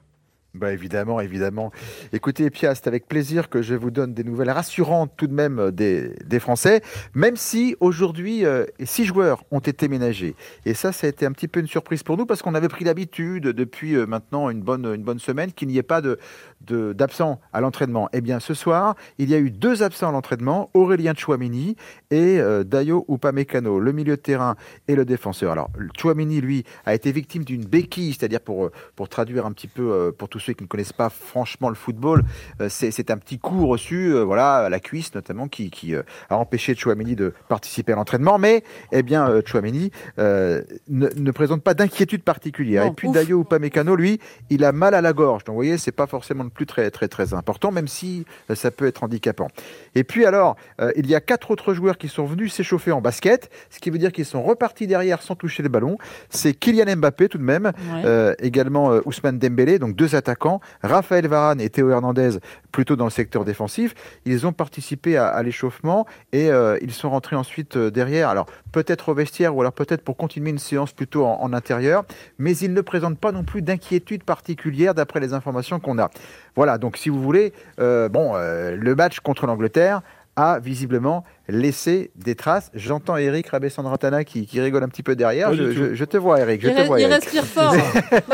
Bah 0.54 0.72
évidemment, 0.72 1.20
évidemment. 1.20 1.72
Écoutez, 2.12 2.48
Pia, 2.48 2.76
c'est 2.76 2.86
avec 2.86 3.08
plaisir 3.08 3.48
que 3.50 3.60
je 3.60 3.74
vous 3.74 3.90
donne 3.90 4.14
des 4.14 4.22
nouvelles 4.22 4.50
rassurantes 4.50 5.10
tout 5.16 5.26
de 5.26 5.34
même 5.34 5.58
euh, 5.58 5.70
des, 5.72 6.38
Français, 6.38 6.80
même 7.12 7.34
si 7.36 7.74
aujourd'hui, 7.80 8.46
euh, 8.46 8.64
six 8.84 9.04
joueurs 9.04 9.42
ont 9.50 9.58
été 9.58 9.88
ménagés. 9.88 10.36
Et 10.64 10.74
ça, 10.74 10.92
ça 10.92 11.08
a 11.08 11.10
été 11.10 11.26
un 11.26 11.32
petit 11.32 11.48
peu 11.48 11.58
une 11.58 11.66
surprise 11.66 12.04
pour 12.04 12.16
nous 12.16 12.24
parce 12.24 12.40
qu'on 12.40 12.54
avait 12.54 12.68
pris 12.68 12.84
l'habitude 12.84 13.48
depuis 13.48 13.96
euh, 13.96 14.06
maintenant 14.06 14.48
une 14.48 14.60
bonne, 14.62 14.86
une 14.86 15.02
bonne 15.02 15.18
semaine 15.18 15.50
qu'il 15.50 15.66
n'y 15.66 15.76
ait 15.76 15.82
pas 15.82 16.00
de, 16.00 16.20
de- 16.60 16.92
d'absents 16.92 17.40
à 17.52 17.60
l'entraînement. 17.60 18.08
Eh 18.12 18.20
bien, 18.20 18.38
ce 18.38 18.54
soir, 18.54 18.94
il 19.18 19.30
y 19.30 19.34
a 19.34 19.38
eu 19.38 19.50
deux 19.50 19.82
absents 19.82 20.08
à 20.10 20.12
l'entraînement, 20.12 20.70
Aurélien 20.74 21.14
Chouamini 21.16 21.74
et 22.12 22.38
euh, 22.38 22.62
Dayo 22.62 23.04
Upamecano, 23.08 23.80
le 23.80 23.90
milieu 23.90 24.14
de 24.14 24.22
terrain 24.22 24.54
et 24.86 24.94
le 24.94 25.04
défenseur. 25.04 25.50
Alors, 25.50 25.70
Chouamini, 25.98 26.40
lui, 26.40 26.62
a 26.86 26.94
été 26.94 27.10
victime 27.10 27.42
d'une 27.42 27.64
béquille, 27.64 28.12
c'est-à-dire 28.12 28.40
pour, 28.40 28.70
pour 28.94 29.08
traduire 29.08 29.46
un 29.46 29.52
petit 29.52 29.68
peu, 29.68 30.12
pour 30.16 30.28
tous 30.28 30.43
ceux 30.44 30.52
qui 30.52 30.62
ne 30.64 30.68
connaissent 30.68 30.92
pas 30.92 31.10
franchement 31.10 31.68
le 31.68 31.74
football, 31.74 32.24
euh, 32.60 32.68
c'est, 32.68 33.10
un 33.10 33.18
petit 33.18 33.38
coup 33.38 33.66
reçu, 33.66 34.12
euh, 34.12 34.22
voilà, 34.22 34.56
à 34.56 34.68
la 34.68 34.80
cuisse 34.80 35.14
notamment, 35.14 35.48
qui, 35.48 35.70
qui 35.70 35.94
euh, 35.94 36.02
a 36.30 36.36
empêché 36.36 36.74
Chouamini 36.74 37.16
de 37.16 37.34
participer 37.48 37.92
à 37.92 37.96
l'entraînement. 37.96 38.38
Mais, 38.38 38.64
eh 38.92 39.02
bien, 39.02 39.40
Chouamini 39.44 39.90
euh, 40.18 40.62
ne, 40.88 41.08
ne 41.14 41.30
présente 41.30 41.62
pas 41.62 41.74
d'inquiétude 41.74 42.22
particulière. 42.22 42.86
Et 42.86 42.90
puis, 42.92 43.08
ouf. 43.08 43.14
Dayo 43.14 43.42
Upamecano, 43.42 43.96
lui, 43.96 44.20
il 44.50 44.64
a 44.64 44.72
mal 44.72 44.94
à 44.94 45.00
la 45.00 45.12
gorge. 45.12 45.44
Donc, 45.44 45.54
vous 45.54 45.58
voyez, 45.58 45.78
c'est 45.78 45.92
pas 45.92 46.06
forcément 46.06 46.44
le 46.44 46.50
plus 46.50 46.66
très, 46.66 46.90
très, 46.90 47.08
très 47.08 47.34
important, 47.34 47.72
même 47.72 47.88
si 47.88 48.24
ça 48.54 48.70
peut 48.70 48.86
être 48.86 49.04
handicapant. 49.04 49.48
Et 49.94 50.04
puis, 50.04 50.24
alors, 50.26 50.56
euh, 50.80 50.90
il 50.96 51.06
y 51.06 51.14
a 51.14 51.20
quatre 51.20 51.50
autres 51.50 51.74
joueurs 51.74 51.98
qui 51.98 52.08
sont 52.08 52.24
venus 52.24 52.52
s'échauffer 52.52 52.92
en 52.92 53.00
basket, 53.00 53.50
ce 53.70 53.78
qui 53.78 53.90
veut 53.90 53.98
dire 53.98 54.12
qu'ils 54.12 54.24
sont 54.24 54.42
repartis 54.42 54.86
derrière 54.86 55.22
sans 55.22 55.34
toucher 55.36 55.62
le 55.62 55.68
ballon. 55.68 55.98
C'est 56.30 56.54
Kylian 56.54 56.96
Mbappé, 56.96 57.28
tout 57.28 57.38
de 57.38 57.42
même, 57.42 57.66
Ouais. 57.66 58.02
euh, 58.04 58.34
également 58.40 58.92
euh, 58.92 59.00
Ousmane 59.04 59.38
Dembélé, 59.38 59.78
donc 59.78 59.94
deux 59.96 60.14
attaquants, 60.16 60.60
Raphaël 60.82 61.26
Varane 61.28 61.60
et 61.60 61.70
Théo 61.70 61.90
Hernandez, 61.90 62.38
plutôt 62.72 62.96
dans 62.96 63.04
le 63.04 63.10
secteur 63.10 63.44
défensif. 63.44 63.94
Ils 64.24 64.46
ont 64.46 64.52
participé 64.52 65.16
à, 65.16 65.28
à 65.28 65.42
l'échauffement 65.42 66.06
et 66.32 66.48
ils 66.82 66.92
sont 66.92 67.10
rentrés 67.10 67.36
ensuite 67.36 67.78
derrière. 67.78 68.28
Alors 68.28 68.46
peut-être 68.72 69.10
au 69.10 69.14
vestiaire 69.14 69.54
ou 69.54 69.60
alors 69.60 69.72
peut-être 69.72 70.02
pour 70.02 70.16
continuer 70.16 70.50
une 70.50 70.58
séance 70.58 70.92
plutôt 70.92 71.24
en, 71.24 71.38
en 71.40 71.52
intérieur, 71.52 72.04
mais 72.38 72.56
ils 72.56 72.72
ne 72.72 72.80
présentent 72.80 73.18
pas 73.18 73.30
non 73.32 73.44
plus 73.44 73.62
d'inquiétude 73.62 74.24
particulière 74.24 74.94
d'après 74.94 75.20
les 75.20 75.32
informations 75.34 75.78
qu'on 75.78 75.98
a. 75.98 76.10
Voilà, 76.56 76.78
donc 76.78 76.96
si 76.96 77.08
vous 77.08 77.20
voulez, 77.22 77.52
bon, 77.78 78.34
le 78.34 78.94
match 78.94 79.20
contre 79.20 79.46
l'Angleterre 79.46 79.83
a 80.36 80.58
visiblement 80.58 81.24
laissé 81.48 82.10
des 82.16 82.34
traces. 82.34 82.70
J'entends 82.74 83.16
Eric 83.16 83.48
Rabessandratana 83.48 84.24
qui, 84.24 84.46
qui 84.46 84.60
rigole 84.60 84.82
un 84.82 84.88
petit 84.88 85.02
peu 85.02 85.14
derrière. 85.14 85.52
Je, 85.54 86.04
te 86.04 86.16
vois, 86.16 86.40
Eric. 86.40 86.62
Je 86.62 86.68
il, 86.68 86.74
te 86.74 86.80
re- 86.80 86.86
vois, 86.86 87.00
il 87.00 87.04
Eric. 87.04 87.22
respire 87.22 87.44
fort. 87.44 87.72
non, 87.74 87.80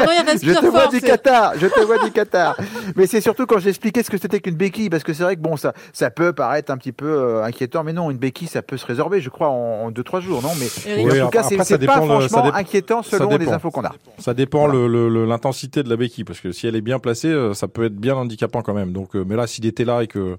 non, 0.07 0.13
il 0.33 0.49
Je 0.49 0.55
te 0.55 0.67
vois 0.67 0.87
du 0.87 1.01
Qatar, 1.01 1.53
je 1.59 1.67
te 1.67 1.81
vois 1.81 2.03
du 2.03 2.11
Qatar. 2.11 2.57
Mais 2.97 3.07
c'est 3.07 3.21
surtout 3.21 3.45
quand 3.47 3.59
j'expliquais 3.59 4.03
ce 4.03 4.11
que 4.11 4.17
c'était 4.17 4.41
qu'une 4.41 4.55
béquille, 4.55 4.89
parce 4.89 5.03
que 5.03 5.13
c'est 5.13 5.25
vrai 5.25 5.37
que 5.37 5.41
bon, 5.43 5.57
ça, 5.57 5.75
ça 5.93 6.11
peut 6.11 6.33
paraître 6.33 6.73
un 6.73 6.79
petit 6.79 6.93
peu 6.93 7.07
euh, 7.07 7.45
inquiétant, 7.45 7.85
mais 7.85 7.93
non, 7.93 8.11
une 8.11 8.19
béquille, 8.19 8.49
ça 8.49 8.63
peut 8.63 8.77
se 8.77 8.87
résorber, 8.87 9.21
je 9.21 9.29
crois, 9.29 9.49
en 9.49 9.91
2-3 9.91 10.21
jours, 10.21 10.43
non 10.43 10.51
Mais 10.59 10.67
Eric. 10.91 11.07
mais 11.07 11.13
Oui, 11.13 11.21
en 11.21 11.27
tout 11.27 11.31
cas, 11.31 11.43
c'est 11.43 11.57
pas 11.85 11.97
franchement 12.01 12.55
inquiétant 12.55 13.03
selon 13.03 13.37
les 13.37 13.49
infos 13.49 13.71
qu'on 13.71 13.85
a. 13.85 13.93
Ça 14.19 14.33
dépend 14.35 14.67
l'intensité 14.69 15.83
de 15.83 15.91
la 15.91 15.97
béquille, 15.97 16.25
parce 16.25 16.41
que 16.41 16.53
si 16.53 16.67
elle 16.67 16.77
est 16.77 16.81
bien 16.81 16.99
placée, 16.99 17.29
euh, 17.29 17.53
ça 17.53 17.69
peut 17.69 17.85
être 17.85 17.97
bien 17.97 18.15
handicapant 18.15 18.63
quand 18.63 18.75
même. 18.75 18.93
Donc, 18.93 19.15
euh, 19.17 19.25
mais 19.27 19.37
là, 19.37 19.47
s'il 19.47 19.67
était 19.67 19.85
là 19.85 20.03
et 20.03 20.07
que 20.07 20.39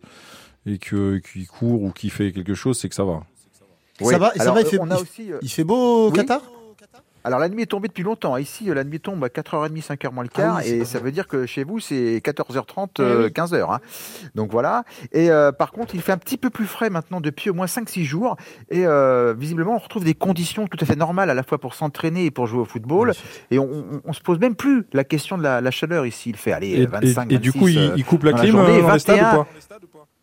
et 0.65 0.77
que 0.77 1.17
qu'il 1.17 1.47
court 1.47 1.81
ou 1.83 1.91
qu'il 1.91 2.11
fait 2.11 2.31
quelque 2.31 2.53
chose, 2.53 2.79
c'est 2.79 2.89
que 2.89 2.95
ça 2.95 3.03
va. 3.03 3.21
Oui. 4.01 4.11
Ça 4.13 4.17
va, 4.19 4.31
et 4.33 4.37
ça 4.37 4.43
Alors, 4.43 4.55
va, 4.55 4.61
il 4.61 4.65
euh, 4.67 4.69
fait, 4.69 4.79
on 4.79 4.89
a 4.91 4.95
il- 4.97 5.01
aussi, 5.01 5.31
euh, 5.31 5.37
il 5.41 5.49
fait 5.49 5.63
beau 5.63 6.07
au 6.07 6.09
oui. 6.11 6.15
Qatar? 6.17 6.41
Alors 7.23 7.37
la 7.37 7.49
nuit 7.49 7.61
est 7.61 7.65
tombée 7.67 7.87
depuis 7.87 8.01
longtemps. 8.01 8.35
Ici, 8.35 8.67
euh, 8.67 8.73
la 8.73 8.83
nuit 8.83 8.99
tombe 8.99 9.23
à 9.23 9.27
4h30, 9.29 9.79
5h 9.85 10.11
moins 10.11 10.23
le 10.23 10.29
quart, 10.29 10.55
Ah 10.57 10.61
oui, 10.65 10.71
et 10.71 10.85
ça 10.85 10.97
veut 10.97 11.11
dire 11.11 11.27
que 11.27 11.45
chez 11.45 11.63
vous, 11.63 11.79
c'est 11.79 12.19
14h30, 12.25 12.89
Eh 12.97 13.01
euh, 13.03 13.23
oui. 13.25 13.29
15h. 13.31 13.71
hein. 13.71 13.79
Donc 14.33 14.49
voilà. 14.51 14.85
Et 15.11 15.29
euh, 15.29 15.51
par 15.51 15.71
contre, 15.71 15.93
il 15.93 16.01
fait 16.01 16.13
un 16.13 16.17
petit 16.17 16.37
peu 16.37 16.49
plus 16.49 16.65
frais 16.65 16.89
maintenant 16.89 17.21
depuis 17.21 17.51
au 17.51 17.53
moins 17.53 17.67
5-6 17.67 18.05
jours. 18.05 18.37
Et 18.71 18.87
euh, 18.87 19.35
visiblement, 19.37 19.75
on 19.75 19.77
retrouve 19.77 20.03
des 20.03 20.15
conditions 20.15 20.65
tout 20.65 20.79
à 20.81 20.85
fait 20.87 20.95
normales 20.95 21.29
à 21.29 21.35
la 21.35 21.43
fois 21.43 21.59
pour 21.59 21.75
s'entraîner 21.75 22.25
et 22.25 22.31
pour 22.31 22.47
jouer 22.47 22.61
au 22.61 22.65
football. 22.65 23.13
Et 23.51 23.59
on, 23.59 23.69
on, 23.71 24.01
on 24.03 24.13
se 24.13 24.21
pose 24.21 24.39
même 24.39 24.55
plus 24.55 24.85
la 24.91 25.03
question 25.03 25.37
de 25.37 25.43
la, 25.43 25.61
la 25.61 25.69
chaleur 25.69 26.07
ici. 26.07 26.31
Il 26.31 26.37
fait, 26.37 26.53
allez, 26.53 26.69
Et, 26.71 26.85
25, 26.87 27.31
et- 27.31 27.35
et 27.35 27.37
du 27.37 27.49
26, 27.51 27.59
coup, 27.59 27.67
il, 27.67 27.77
euh, 27.77 27.93
il 27.97 28.03
coupe 28.03 28.23
la 28.23 28.31
dans 28.31 28.37
la 28.37 28.43
clim 28.45 28.51
journée, 28.55 28.81
dans 28.81 28.93
les 28.93 28.99
stades 28.99 29.17
ou 29.19 29.21
21. 29.21 29.43
pas 29.43 29.47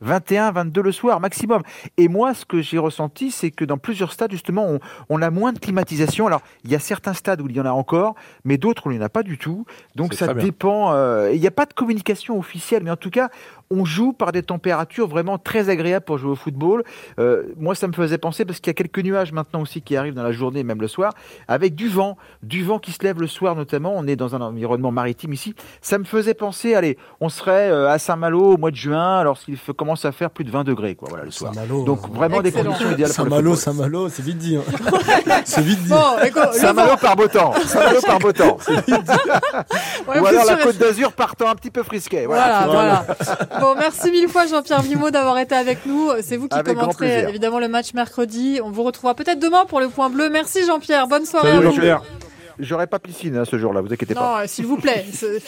21, 0.00 0.52
22 0.52 0.82
le 0.82 0.92
soir 0.92 1.20
maximum. 1.20 1.62
Et 1.96 2.08
moi, 2.08 2.34
ce 2.34 2.44
que 2.44 2.60
j'ai 2.62 2.78
ressenti, 2.78 3.30
c'est 3.30 3.50
que 3.50 3.64
dans 3.64 3.78
plusieurs 3.78 4.12
stades, 4.12 4.30
justement, 4.32 4.64
on, 4.66 4.78
on 5.08 5.22
a 5.22 5.30
moins 5.30 5.52
de 5.52 5.58
climatisation. 5.58 6.26
Alors, 6.26 6.42
il 6.64 6.70
y 6.70 6.74
a 6.74 6.78
certains 6.78 7.14
stades 7.14 7.40
où 7.40 7.48
il 7.48 7.56
y 7.56 7.60
en 7.60 7.66
a 7.66 7.72
encore, 7.72 8.14
mais 8.44 8.58
d'autres 8.58 8.86
où 8.86 8.90
il 8.90 8.98
n'y 8.98 9.02
en 9.02 9.06
a 9.06 9.08
pas 9.08 9.22
du 9.22 9.38
tout. 9.38 9.64
Donc, 9.96 10.14
ça 10.14 10.26
dépend. 10.44 10.92
euh, 10.92 11.32
Il 11.34 11.40
n'y 11.40 11.46
a 11.46 11.50
pas 11.52 11.66
de 11.66 11.72
communication 11.74 12.38
officielle, 12.38 12.82
mais 12.84 12.90
en 12.90 12.96
tout 12.96 13.10
cas, 13.10 13.28
on 13.70 13.84
joue 13.84 14.12
par 14.12 14.32
des 14.32 14.42
températures 14.42 15.08
vraiment 15.08 15.38
très 15.38 15.68
agréables 15.68 16.04
pour 16.04 16.18
jouer 16.18 16.30
au 16.30 16.36
football. 16.36 16.84
Euh, 17.18 17.42
moi, 17.58 17.74
ça 17.74 17.86
me 17.86 17.92
faisait 17.92 18.18
penser, 18.18 18.44
parce 18.44 18.60
qu'il 18.60 18.68
y 18.68 18.70
a 18.70 18.74
quelques 18.74 19.00
nuages 19.00 19.32
maintenant 19.32 19.60
aussi 19.60 19.82
qui 19.82 19.96
arrivent 19.96 20.14
dans 20.14 20.22
la 20.22 20.32
journée, 20.32 20.64
même 20.64 20.80
le 20.80 20.88
soir, 20.88 21.12
avec 21.48 21.74
du 21.74 21.88
vent, 21.88 22.16
du 22.42 22.64
vent 22.64 22.78
qui 22.78 22.92
se 22.92 23.02
lève 23.02 23.20
le 23.20 23.26
soir 23.26 23.56
notamment. 23.56 23.92
On 23.94 24.06
est 24.06 24.16
dans 24.16 24.34
un 24.34 24.40
environnement 24.40 24.90
maritime 24.90 25.32
ici. 25.32 25.54
Ça 25.82 25.98
me 25.98 26.04
faisait 26.04 26.34
penser, 26.34 26.74
allez, 26.74 26.96
on 27.20 27.28
serait 27.28 27.70
euh, 27.70 27.90
à 27.90 27.98
Saint-Malo 27.98 28.54
au 28.54 28.56
mois 28.56 28.70
de 28.70 28.76
juin, 28.76 29.22
lorsqu'il 29.22 29.58
commence 29.76 30.04
à 30.04 30.12
faire 30.12 30.30
plus 30.30 30.44
de 30.44 30.50
20 30.50 30.64
degrés, 30.64 30.94
quoi, 30.94 31.08
voilà, 31.10 31.24
le 31.24 31.30
soir. 31.30 31.52
Saint-Malo. 31.54 31.84
Donc 31.84 32.08
vraiment 32.14 32.40
des 32.40 32.52
conditions 32.52 32.90
idéales 32.90 33.12
pour 33.14 33.24
le 33.24 33.30
Saint-Malo, 33.30 33.54
football. 33.54 33.74
Saint-Malo, 33.74 34.08
c'est 34.08 34.22
vite 34.22 34.38
dit. 34.38 34.56
hein. 34.56 34.62
c'est 35.44 35.60
vite 35.62 35.82
dit. 35.82 35.90
Bon, 35.90 36.52
Saint-Malo 36.52 36.96
par 36.96 37.16
beau 37.16 37.28
temps. 37.28 37.52
Saint-Malo 37.66 38.00
par 38.00 38.18
beau 38.18 38.32
temps. 38.32 38.56
Ouais, 40.08 40.20
Ou 40.20 40.26
alors 40.26 40.44
la 40.46 40.56
Côte 40.56 40.78
d'Azur 40.78 41.12
partant 41.12 41.48
un 41.50 41.54
petit 41.54 41.70
peu 41.70 41.82
frisquet. 41.82 42.24
Voilà. 42.26 42.64
Voilà, 42.66 43.04
voilà. 43.04 43.57
Bon, 43.60 43.74
merci 43.76 44.10
mille 44.10 44.28
fois 44.28 44.46
Jean-Pierre 44.46 44.82
Vimo 44.82 45.10
d'avoir 45.10 45.38
été 45.38 45.54
avec 45.54 45.86
nous. 45.86 46.10
C'est 46.22 46.36
vous 46.36 46.48
qui 46.48 46.56
Avec 46.56 46.76
commenterez 46.76 47.28
évidemment 47.28 47.58
le 47.58 47.68
match 47.68 47.94
mercredi. 47.94 48.60
On 48.62 48.70
vous 48.70 48.82
retrouvera 48.82 49.14
peut-être 49.14 49.38
demain 49.38 49.64
pour 49.66 49.80
le 49.80 49.88
point 49.88 50.10
bleu. 50.10 50.28
Merci 50.30 50.64
Jean-Pierre. 50.66 51.06
Bonne 51.06 51.26
soirée 51.26 51.50
Salut 51.50 51.66
à 51.66 51.70
vous. 51.70 51.76
Jean-Pierre. 51.76 52.02
J'aurais 52.58 52.88
pas 52.88 52.98
piscine 52.98 53.36
hein, 53.36 53.44
ce 53.44 53.56
jour-là, 53.56 53.80
vous 53.80 53.92
inquiétez 53.92 54.14
pas. 54.14 54.40
Non, 54.40 54.46
s'il 54.48 54.66
vous 54.66 54.78
plaît, 54.78 55.04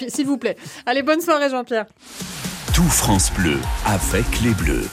s'il 0.08 0.26
vous 0.26 0.38
plaît. 0.38 0.56
Allez, 0.86 1.02
bonne 1.02 1.20
soirée 1.20 1.50
Jean-Pierre. 1.50 1.86
Tout 2.72 2.84
France 2.84 3.32
Bleu 3.32 3.58
avec 3.84 4.24
les 4.42 4.50
Bleus. 4.50 4.86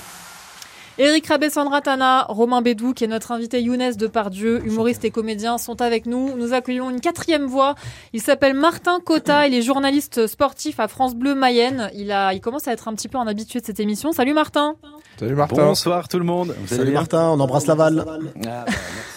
Eric 0.99 1.27
Rabessandratana, 1.27 2.25
Romain 2.27 2.63
Bédou, 2.63 2.93
qui 2.93 3.03
est 3.03 3.07
notre 3.07 3.31
invité 3.31 3.61
Younes 3.61 3.93
Depardieu, 3.95 4.65
humoriste 4.65 5.05
et 5.05 5.11
comédien, 5.11 5.59
sont 5.59 5.79
avec 5.83 6.07
nous. 6.07 6.35
Nous 6.35 6.53
accueillons 6.53 6.89
une 6.89 7.01
quatrième 7.01 7.45
voix. 7.45 7.75
Il 8.13 8.21
s'appelle 8.21 8.55
Martin 8.55 8.99
Cotta, 8.99 9.47
il 9.47 9.53
est 9.53 9.61
journaliste 9.61 10.25
sportif 10.25 10.79
à 10.79 10.87
France 10.87 11.15
Bleu 11.15 11.35
Mayenne. 11.35 11.91
Il, 11.93 12.11
a, 12.11 12.33
il 12.33 12.41
commence 12.41 12.67
à 12.67 12.71
être 12.71 12.87
un 12.87 12.95
petit 12.95 13.09
peu 13.09 13.19
un 13.19 13.27
habitué 13.27 13.59
de 13.59 13.65
cette 13.65 13.79
émission. 13.79 14.11
Salut 14.11 14.33
Martin 14.33 14.75
Salut 15.19 15.33
Martin. 15.33 15.65
Bonsoir 15.65 16.07
tout 16.07 16.19
le 16.19 16.25
monde. 16.25 16.55
Salut 16.67 16.91
Martin, 16.91 17.29
on 17.29 17.39
embrasse 17.39 17.65
Laval. 17.65 18.05
Ah, 18.45 18.65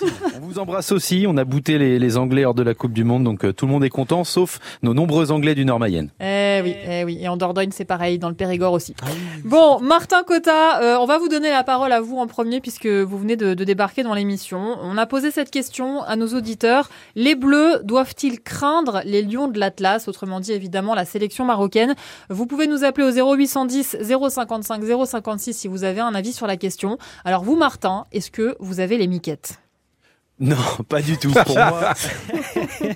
bah, 0.00 0.08
on 0.42 0.46
vous 0.46 0.58
embrasse 0.58 0.92
aussi. 0.92 1.26
On 1.28 1.36
a 1.36 1.44
bouté 1.44 1.76
les, 1.76 1.98
les, 1.98 2.16
Anglais 2.16 2.46
hors 2.46 2.54
de 2.54 2.62
la 2.62 2.72
Coupe 2.72 2.94
du 2.94 3.04
Monde, 3.04 3.24
donc 3.24 3.44
euh, 3.44 3.52
tout 3.52 3.66
le 3.66 3.72
monde 3.72 3.84
est 3.84 3.90
content, 3.90 4.24
sauf 4.24 4.60
nos 4.82 4.94
nombreux 4.94 5.30
Anglais 5.30 5.54
du 5.54 5.66
Nord-Mayenne. 5.66 6.08
Eh 6.18 6.62
oui, 6.64 6.74
eh 6.88 7.04
oui. 7.04 7.18
Et 7.20 7.28
en 7.28 7.36
Dordogne, 7.36 7.68
c'est 7.70 7.84
pareil, 7.84 8.18
dans 8.18 8.30
le 8.30 8.34
Périgord 8.34 8.72
aussi. 8.72 8.94
Ah 9.02 9.08
bon, 9.44 9.78
Martin 9.80 10.22
Cotta, 10.22 10.80
euh, 10.80 10.96
on 10.98 11.04
va 11.04 11.18
vous 11.18 11.28
donner 11.28 11.50
la 11.50 11.64
parole 11.64 11.92
à 11.92 12.00
vous 12.00 12.16
en 12.16 12.26
premier 12.26 12.62
puisque 12.62 12.86
vous 12.86 13.18
venez 13.18 13.36
de, 13.36 13.52
de 13.52 13.64
débarquer 13.64 14.02
dans 14.02 14.14
l'émission. 14.14 14.78
On 14.82 14.96
a 14.96 15.04
posé 15.04 15.30
cette 15.30 15.50
question 15.50 16.02
à 16.02 16.16
nos 16.16 16.28
auditeurs. 16.28 16.88
Les 17.14 17.34
Bleus 17.34 17.80
doivent-ils 17.84 18.40
craindre 18.40 19.02
les 19.04 19.20
Lions 19.20 19.48
de 19.48 19.58
l'Atlas? 19.58 20.08
Autrement 20.08 20.40
dit, 20.40 20.52
évidemment, 20.52 20.94
la 20.94 21.04
sélection 21.04 21.44
marocaine. 21.44 21.94
Vous 22.30 22.46
pouvez 22.46 22.66
nous 22.66 22.84
appeler 22.84 23.06
au 23.06 23.36
0810 23.36 23.98
055 24.30 24.82
056 25.06 25.52
si 25.52 25.68
vous 25.68 25.84
avez 25.84 25.89
un 25.98 26.14
avis 26.14 26.32
sur 26.32 26.46
la 26.46 26.56
question. 26.56 26.98
Alors 27.24 27.42
vous, 27.42 27.56
Martin, 27.56 28.04
est-ce 28.12 28.30
que 28.30 28.56
vous 28.60 28.78
avez 28.78 28.96
les 28.96 29.08
miquettes? 29.08 29.60
Non, 30.38 30.56
pas 30.88 31.02
du 31.02 31.18
tout. 31.18 31.32
Pour 31.32 31.54
moi, 31.54 31.92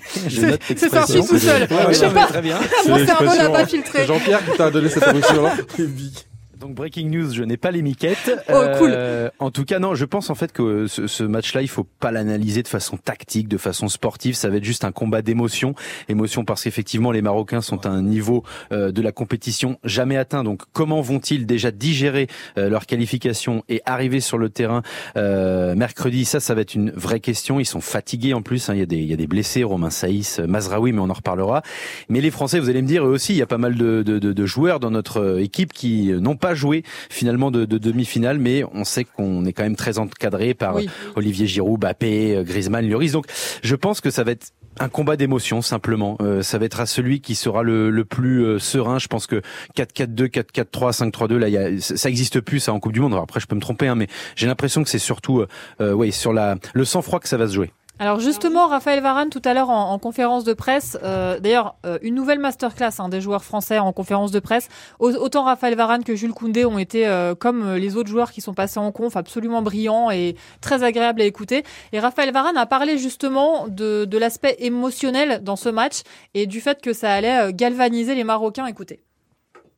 c'est 0.09 0.89
sorti 0.89 1.19
tout 1.19 1.37
seul. 1.37 1.67
je 1.89 1.93
sais 1.93 2.09
pas. 2.09 2.25
Très 2.25 2.41
bien. 2.41 2.57
Mon 2.87 3.05
cerveau 3.05 3.35
n'a 3.35 3.49
pas 3.49 3.67
filtré. 3.67 4.07
Jean-Pierre 4.07 4.43
qui 4.43 4.57
t'a 4.57 4.71
donné 4.71 4.89
cette 4.89 5.07
émotion-là. 5.07 5.53
Donc 6.65 6.73
breaking 6.73 7.11
news, 7.11 7.31
je 7.31 7.43
n'ai 7.43 7.57
pas 7.57 7.69
les 7.69 7.83
miquettes. 7.83 8.31
Oh 8.53 8.63
cool. 8.77 8.91
Euh, 8.93 9.29
en 9.39 9.51
tout 9.51 9.65
cas, 9.65 9.79
non, 9.79 9.95
je 9.95 10.05
pense 10.05 10.29
en 10.29 10.35
fait 10.35 10.51
que 10.51 10.87
ce, 10.87 11.07
ce 11.07 11.23
match-là, 11.23 11.61
il 11.61 11.67
faut 11.67 11.83
pas 11.83 12.11
l'analyser 12.11 12.63
de 12.63 12.67
façon 12.67 12.95
tactique, 12.95 13.47
de 13.47 13.57
façon 13.57 13.89
sportive. 13.89 14.35
Ça 14.35 14.49
va 14.49 14.57
être 14.57 14.63
juste 14.63 14.85
un 14.85 14.91
combat 14.91 15.21
d'émotion, 15.21 15.75
émotion 16.07 16.45
parce 16.45 16.63
qu'effectivement 16.63 17.11
les 17.11 17.21
Marocains 17.21 17.61
sont 17.61 17.85
à 17.85 17.89
un 17.89 18.01
niveau 18.01 18.43
euh, 18.71 18.91
de 18.91 19.01
la 19.01 19.11
compétition 19.11 19.77
jamais 19.83 20.15
atteint. 20.15 20.43
Donc 20.43 20.61
comment 20.73 21.01
vont-ils 21.01 21.45
déjà 21.45 21.71
digérer 21.71 22.27
euh, 22.57 22.69
leur 22.69 22.85
qualification 22.85 23.63
et 23.67 23.81
arriver 23.85 24.21
sur 24.21 24.37
le 24.37 24.49
terrain 24.49 24.83
euh, 25.17 25.75
mercredi? 25.75 26.23
Ça, 26.23 26.39
ça 26.39 26.55
va 26.55 26.61
être 26.61 26.75
une 26.75 26.91
vraie 26.91 27.19
question. 27.19 27.59
Ils 27.59 27.65
sont 27.65 27.81
fatigués 27.81 28.33
en 28.33 28.41
plus. 28.41 28.69
Hein. 28.69 28.75
Il 28.75 28.79
y 28.79 28.83
a 28.83 28.87
des 28.87 28.97
il 28.97 29.07
y 29.07 29.13
a 29.13 29.17
des 29.17 29.27
blessés, 29.27 29.63
Romain 29.63 29.89
Saïs, 29.89 30.39
Mazraoui, 30.39 30.93
mais 30.93 31.01
on 31.01 31.09
en 31.09 31.13
reparlera. 31.13 31.61
Mais 32.09 32.21
les 32.21 32.31
Français, 32.31 32.59
vous 32.59 32.69
allez 32.69 32.81
me 32.81 32.87
dire 32.87 33.05
eux 33.05 33.11
aussi, 33.11 33.33
il 33.33 33.37
y 33.37 33.43
a 33.43 33.47
pas 33.47 33.57
mal 33.57 33.75
de, 33.75 34.01
de, 34.03 34.19
de, 34.19 34.33
de 34.33 34.45
joueurs 34.45 34.79
dans 34.79 34.91
notre 34.91 35.39
équipe 35.39 35.73
qui 35.73 36.11
n'ont 36.13 36.37
pas 36.37 36.54
joué 36.55 36.83
finalement 37.09 37.51
de, 37.51 37.65
de 37.65 37.77
demi-finale, 37.77 38.39
mais 38.39 38.63
on 38.73 38.83
sait 38.83 39.03
qu'on 39.03 39.45
est 39.45 39.53
quand 39.53 39.63
même 39.63 39.75
très 39.75 39.99
encadré 39.99 40.53
par 40.53 40.77
Olivier 41.15 41.47
Giroud, 41.47 41.79
Bappé, 41.79 42.41
Griezmann, 42.45 42.87
Lloris. 42.87 43.11
Donc 43.11 43.25
je 43.61 43.75
pense 43.75 44.01
que 44.01 44.09
ça 44.09 44.23
va 44.23 44.31
être 44.31 44.51
un 44.79 44.89
combat 44.89 45.15
d'émotion 45.15 45.61
simplement. 45.61 46.17
Euh, 46.21 46.41
ça 46.41 46.57
va 46.57 46.65
être 46.65 46.79
à 46.79 46.85
celui 46.85 47.21
qui 47.21 47.35
sera 47.35 47.63
le, 47.63 47.89
le 47.89 48.05
plus 48.05 48.43
euh, 48.43 48.59
serein. 48.59 48.99
Je 48.99 49.07
pense 49.07 49.27
que 49.27 49.41
4-4-2, 49.77 50.29
4-4-3, 50.29 51.11
5-3-2, 51.11 51.35
là, 51.35 51.49
y 51.49 51.57
a, 51.57 51.79
ça 51.79 52.09
existe 52.09 52.41
plus 52.41 52.59
ça 52.59 52.73
en 52.73 52.79
Coupe 52.79 52.93
du 52.93 52.99
Monde. 52.99 53.13
Alors 53.13 53.23
après, 53.23 53.39
je 53.39 53.47
peux 53.47 53.55
me 53.55 53.61
tromper, 53.61 53.87
hein, 53.87 53.95
mais 53.95 54.07
j'ai 54.35 54.47
l'impression 54.47 54.83
que 54.83 54.89
c'est 54.89 54.99
surtout, 54.99 55.39
euh, 55.39 55.47
euh 55.81 55.93
oui, 55.93 56.11
sur 56.11 56.33
la 56.33 56.57
le 56.73 56.85
sang-froid 56.85 57.19
que 57.19 57.29
ça 57.29 57.37
va 57.37 57.47
se 57.47 57.53
jouer. 57.53 57.71
Alors 57.97 58.19
justement, 58.19 58.67
Raphaël 58.67 59.01
Varane 59.01 59.29
tout 59.29 59.41
à 59.45 59.53
l'heure 59.53 59.69
en, 59.69 59.93
en, 59.93 59.99
conférence 59.99 60.43
de 60.43 60.53
presse, 60.53 60.97
euh, 61.03 61.39
d'ailleurs 61.39 61.75
euh, 61.85 61.97
une 62.01 62.13
nouvelle 62.13 62.39
masterclass 62.39 62.91
hein, 62.99 63.07
des 63.07 63.21
joueurs 63.21 63.45
français 63.45 63.79
en 63.79 63.93
conférence 63.93 64.31
de 64.31 64.39
presse. 64.39 64.67
Autant 64.99 65.45
Raphaël 65.45 65.75
Varane 65.75 66.03
que 66.03 66.13
Jules 66.13 66.33
Koundé 66.33 66.65
ont 66.65 66.77
été 66.77 67.07
euh, 67.07 67.35
comme 67.35 67.75
les 67.75 67.95
autres 67.95 68.09
joueurs 68.09 68.33
qui 68.33 68.41
sont 68.41 68.53
passés 68.53 68.79
en 68.79 68.91
conf, 68.91 69.15
absolument 69.15 69.61
brillants 69.61 70.11
et 70.11 70.35
très 70.59 70.83
agréables 70.83 71.21
à 71.21 71.25
écouter. 71.25 71.63
Et 71.93 71.99
Raphaël 72.01 72.33
Varane 72.33 72.57
a 72.57 72.65
parlé 72.65 72.97
justement 72.97 73.69
de, 73.69 74.03
de 74.03 74.17
l'aspect 74.17 74.57
émotionnel 74.59 75.41
dans 75.41 75.55
ce 75.55 75.69
match 75.69 76.01
et 76.33 76.47
du 76.47 76.59
fait 76.59 76.81
que 76.81 76.91
ça 76.91 77.13
allait 77.13 77.53
galvaniser 77.53 78.13
les 78.13 78.25
Marocains. 78.25 78.67
Écoutez. 78.67 78.99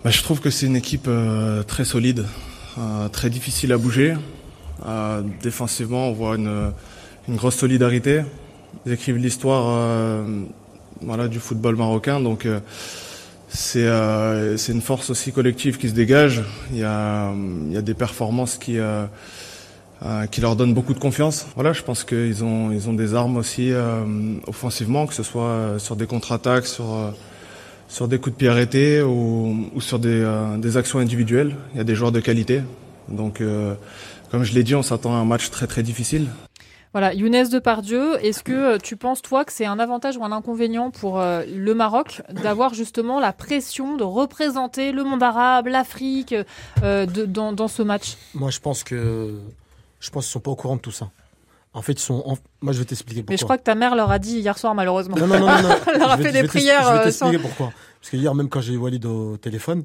Bah, 0.03 0.09
je 0.09 0.23
trouve 0.23 0.41
que 0.41 0.49
c'est 0.49 0.65
une 0.65 0.75
équipe 0.75 1.09
très 1.67 1.85
solide, 1.85 2.25
très 3.11 3.29
difficile 3.29 3.71
à 3.73 3.77
bouger. 3.77 4.15
défensivement, 5.43 6.07
on 6.07 6.13
voit 6.13 6.35
une 6.35 6.71
une 7.27 7.35
grosse 7.35 7.55
solidarité. 7.55 8.21
Ils 8.85 8.93
écrivent 8.93 9.17
l'histoire 9.17 9.65
euh, 9.69 10.43
voilà, 11.01 11.27
du 11.27 11.39
football 11.39 11.75
marocain, 11.75 12.19
donc 12.19 12.45
euh, 12.45 12.59
c'est 13.49 13.85
euh, 13.85 14.57
c'est 14.57 14.71
une 14.71 14.81
force 14.81 15.09
aussi 15.09 15.31
collective 15.31 15.77
qui 15.77 15.89
se 15.89 15.93
dégage. 15.93 16.43
Il 16.71 16.79
y 16.79 16.83
a, 16.83 17.33
il 17.67 17.73
y 17.73 17.77
a 17.77 17.81
des 17.81 17.93
performances 17.93 18.57
qui 18.57 18.77
qui 20.31 20.41
leur 20.41 20.55
donnent 20.55 20.75
beaucoup 20.75 20.93
de 20.93 20.99
confiance. 20.99 21.47
Voilà, 21.55 21.73
je 21.73 21.81
pense 21.81 22.03
qu'ils 22.03 22.43
ont 22.43 22.71
ils 22.71 22.87
ont 22.87 22.93
des 22.93 23.15
armes 23.15 23.37
aussi 23.37 23.71
offensivement, 24.45 25.07
que 25.07 25.13
ce 25.13 25.23
soit 25.23 25.79
sur 25.79 25.95
des 25.95 26.05
contre-attaques, 26.05 26.67
sur 26.67 27.13
sur 27.89 28.07
des 28.07 28.19
coups 28.19 28.35
de 28.35 28.37
pied 28.37 28.49
arrêtés 28.49 29.01
ou, 29.01 29.69
ou 29.73 29.81
sur 29.81 29.97
des, 29.97 30.23
des 30.57 30.77
actions 30.77 30.99
individuelles. 30.99 31.55
Il 31.73 31.77
y 31.77 31.81
a 31.81 31.83
des 31.83 31.95
joueurs 31.95 32.11
de 32.11 32.19
qualité. 32.19 32.61
Donc, 33.09 33.41
comme 34.29 34.43
je 34.43 34.53
l'ai 34.53 34.63
dit, 34.63 34.75
on 34.75 34.83
s'attend 34.83 35.15
à 35.15 35.17
un 35.17 35.25
match 35.25 35.49
très 35.49 35.67
très 35.67 35.83
difficile. 35.83 36.27
Voilà, 36.93 37.13
Younes 37.13 37.49
Depardieu, 37.49 38.23
est-ce 38.25 38.43
que 38.43 38.51
euh, 38.51 38.77
tu 38.77 38.95
penses, 38.95 39.21
toi, 39.21 39.45
que 39.45 39.51
c'est 39.51 39.65
un 39.65 39.79
avantage 39.79 40.17
ou 40.17 40.23
un 40.23 40.31
inconvénient 40.31 40.89
pour 40.89 41.19
euh, 41.19 41.43
le 41.53 41.73
Maroc 41.73 42.21
d'avoir 42.31 42.73
justement 42.73 43.19
la 43.19 43.33
pression 43.33 43.97
de 43.97 44.03
représenter 44.03 44.91
le 44.91 45.03
monde 45.03 45.21
arabe, 45.21 45.67
l'Afrique 45.67 46.33
euh, 46.83 47.05
dans, 47.05 47.53
dans, 47.53 47.67
ce 47.67 47.81
match? 47.81 48.15
Moi, 48.33 48.49
je 48.49 48.59
pense 48.59 48.83
que 48.83 49.35
je 49.99 50.09
pense 50.09 50.25
qu'ils 50.25 50.31
sont 50.31 50.39
pas 50.39 50.51
au 50.51 50.55
courant 50.55 50.77
de 50.77 50.81
tout 50.81 50.91
ça. 50.91 51.09
En 51.73 51.81
fait, 51.81 51.93
ils 51.93 51.99
sont. 51.99 52.23
Moi, 52.61 52.73
je 52.73 52.79
vais 52.79 52.85
t'expliquer 52.85 53.21
pourquoi. 53.21 53.33
Mais 53.33 53.37
je 53.37 53.43
crois 53.43 53.57
que 53.57 53.63
ta 53.63 53.75
mère 53.75 53.95
leur 53.95 54.09
a 54.09 54.17
dit 54.17 54.39
hier 54.39 54.57
soir, 54.57 54.73
malheureusement. 54.73 55.15
Non, 55.17 55.27
non, 55.27 55.39
non, 55.39 55.61
non. 55.61 55.69
Elle 55.93 55.99
leur 55.99 56.11
a 56.11 56.17
fait 56.17 56.31
des 56.31 56.43
prières. 56.43 56.87
Je 56.87 56.97
vais 56.97 57.03
t'expliquer 57.03 57.37
pourquoi. 57.37 57.71
Parce 57.99 58.09
que 58.09 58.17
hier, 58.17 58.33
même 58.33 58.49
quand 58.49 58.61
j'ai 58.61 58.73
eu 58.73 58.77
Walid 58.77 59.05
au 59.05 59.37
téléphone, 59.37 59.83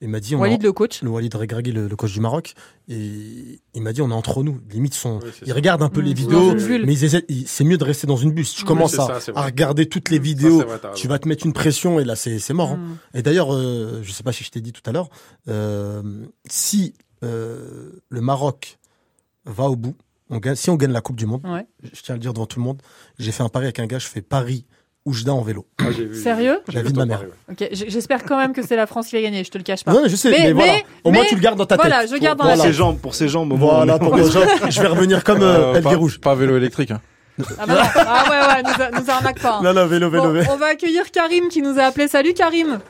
il 0.00 0.08
m'a 0.08 0.20
dit. 0.20 0.34
Walid, 0.34 0.62
le 0.62 0.72
coach. 0.72 1.02
Le 1.02 1.10
Walid 1.10 1.34
Regragui, 1.34 1.72
le, 1.72 1.86
le, 1.86 1.96
coach 1.96 2.12
du 2.12 2.20
Maroc. 2.20 2.54
Et 2.88 3.60
il 3.74 3.82
m'a 3.82 3.92
dit, 3.92 4.00
on 4.00 4.10
est 4.10 4.14
entre 4.14 4.42
nous. 4.42 4.58
Limite, 4.70 4.94
sont, 4.94 5.20
ils 5.44 5.52
regardent 5.52 5.82
un 5.82 5.90
peu 5.90 6.00
les 6.00 6.12
mmh. 6.12 6.14
vidéos, 6.14 6.54
mais 6.86 6.96
c'est 7.46 7.64
mieux 7.64 7.76
de 7.76 7.84
rester 7.84 8.06
dans 8.06 8.16
une 8.16 8.32
bus. 8.32 8.54
Tu 8.54 8.64
commences 8.64 8.98
à, 8.98 9.18
à, 9.34 9.44
regarder 9.44 9.86
toutes 9.86 10.10
les 10.10 10.18
vidéos, 10.18 10.64
tu 10.94 11.08
vas 11.08 11.18
te 11.18 11.28
mettre 11.28 11.44
une 11.44 11.52
pression 11.52 12.00
et 12.00 12.04
là, 12.04 12.16
c'est 12.16 12.52
mort. 12.52 12.72
Hein. 12.72 12.76
Mmh. 12.76 13.18
Et 13.18 13.22
d'ailleurs, 13.22 13.54
euh, 13.54 14.00
je 14.02 14.12
sais 14.12 14.22
pas 14.22 14.32
si 14.32 14.42
je 14.44 14.50
t'ai 14.50 14.60
dit 14.60 14.72
tout 14.72 14.82
à 14.86 14.92
l'heure, 14.92 15.10
euh, 15.48 16.02
si 16.48 16.94
euh, 17.22 17.90
le 18.08 18.20
Maroc 18.20 18.78
va 19.44 19.64
au 19.64 19.76
bout, 19.76 19.96
on 20.30 20.38
gagne, 20.38 20.54
si 20.54 20.70
on 20.70 20.76
gagne 20.76 20.92
la 20.92 21.00
Coupe 21.00 21.16
du 21.16 21.26
Monde, 21.26 21.44
ouais. 21.44 21.66
je 21.82 22.00
tiens 22.02 22.14
à 22.14 22.16
le 22.16 22.20
dire 22.20 22.32
devant 22.32 22.46
tout 22.46 22.58
le 22.58 22.64
monde, 22.64 22.80
j'ai 23.18 23.32
fait 23.32 23.42
un 23.42 23.48
pari 23.48 23.66
avec 23.66 23.80
un 23.80 23.86
gars, 23.86 23.98
je 23.98 24.06
fais 24.06 24.22
Paris 24.22 24.64
Oujda 25.06 25.32
en 25.32 25.40
vélo. 25.40 25.66
Ah, 25.78 25.84
Sérieux 26.12 26.60
La 26.72 26.82
vie 26.82 26.92
de 26.92 26.98
ma 26.98 27.06
mère. 27.06 27.22
Ok, 27.50 27.68
j'espère 27.72 28.22
quand 28.24 28.36
même 28.36 28.52
que 28.52 28.62
c'est 28.62 28.76
la 28.76 28.86
France 28.86 29.08
qui 29.08 29.16
va 29.16 29.22
gagner, 29.22 29.42
je 29.44 29.50
te 29.50 29.56
le 29.56 29.64
cache 29.64 29.82
pas. 29.82 29.92
Non, 29.92 30.02
je 30.06 30.14
sais, 30.14 30.30
mais, 30.30 30.52
voilà. 30.52 30.74
Au 31.04 31.10
moins 31.10 31.24
tu 31.24 31.34
le 31.36 31.40
gardes 31.40 31.56
dans 31.56 31.66
ta 31.66 31.76
tête. 31.76 31.86
Voilà, 31.86 32.06
je 32.06 32.16
garde 32.16 32.38
dans 32.38 32.44
pour, 32.44 32.56
la 32.56 32.62
tête. 32.62 32.72
Jambes, 32.72 32.98
pour 32.98 33.14
ses 33.14 33.28
jambes, 33.28 33.52
Voilà, 33.56 33.98
pour 33.98 34.14
mes 34.16 34.30
jambes. 34.30 34.44
Je 34.68 34.80
vais 34.80 34.88
revenir 34.88 35.24
comme 35.24 35.42
euh, 35.42 35.74
euh, 35.74 35.96
Rouge. 35.96 36.20
Pas 36.20 36.34
vélo 36.34 36.56
électrique. 36.56 36.90
Hein. 36.90 37.00
Ah, 37.58 37.66
bah 37.66 37.82
ah, 37.94 38.24
ouais, 38.28 38.62
ouais, 38.62 38.62
nous, 38.62 39.00
nous 39.00 39.10
arnaque 39.10 39.40
pas. 39.40 39.56
Hein. 39.56 39.62
Non, 39.62 39.72
non, 39.72 39.86
vélo, 39.86 40.10
vélo, 40.10 40.32
bon, 40.32 40.42
On 40.50 40.56
va 40.56 40.66
accueillir 40.66 41.10
Karim 41.10 41.48
qui 41.48 41.62
nous 41.62 41.78
a 41.78 41.84
appelé. 41.84 42.06
Salut 42.06 42.34
Karim. 42.34 42.80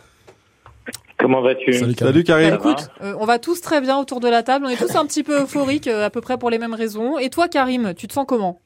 Comment 1.20 1.42
vas-tu? 1.42 1.73
Salut, 1.75 1.94
Salut 1.99 2.25
Karim. 2.25 2.51
Bah, 2.51 2.57
écoute, 2.57 2.88
euh, 3.03 3.14
on 3.20 3.27
va 3.27 3.38
tous 3.38 3.61
très 3.61 3.81
bien 3.81 3.99
autour 3.99 4.20
de 4.20 4.29
la 4.29 4.42
table. 4.42 4.64
On 4.66 4.68
est 4.68 4.77
tous 4.77 4.96
un 4.96 5.05
petit 5.05 5.23
peu 5.23 5.42
euphoriques, 5.42 5.87
euh, 5.87 6.07
à 6.07 6.11
peu 6.11 6.20
près 6.20 6.38
pour 6.38 6.51
les 6.51 6.59
mêmes 6.59 6.75
raisons. 6.75 7.18
Et 7.18 7.29
toi, 7.29 7.49
Karim, 7.49 7.94
tu 7.94 8.09
te 8.09 8.12
sens 8.12 8.25
comment? 8.27 8.61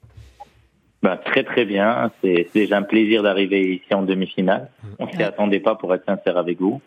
Bah, 1.05 1.19
très 1.19 1.45
très 1.45 1.67
bien. 1.67 2.11
C'est 2.23 2.49
déjà 2.55 2.79
un 2.79 2.83
plaisir 2.83 3.23
d'arriver 3.23 3.75
ici 3.75 3.93
en 3.93 4.03
demi-finale. 4.03 4.71
Mmh. 4.83 4.89
On 5.01 5.09
s'y 5.09 5.23
attendait 5.23 5.61
pas 5.61 5.75
pour 5.75 5.95
être 5.95 6.07
sincère 6.07 6.39
avec 6.39 6.59
vous. 6.59 6.81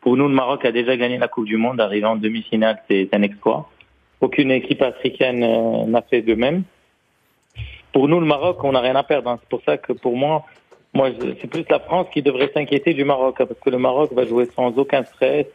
Pour 0.00 0.16
nous, 0.16 0.26
le 0.26 0.34
Maroc 0.34 0.64
a 0.64 0.72
déjà 0.72 0.96
gagné 0.96 1.18
la 1.18 1.28
Coupe 1.28 1.46
du 1.46 1.56
Monde. 1.56 1.80
Arriver 1.80 2.06
en 2.06 2.16
demi-finale, 2.16 2.82
c'est 2.90 3.08
un 3.12 3.22
exploit. 3.22 3.70
Aucune 4.20 4.50
équipe 4.50 4.82
africaine 4.82 5.44
euh, 5.44 5.86
n'a 5.86 6.02
fait 6.02 6.20
de 6.20 6.34
même. 6.34 6.64
Pour 7.92 8.08
nous, 8.08 8.18
le 8.18 8.26
Maroc, 8.26 8.62
on 8.64 8.72
n'a 8.72 8.80
rien 8.80 8.96
à 8.96 9.04
perdre. 9.04 9.30
Hein. 9.30 9.38
C'est 9.40 9.48
pour 9.48 9.62
ça 9.62 9.76
que 9.76 9.92
pour 9.92 10.16
moi, 10.16 10.46
moi, 10.92 11.10
c'est 11.40 11.46
plus 11.46 11.64
la 11.70 11.78
France 11.78 12.08
qui 12.12 12.22
devrait 12.22 12.50
s'inquiéter 12.52 12.92
du 12.92 13.04
Maroc, 13.04 13.40
hein, 13.40 13.46
parce 13.46 13.60
que 13.60 13.70
le 13.70 13.78
Maroc 13.78 14.12
va 14.12 14.26
jouer 14.26 14.48
sans 14.56 14.76
aucun 14.78 15.04
stress, 15.04 15.46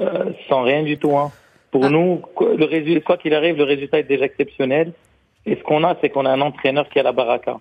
euh, 0.00 0.26
sans 0.48 0.62
rien 0.62 0.84
du 0.84 0.98
tout. 0.98 1.16
Hein. 1.18 1.32
Pour 1.72 1.86
ah. 1.86 1.90
nous, 1.90 2.22
le 2.40 3.00
quoi 3.00 3.16
qu'il 3.16 3.34
arrive, 3.34 3.56
le 3.56 3.64
résultat 3.64 3.98
est 3.98 4.04
déjà 4.04 4.26
exceptionnel. 4.26 4.92
Et 5.46 5.56
ce 5.56 5.62
qu'on 5.62 5.84
a, 5.84 5.96
c'est 6.00 6.10
qu'on 6.10 6.26
a 6.26 6.30
un 6.30 6.40
entraîneur 6.40 6.88
qui 6.88 6.98
a 6.98 7.02
la 7.02 7.12
baraka. 7.12 7.58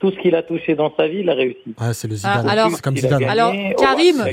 Tout 0.00 0.10
ce 0.12 0.16
qu'il 0.16 0.34
a 0.34 0.42
touché 0.42 0.74
dans 0.74 0.90
sa 0.96 1.08
vie, 1.08 1.18
il 1.18 1.28
a 1.28 1.34
réussi. 1.34 1.74
Ah, 1.78 1.92
c'est 1.92 2.08
le 2.08 2.14
Zidane. 2.14 2.46
Ah, 2.48 2.52
alors, 2.52 2.80
comme 2.80 2.96
Zidane. 2.96 3.20
Gagné, 3.20 3.30
alors, 3.30 3.52
Karim, 3.76 4.24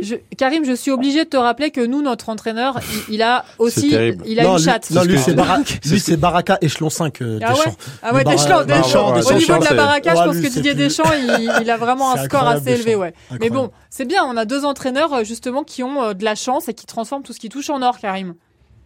je, 0.00 0.14
Karim, 0.38 0.64
je 0.64 0.72
suis 0.72 0.90
obligé 0.90 1.24
de 1.24 1.28
te 1.28 1.36
rappeler 1.36 1.70
que 1.70 1.84
nous, 1.84 2.00
notre 2.00 2.30
entraîneur, 2.30 2.80
il, 3.08 3.16
il 3.16 3.22
a 3.22 3.44
aussi, 3.58 3.94
il 4.24 4.40
a 4.40 4.44
non, 4.44 4.52
une 4.52 4.56
lui, 4.56 4.64
chatte. 4.64 4.90
Non, 4.90 5.02
lui, 5.02 5.18
c'est 5.18 5.34
Baraka, 5.34 5.74
lui, 5.84 6.00
c'est 6.00 6.16
Baraka 6.16 6.56
échelon 6.62 6.88
5 6.88 7.20
euh, 7.20 7.38
ah 7.42 7.50
Deschamps. 7.50 7.70
Ouais 7.70 7.76
ah 8.02 8.14
ouais, 8.14 8.24
Deschamps, 8.24 8.64
Deschamps. 8.64 9.14
Au 9.14 9.34
niveau 9.34 9.58
de 9.58 9.64
la 9.64 9.74
baraka, 9.74 10.14
je 10.14 10.22
pense 10.22 10.40
que 10.40 10.48
Didier 10.48 10.74
Deschamps, 10.74 11.12
il, 11.12 11.52
il 11.60 11.70
a 11.70 11.76
vraiment 11.76 12.12
un 12.12 12.16
score 12.24 12.48
assez 12.48 12.72
élevé, 12.72 12.94
ouais. 12.94 13.12
Mais 13.38 13.50
bon, 13.50 13.70
c'est 13.90 14.06
bien, 14.06 14.24
on 14.24 14.38
a 14.38 14.46
deux 14.46 14.64
entraîneurs, 14.64 15.12
euh, 15.12 15.24
justement, 15.24 15.62
qui 15.62 15.82
ont 15.82 16.02
euh, 16.02 16.14
de 16.14 16.24
la 16.24 16.36
chance 16.36 16.70
et 16.70 16.74
qui 16.74 16.86
transforment 16.86 17.22
tout 17.22 17.34
ce 17.34 17.40
qui 17.40 17.50
touche 17.50 17.68
en 17.68 17.82
or, 17.82 17.98
Karim. 17.98 18.34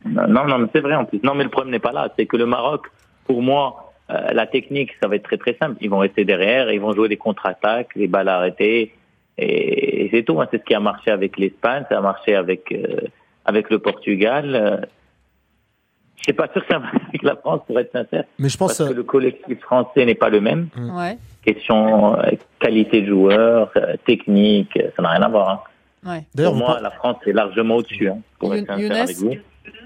Non, 0.05 0.45
non, 0.45 0.59
mais 0.59 0.69
c'est 0.73 0.81
vrai 0.81 0.97
en 0.97 1.05
plus. 1.05 1.21
Non, 1.23 1.35
mais 1.37 1.45
le 1.45 1.51
problème 1.51 1.71
n'est 1.71 1.79
pas 1.79 1.93
là. 1.93 2.13
C'est 2.19 2.27
que 2.27 2.37
le 2.37 2.47
Maroc, 2.47 2.87
pour 3.27 3.43
moi, 3.43 3.93
euh, 4.11 4.33
la 4.33 4.47
technique, 4.47 4.93
ça 5.03 5.09
va 5.09 5.17
être 5.17 5.25
très 5.25 5.39
très 5.39 5.57
simple. 5.61 5.77
Ils 5.81 5.91
vont 5.91 5.99
rester 5.99 6.25
derrière, 6.25 6.71
ils 6.71 6.81
vont 6.81 6.95
jouer 6.95 7.09
des 7.09 7.17
contre-attaques, 7.17 7.95
les 7.97 8.07
balles 8.07 8.29
arrêtées, 8.29 8.93
et, 9.39 10.09
c'est 10.13 10.23
tout. 10.23 10.41
Hein. 10.41 10.49
C'est 10.51 10.59
ce 10.59 10.65
qui 10.65 10.75
a 10.75 10.81
marché 10.81 11.11
avec 11.11 11.37
l'Espagne, 11.39 11.85
ça 11.89 11.99
a 11.99 12.01
marché 12.01 12.35
avec 12.35 12.73
euh, 12.73 13.01
avec 13.45 13.71
le 13.71 13.79
Portugal. 13.79 14.89
Je 16.27 16.33
suis 16.33 16.33
pas 16.33 16.49
sûr 16.53 16.67
que 16.67 16.73
ça 16.73 16.79
va 16.79 16.89
avec 17.09 17.23
la 17.23 17.37
France, 17.37 17.61
pour 17.67 17.79
être 17.79 17.93
sincère. 17.93 18.25
Mais 18.39 18.49
je 18.49 18.57
pense 18.57 18.79
parce 18.79 18.91
que 18.91 18.95
le 18.95 19.03
collectif 19.05 19.61
français 19.61 20.05
n'est 20.05 20.15
pas 20.15 20.29
le 20.29 20.41
même. 20.41 20.69
Ouais. 20.77 21.19
Question 21.45 22.19
euh, 22.19 22.31
qualité 22.59 23.03
de 23.03 23.09
joueur, 23.09 23.71
euh, 23.77 23.95
technique, 24.07 24.77
ça 24.97 25.03
n'a 25.03 25.11
rien 25.11 25.23
à 25.23 25.29
voir. 25.29 25.49
Hein. 26.05 26.11
Ouais. 26.11 26.25
D'ailleurs, 26.35 26.53
Pour 26.53 26.61
moi, 26.61 26.81
la 26.81 26.91
France 26.91 27.19
est 27.27 27.33
largement 27.33 27.77
au-dessus. 27.77 28.09
Hein, 28.09 28.19
pour 28.39 28.55
être 28.55 28.67
sincère 28.67 29.03
avec 29.03 29.17
vous. 29.17 29.35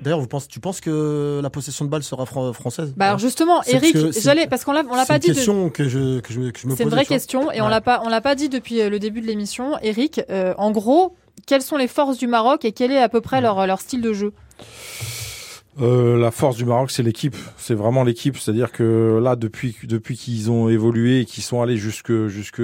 D'ailleurs, 0.03 0.21
vous 0.21 0.27
pensez, 0.27 0.47
tu 0.49 0.61
penses 0.61 0.81
que 0.81 1.41
la 1.43 1.51
possession 1.51 1.85
de 1.85 1.91
balle 1.91 2.03
sera 2.03 2.25
fran- 2.27 2.53
française? 2.53 2.95
Bah 2.97 3.07
alors 3.09 3.19
justement, 3.19 3.63
Eric, 3.67 3.97
j'allais 4.23 4.47
parce 4.47 4.65
qu'on 4.65 4.73
l'a 4.73 4.83
on 4.91 4.95
l'a 4.95 5.03
C'est 5.03 5.09
pas 5.09 5.15
une 5.17 5.21
dit. 5.21 5.29
de- 5.29 5.33
question 5.35 5.71
que 5.71 5.89
je 5.89 6.21
que 6.21 6.33
je, 6.33 6.51
que 6.51 6.59
je 6.59 6.67
me 6.67 6.75
C'est 6.77 6.85
une 6.85 6.89
vraie 6.89 7.05
question 7.05 7.53
et 7.53 7.61
on 7.61 7.69
l'a 7.69 7.81
pas 7.81 8.01
on 8.05 8.09
l'a 8.09 8.21
pas 8.21 8.35
dit 8.35 8.49
depuis 8.49 8.81
euh, 8.81 8.89
le 8.91 8.99
début 8.99 9.21
de 9.21 9.27
l'émission. 9.27 9.73
Eric, 9.83 10.23
euh, 10.31 10.55
en 10.59 10.71
gros, 10.71 11.15
quelles 11.47 11.63
sont 11.63 11.77
les 11.77 11.89
forces 11.89 12.17
du 12.19 12.27
Maroc 12.27 12.65
et 12.65 12.73
quel 12.73 12.93
est 12.93 13.01
à 13.01 13.09
peu 13.09 13.21
près 13.21 13.41
leur 13.41 13.67
leur 13.67 13.81
style 13.81 14.01
de 14.01 14.13
jeu? 14.15 14.33
Euh, 15.81 16.19
la 16.19 16.31
force 16.33 16.57
du 16.57 16.65
Maroc, 16.65 16.91
c'est 16.91 17.03
l'équipe. 17.03 17.37
C'est 17.57 17.75
vraiment 17.75 18.03
l'équipe. 18.03 18.37
C'est-à-dire 18.37 18.73
que 18.73 19.21
là, 19.23 19.37
depuis 19.37 19.77
depuis 19.85 20.17
qu'ils 20.17 20.51
ont 20.51 20.69
évolué 20.69 21.21
et 21.21 21.25
qu'ils 21.25 21.45
sont 21.45 21.63
allés 21.63 21.77
jusque 21.77 22.27
jusque 22.27 22.63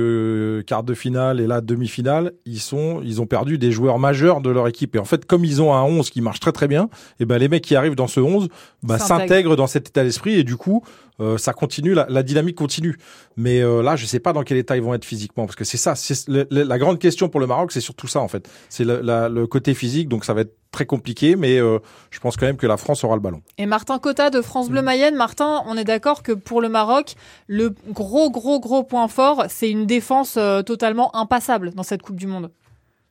quart 0.66 0.82
de 0.82 0.94
finale 0.94 1.40
et 1.40 1.46
là 1.46 1.60
demi-finale, 1.60 2.32
ils 2.44 2.60
sont 2.60 3.00
ils 3.04 3.20
ont 3.20 3.26
perdu 3.26 3.58
des 3.58 3.70
joueurs 3.70 3.98
majeurs 3.98 4.40
de 4.40 4.50
leur 4.50 4.66
équipe. 4.66 4.96
Et 4.96 4.98
en 4.98 5.04
fait, 5.04 5.24
comme 5.24 5.44
ils 5.44 5.62
ont 5.62 5.72
un 5.72 5.82
11 5.82 6.10
qui 6.10 6.20
marche 6.20 6.40
très 6.40 6.52
très 6.52 6.66
bien, 6.66 6.88
et 7.20 7.24
ben 7.26 7.38
les 7.38 7.48
mecs 7.48 7.64
qui 7.64 7.76
arrivent 7.76 7.94
dans 7.94 8.08
ce 8.08 8.20
11 8.20 8.48
bah, 8.82 8.98
s'intègrent 8.98 9.56
dans 9.56 9.68
cet 9.68 9.88
état 9.88 10.02
d'esprit 10.02 10.34
et 10.34 10.44
du 10.44 10.56
coup, 10.56 10.82
euh, 11.20 11.38
ça 11.38 11.52
continue, 11.52 11.94
la, 11.94 12.06
la 12.08 12.22
dynamique 12.22 12.56
continue. 12.56 12.96
Mais 13.36 13.60
euh, 13.62 13.82
là, 13.82 13.96
je 13.96 14.04
sais 14.06 14.20
pas 14.20 14.32
dans 14.32 14.42
quel 14.42 14.58
état 14.58 14.76
ils 14.76 14.82
vont 14.82 14.94
être 14.94 15.04
physiquement 15.04 15.46
parce 15.46 15.56
que 15.56 15.64
c'est 15.64 15.76
ça, 15.76 15.94
c'est 15.94 16.28
le- 16.28 16.46
le- 16.50 16.62
la 16.62 16.78
grande 16.78 16.98
question 16.98 17.28
pour 17.28 17.40
le 17.40 17.46
Maroc, 17.46 17.72
c'est 17.72 17.80
surtout 17.80 18.06
ça 18.06 18.20
en 18.20 18.28
fait. 18.28 18.48
C'est 18.68 18.84
le, 18.84 19.00
la- 19.00 19.28
le 19.28 19.46
côté 19.46 19.74
physique, 19.74 20.08
donc 20.08 20.24
ça 20.24 20.34
va 20.34 20.42
être 20.42 20.54
très 20.72 20.84
compliqué, 20.84 21.36
mais 21.36 21.58
euh, 21.58 21.78
je 22.10 22.20
pense 22.20 22.36
quand 22.36 22.44
même 22.46 22.56
que 22.58 22.66
la 22.66 22.76
France 22.76 23.02
aura 23.04 23.14
le 23.14 23.22
ballon. 23.22 23.40
Et 23.56 23.64
Martin 23.66 23.98
Cotta 23.98 24.28
de 24.30 24.42
France 24.42 24.68
Bleu 24.68 24.82
Mayenne, 24.82 25.14
Martin, 25.16 25.62
on 25.66 25.76
est 25.78 25.84
d'accord 25.84 26.22
que 26.22 26.32
pour 26.32 26.60
le 26.60 26.68
Maroc, 26.68 27.14
le 27.46 27.74
gros 27.90 28.30
gros 28.30 28.60
gros 28.60 28.82
point 28.84 29.08
fort, 29.08 29.44
c'est 29.48 29.70
une 29.70 29.86
défense 29.86 30.34
euh, 30.36 30.62
totalement 30.62 31.14
impassable 31.16 31.70
dans 31.74 31.82
cette 31.82 32.02
Coupe 32.02 32.16
du 32.16 32.26
Monde. 32.26 32.50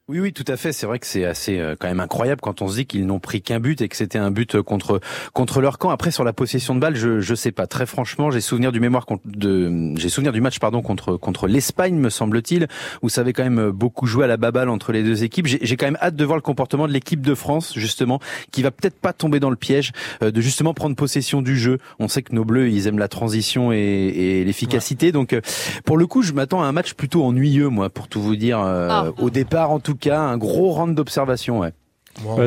Oui, 0.07 0.19
oui, 0.19 0.33
tout 0.33 0.45
à 0.47 0.55
fait. 0.55 0.71
C'est 0.71 0.85
vrai 0.85 0.99
que 0.99 1.07
c'est 1.07 1.25
assez 1.25 1.57
euh, 1.57 1.75
quand 1.79 1.87
même 1.87 1.99
incroyable 1.99 2.39
quand 2.39 2.61
on 2.61 2.67
se 2.67 2.75
dit 2.75 2.85
qu'ils 2.85 3.07
n'ont 3.07 3.17
pris 3.17 3.41
qu'un 3.41 3.59
but 3.59 3.81
et 3.81 3.89
que 3.89 3.95
c'était 3.95 4.19
un 4.19 4.29
but 4.29 4.53
euh, 4.53 4.61
contre 4.61 5.01
contre 5.33 5.61
leur 5.61 5.79
camp. 5.79 5.89
Après, 5.89 6.11
sur 6.11 6.23
la 6.23 6.31
possession 6.31 6.75
de 6.75 6.79
balle, 6.79 6.95
je 6.95 7.21
je 7.21 7.33
sais 7.33 7.51
pas. 7.51 7.65
Très 7.65 7.87
franchement, 7.87 8.29
j'ai 8.29 8.39
souvenir 8.39 8.71
du 8.71 8.79
mémoire 8.79 9.07
contre- 9.07 9.23
de 9.25 9.93
j'ai 9.97 10.09
souvenir 10.09 10.31
du 10.31 10.41
match 10.41 10.59
pardon 10.59 10.83
contre 10.83 11.17
contre 11.17 11.47
l'Espagne, 11.47 11.95
me 11.95 12.11
semble-t-il, 12.11 12.67
où 13.01 13.09
ça 13.09 13.21
avait 13.21 13.33
quand 13.33 13.41
même 13.43 13.71
beaucoup 13.71 14.05
joué 14.05 14.25
à 14.25 14.27
la 14.27 14.37
baballe 14.37 14.69
entre 14.69 14.91
les 14.91 15.01
deux 15.01 15.23
équipes. 15.23 15.47
J'ai 15.47 15.57
j'ai 15.63 15.75
quand 15.75 15.87
même 15.87 15.97
hâte 15.99 16.15
de 16.15 16.23
voir 16.23 16.37
le 16.37 16.43
comportement 16.43 16.87
de 16.87 16.93
l'équipe 16.93 17.21
de 17.21 17.33
France 17.33 17.73
justement, 17.75 18.19
qui 18.51 18.61
va 18.61 18.69
peut-être 18.69 18.99
pas 18.99 19.11
tomber 19.11 19.39
dans 19.39 19.49
le 19.49 19.55
piège 19.55 19.91
euh, 20.21 20.29
de 20.29 20.39
justement 20.39 20.75
prendre 20.75 20.95
possession 20.95 21.41
du 21.41 21.57
jeu. 21.57 21.79
On 21.97 22.07
sait 22.07 22.21
que 22.21 22.35
nos 22.35 22.45
Bleus, 22.45 22.69
ils 22.69 22.85
aiment 22.85 22.99
la 22.99 23.07
transition 23.07 23.71
et, 23.71 23.77
et 23.79 24.43
l'efficacité. 24.45 25.11
Donc, 25.11 25.33
euh, 25.33 25.41
pour 25.83 25.97
le 25.97 26.05
coup, 26.05 26.21
je 26.21 26.33
m'attends 26.33 26.61
à 26.61 26.67
un 26.67 26.71
match 26.73 26.93
plutôt 26.93 27.23
ennuyeux, 27.23 27.69
moi, 27.69 27.89
pour 27.89 28.07
tout 28.07 28.21
vous 28.21 28.35
dire. 28.35 28.59
euh, 28.59 28.87
Ah. 28.91 29.05
Au 29.17 29.31
départ, 29.31 29.71
en 29.71 29.79
tout 29.79 29.94
cas, 29.97 30.19
un 30.19 30.37
gros 30.37 30.71
round 30.71 30.95
d'observation, 30.95 31.59
ouais. 31.59 31.73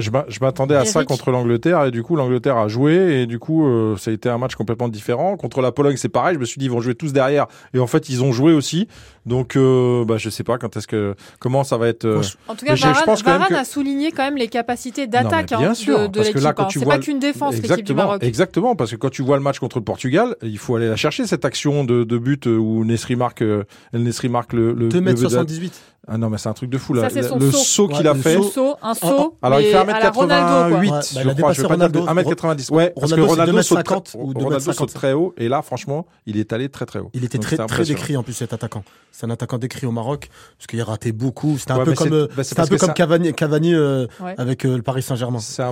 Je 0.00 0.10
m'a- 0.10 0.24
je 0.28 0.38
m'attendais 0.40 0.74
à 0.76 0.86
ça 0.86 1.04
contre 1.04 1.30
l'Angleterre 1.30 1.84
et 1.84 1.90
du 1.90 2.02
coup 2.02 2.16
l'Angleterre 2.16 2.56
a 2.56 2.68
joué 2.68 3.20
et 3.20 3.26
du 3.26 3.38
coup 3.38 3.66
euh, 3.66 3.98
ça 3.98 4.10
a 4.10 4.14
été 4.14 4.30
un 4.30 4.38
match 4.38 4.54
complètement 4.54 4.88
différent. 4.88 5.36
Contre 5.36 5.60
la 5.60 5.72
Pologne 5.72 5.98
c'est 5.98 6.08
pareil, 6.08 6.36
je 6.36 6.40
me 6.40 6.46
suis 6.46 6.58
dit 6.58 6.64
ils 6.64 6.70
vont 6.70 6.80
jouer 6.80 6.94
tous 6.94 7.12
derrière 7.12 7.48
et 7.74 7.78
en 7.78 7.86
fait 7.86 8.08
ils 8.08 8.22
ont 8.24 8.32
joué 8.32 8.54
aussi. 8.54 8.88
Donc 9.26 9.56
euh, 9.56 10.06
bah 10.06 10.16
je 10.16 10.30
sais 10.30 10.42
pas 10.42 10.56
quand 10.56 10.74
est-ce 10.78 10.86
que 10.86 11.14
comment 11.38 11.64
ça 11.64 11.76
va 11.76 11.88
être. 11.88 12.06
euh, 12.06 12.22
En 12.48 12.54
tout 12.54 12.64
cas, 12.64 12.72
mais 12.72 12.76
je- 12.78 12.86
Varane, 12.86 13.04
pense 13.04 13.22
quand 13.22 13.30
même 13.32 13.40
Varane 13.40 13.56
que- 13.56 13.60
a 13.60 13.64
souligné 13.66 14.10
quand 14.10 14.22
même 14.22 14.38
les 14.38 14.48
capacités 14.48 15.06
d'attaque 15.06 15.52
hein, 15.52 15.58
de, 15.72 16.06
de 16.06 16.20
l'équipe. 16.22 16.36
là, 16.40 16.54
quand 16.54 16.62
hein. 16.62 16.68
tu 16.70 16.78
C'est 16.78 16.84
vois 16.86 16.94
pas 16.94 17.00
qu'une 17.00 17.18
défense 17.18 17.52
l'équipe 17.56 17.66
du 17.66 17.72
Exactement, 17.72 18.02
Maroc. 18.04 18.22
exactement, 18.24 18.74
parce 18.74 18.90
que 18.92 18.96
quand 18.96 19.10
tu 19.10 19.20
vois 19.20 19.36
le 19.36 19.42
match 19.42 19.58
contre 19.58 19.76
le 19.80 19.84
Portugal, 19.84 20.34
il 20.42 20.56
faut 20.56 20.76
aller 20.76 20.88
la 20.88 20.96
chercher 20.96 21.26
cette 21.26 21.44
action 21.44 21.84
de, 21.84 22.04
de 22.04 22.16
but 22.16 22.46
où 22.46 22.86
Nesri 22.86 23.16
marque, 23.16 23.42
euh, 23.42 23.64
Nesri 23.92 24.30
marque 24.30 24.54
le, 24.54 24.72
le 24.72 24.88
2 24.88 25.02
mètres 25.02 25.20
le- 25.20 25.28
78. 25.28 25.78
Ah 26.10 26.16
non 26.16 26.30
mais 26.30 26.38
c'est 26.38 26.48
un 26.48 26.54
truc 26.54 26.70
de 26.70 26.78
fou 26.78 26.94
là. 26.94 27.02
Ça, 27.02 27.10
c'est 27.10 27.20
le, 27.34 27.50
saut. 27.52 27.86
qu'il 27.88 27.98
Ouais, 27.98 28.08
a 28.08 28.14
fait. 28.14 28.36
Un 28.36 28.42
saut, 28.42 28.76
un 28.82 28.94
saut. 28.94 29.36
Alors 29.42 29.60
il 29.60 29.66
fait 29.66 29.74
à 29.74 29.84
la 29.84 30.10
Ronaldo, 30.10 30.74
quoi. 30.76 30.80
1m88, 30.80 30.88
Ouais, 30.88 30.88
bah, 30.90 31.00
je 31.02 31.18
a 31.28 31.34
crois, 31.34 31.52
je 31.52 31.62
vais 31.62 31.68
pas 31.68 31.76
dire 31.76 31.90
de- 31.90 31.98
Ronaldo. 31.98 32.22
1m90. 32.30 32.70
Ouais, 32.70 32.92
parce 32.98 33.12
que 33.12 33.20
Ronaldo, 33.20 33.62
saute 33.62 33.78
2m50 33.78 34.02
très- 34.04 34.18
ou 34.18 34.26
Ronaldo 34.28 34.48
2m50. 34.58 34.72
saute 34.74 34.94
très 34.94 35.12
haut 35.12 35.34
et 35.36 35.48
là 35.48 35.60
franchement, 35.62 36.06
il 36.26 36.38
est 36.38 36.52
allé 36.52 36.68
très 36.70 36.86
très 36.86 36.98
haut. 37.00 37.10
Il 37.12 37.24
était 37.24 37.38
Donc, 37.38 37.44
très 37.46 37.56
c'est 37.56 37.66
très 37.66 37.84
décrit 37.84 38.16
en 38.16 38.22
plus 38.22 38.32
cet 38.32 38.52
attaquant. 38.52 38.82
C'est 39.12 39.26
un 39.26 39.30
attaquant 39.30 39.58
décrit 39.58 39.86
au 39.86 39.90
Maroc 39.92 40.28
parce 40.56 40.66
qu'il 40.66 40.80
ratait 40.82 41.12
beaucoup. 41.12 41.58
C'était 41.58 41.72
un 41.72 41.78
Ouais, 41.78 41.84
peu 41.84 41.92
comme 41.94 42.08
c'est- 42.08 42.14
euh, 42.14 42.28
bah, 42.36 42.42
un 42.56 42.66
peu 42.66 42.76
comme 42.78 42.92
Cavani, 42.94 43.34
Cavani 43.34 43.74
euh, 43.74 44.06
Ouais. 44.22 44.34
avec 44.38 44.64
euh, 44.64 44.76
le 44.76 44.82
Paris 44.82 45.02
Saint-Germain. 45.02 45.40
C'est 45.40 45.62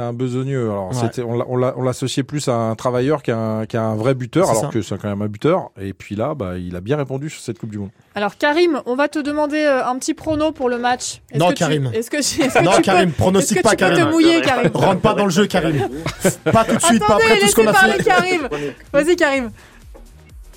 un, 0.00 0.12
besogneux. 0.12 0.70
Alors, 0.70 0.90
on 1.26 1.36
l'a- 1.36 1.44
on 1.48 1.56
l'a- 1.56 1.74
on 1.76 1.82
l'associait 1.82 2.22
plus 2.22 2.48
à 2.48 2.54
un 2.54 2.74
travailleur 2.74 3.22
qu'à 3.22 3.36
un, 3.36 3.94
vrai 3.96 4.14
buteur, 4.14 4.46
C'est 4.46 4.58
alors 4.58 4.70
que 4.70 4.82
c'est 4.82 4.98
quand 5.00 5.08
même 5.08 5.22
un 5.22 5.28
buteur. 5.28 5.70
Et 5.80 5.92
puis 5.92 6.14
là, 6.16 6.34
bah, 6.34 6.58
il 6.58 6.76
a 6.76 6.80
bien 6.80 6.96
répondu 6.96 7.30
sur 7.30 7.40
cette 7.40 7.58
Coupe 7.58 7.70
du 7.70 7.78
Monde. 7.78 7.90
Alors 8.18 8.38
Karim, 8.38 8.80
on 8.86 8.96
va 8.96 9.08
te 9.08 9.18
demander 9.18 9.58
euh, 9.62 9.84
un 9.84 9.98
petit 9.98 10.14
prono 10.14 10.50
pour 10.50 10.70
le 10.70 10.78
match. 10.78 11.20
Est-ce 11.30 11.38
Non, 11.38 11.48
que 11.48 11.52
tu- 11.52 11.58
Karim. 11.58 11.90
Est-ce 11.92 12.10
que, 12.10 12.16
est-ce 12.16 12.58
que 12.58 12.64
Non, 12.64 12.70
tu 12.76 12.80
Karim, 12.82 13.10
peux, 13.10 13.16
pronostique 13.16 13.58
est-ce 13.58 13.62
que 13.62 13.68
pas, 13.68 13.76
tu 13.76 13.84
peux 13.84 13.90
Karim. 13.90 14.06
te 14.06 14.10
mouiller, 14.10 14.40
Karim 14.40 14.70
Rentre 14.72 15.00
pas 15.02 15.12
dans 15.12 15.26
le 15.26 15.30
jeu, 15.30 15.46
Karim. 15.46 15.76
pas 16.50 16.64
tout 16.64 16.76
de 16.76 16.80
suite, 16.80 17.00
pas 17.00 17.16
Attendez, 17.16 17.24
après 17.26 17.38
tout 17.40 17.46
ce 17.48 17.54
qu'on 17.54 17.66
a 17.66 17.72
parler 17.74 17.92
fait. 17.94 18.04
Karim. 18.04 18.48
Vas-y 18.90 19.16
Karim. 19.16 19.50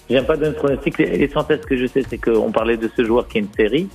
J'aime 0.09 0.25
pas 0.25 0.37
donner 0.37 0.51
de 0.53 0.55
pronostic. 0.55 0.97
L'essentiel, 0.99 1.59
ce 1.61 1.67
que 1.67 1.75
je 1.77 1.85
sais, 1.87 2.01
c'est 2.09 2.17
qu'on 2.17 2.49
parlait 2.53 2.77
de 2.77 2.89
ce 2.95 3.03
joueur 3.03 3.27
qui 3.27 3.39
est 3.39 3.41
une 3.41 3.53
série. 3.55 3.89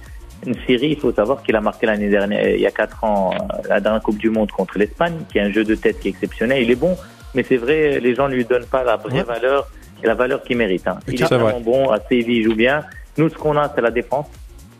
Une 0.47 0.57
série, 0.67 0.89
il 0.91 1.01
faut 1.01 1.13
savoir 1.13 1.43
qu'il 1.43 1.57
a 1.57 1.63
marqué 1.63 1.87
l'année 1.87 2.11
dernière, 2.11 2.47
il 2.47 2.61
y 2.61 2.67
a 2.67 2.71
quatre 2.71 3.03
ans, 3.03 3.31
euh, 3.33 3.63
la 3.71 3.81
dernière 3.81 4.03
Coupe 4.03 4.19
du 4.19 4.29
Monde 4.29 4.53
contre 4.53 4.77
l'Espagne, 4.79 5.15
qui 5.33 5.39
est 5.39 5.41
un 5.41 5.51
jeu 5.51 5.65
de 5.65 5.75
tête 5.75 6.01
qui 6.01 6.09
est 6.09 6.11
exceptionnel. 6.11 6.63
Il 6.63 6.71
est 6.71 6.75
bon, 6.75 6.99
mais 7.35 7.43
c'est 7.49 7.57
vrai, 7.57 7.99
les 7.99 8.15
gens 8.15 8.29
ne 8.29 8.35
lui 8.35 8.45
donnent 8.45 8.67
pas 8.67 8.85
la 8.85 8.97
vraie 8.97 9.21
Ouais. 9.21 9.23
valeur 9.23 9.67
et 10.03 10.07
la 10.07 10.15
valeur 10.15 10.43
qu'il 10.43 10.59
mérite. 10.59 10.87
hein. 10.87 10.99
Il 11.09 11.15
est 11.19 11.25
vrai. 11.25 11.39
vraiment 11.39 11.61
bon, 11.61 11.89
à 11.91 11.99
Séville, 12.11 12.41
il 12.41 12.45
joue 12.45 12.55
bien. 12.55 12.83
Nous, 13.19 13.29
ce 13.29 13.35
qu'on 13.35 13.57
a, 13.57 13.71
c'est 13.75 13.81
la 13.81 13.91
défense. 13.91 14.27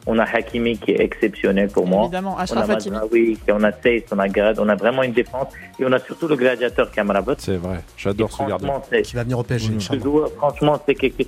On 0.07 0.19
a 0.19 0.25
Hakimi 0.25 0.77
qui 0.77 0.91
est 0.91 1.01
exceptionnel 1.01 1.69
pour 1.71 1.87
moi. 1.87 2.03
Évidemment, 2.03 2.35
On 2.35 2.37
a 2.37 2.43
on 2.43 3.65
a 3.65 3.73
Seyss, 3.83 4.05
on 4.13 4.19
a 4.19 4.29
Gad, 4.29 4.59
on 4.59 4.69
a 4.69 4.75
vraiment 4.75 5.03
une 5.03 5.13
défense. 5.13 5.49
Et 5.79 5.85
on 5.87 5.93
a 5.93 5.99
surtout 5.99 6.29
le 6.29 6.37
gladiateur 6.37 6.91
qui 6.91 6.99
est 6.99 7.01
Amrabat. 7.01 7.37
C'est 7.39 7.57
vrai. 7.57 7.81
J'adore 7.97 8.31
ce 8.31 8.39
gardien. 8.43 8.69
Franchement, 8.69 8.87
c'est 8.91 9.03
Qui 9.03 9.17
va 9.17 9.23
venir 9.23 9.39
au 9.39 9.43
PSG, 9.43 9.71
Mmh. 9.73 9.81
ce 9.81 9.99
joueur, 9.99 10.31
franchement, 10.33 10.79
c'est 10.87 10.95
quelque- 10.95 11.25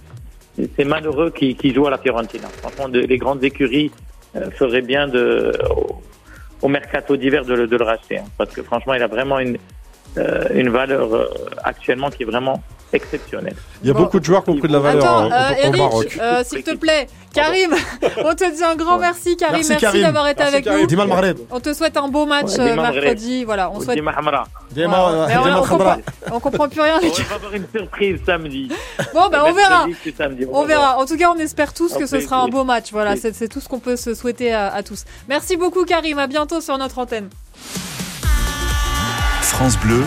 c'est 0.76 0.84
malheureux 0.84 1.30
qui, 1.30 1.54
qui 1.54 1.72
joue 1.72 1.86
à 1.86 1.90
la 1.90 1.96
Fiorentina. 1.98 2.48
Franchement, 2.60 2.88
de- 2.90 3.00
les 3.00 3.16
grandes 3.18 3.42
écuries 3.44 3.90
euh, 4.36 4.50
feraient 4.50 4.82
bien 4.82 5.08
de, 5.08 5.52
au, 5.70 6.02
au 6.60 6.68
mercato 6.68 7.16
d'hiver 7.16 7.46
de, 7.46 7.54
le- 7.54 7.66
de 7.66 7.76
le 7.78 7.84
racheter. 7.84 8.18
hein. 8.18 8.24
parce 8.36 8.50
que 8.52 8.62
franchement, 8.62 8.92
il 8.92 9.02
a 9.02 9.06
vraiment 9.06 9.38
une, 9.38 9.56
euh, 10.18 10.44
une 10.54 10.68
valeur 10.68 11.14
euh, 11.14 11.26
actuellement 11.64 12.10
qui 12.10 12.24
est 12.24 12.26
vraiment 12.26 12.62
exceptionnelle. 12.92 13.56
Il 13.82 13.88
y 13.88 13.90
a 13.90 13.94
Bon. 13.94 14.00
beaucoup 14.02 14.20
de 14.20 14.24
joueurs 14.24 14.44
qui 14.44 14.50
ont 14.50 14.58
pris 14.58 14.68
de 14.68 14.72
la 14.72 14.78
valeur 14.78 15.04
Attends, 15.04 15.26
au- 15.26 15.32
euh, 15.32 15.64
au, 15.64 15.68
au 15.68 15.76
Maroc. 15.76 16.04
Eric, 16.06 16.20
euh, 16.20 16.44
s'il 16.44 16.62
te 16.62 16.74
plaît, 16.76 17.06
Karim, 17.34 17.70
on 18.24 18.34
te 18.34 18.54
dit 18.54 18.62
un 18.64 18.74
grand 18.76 18.98
merci, 18.98 19.36
Karim. 19.36 19.62
Merci, 19.68 20.00
d'avoir 20.00 20.28
été 20.28 20.38
Merci, 20.38 20.54
avec 20.54 20.64
Karim. 20.64 20.86
nous. 21.34 21.46
On 21.50 21.60
te 21.60 21.74
souhaite 21.74 21.96
un 21.96 22.08
beau 22.08 22.24
match 22.26 22.52
Ouais, 22.56 22.70
euh, 22.70 22.76
mercredi. 22.76 23.44
Voilà, 23.44 23.70
on 23.70 23.80
souhaite. 23.80 23.96
Dima 23.96 24.12
Hamra. 24.18 24.44
Dima, 24.70 24.88
Voilà. 24.88 25.26
Mais 25.26 25.34
Dima 25.42 25.60
on, 25.60 25.66
comprend, 25.66 25.96
on 26.32 26.40
comprend 26.40 26.68
plus 26.68 26.80
rien. 26.80 26.98
les 27.00 27.10
On 27.10 27.22
va 27.28 27.34
avoir 27.34 27.54
une 27.54 27.66
surprise 27.74 28.20
samedi. 28.24 28.68
Bon, 29.12 29.28
ben 29.30 29.42
on 29.44 29.52
verra. 29.52 29.86
On 30.52 30.64
verra. 30.64 30.98
En 30.98 31.04
tout 31.06 31.16
cas, 31.18 31.30
on 31.34 31.38
espère 31.38 31.74
tous 31.74 31.92
que 31.94 32.06
ce 32.06 32.20
sera 32.20 32.38
un 32.40 32.48
beau 32.48 32.64
match. 32.64 32.92
Voilà, 32.92 33.14
c'est 33.16 33.48
tout 33.48 33.60
ce 33.60 33.68
qu'on 33.68 33.80
peut 33.80 33.96
se 33.96 34.14
souhaiter 34.14 34.52
à, 34.54 34.72
à 34.72 34.82
tous. 34.82 35.04
Merci 35.28 35.56
beaucoup, 35.56 35.84
Karim. 35.84 36.18
À 36.18 36.26
bientôt 36.26 36.60
sur 36.60 36.78
notre 36.78 36.98
antenne. 36.98 37.28
France 39.42 39.78
Bleu, 39.78 40.04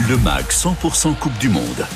le 0.00 0.16
MAG 0.16 0.46
100% 0.48 1.14
Coupe 1.16 1.38
du 1.38 1.48
Monde. 1.48 1.86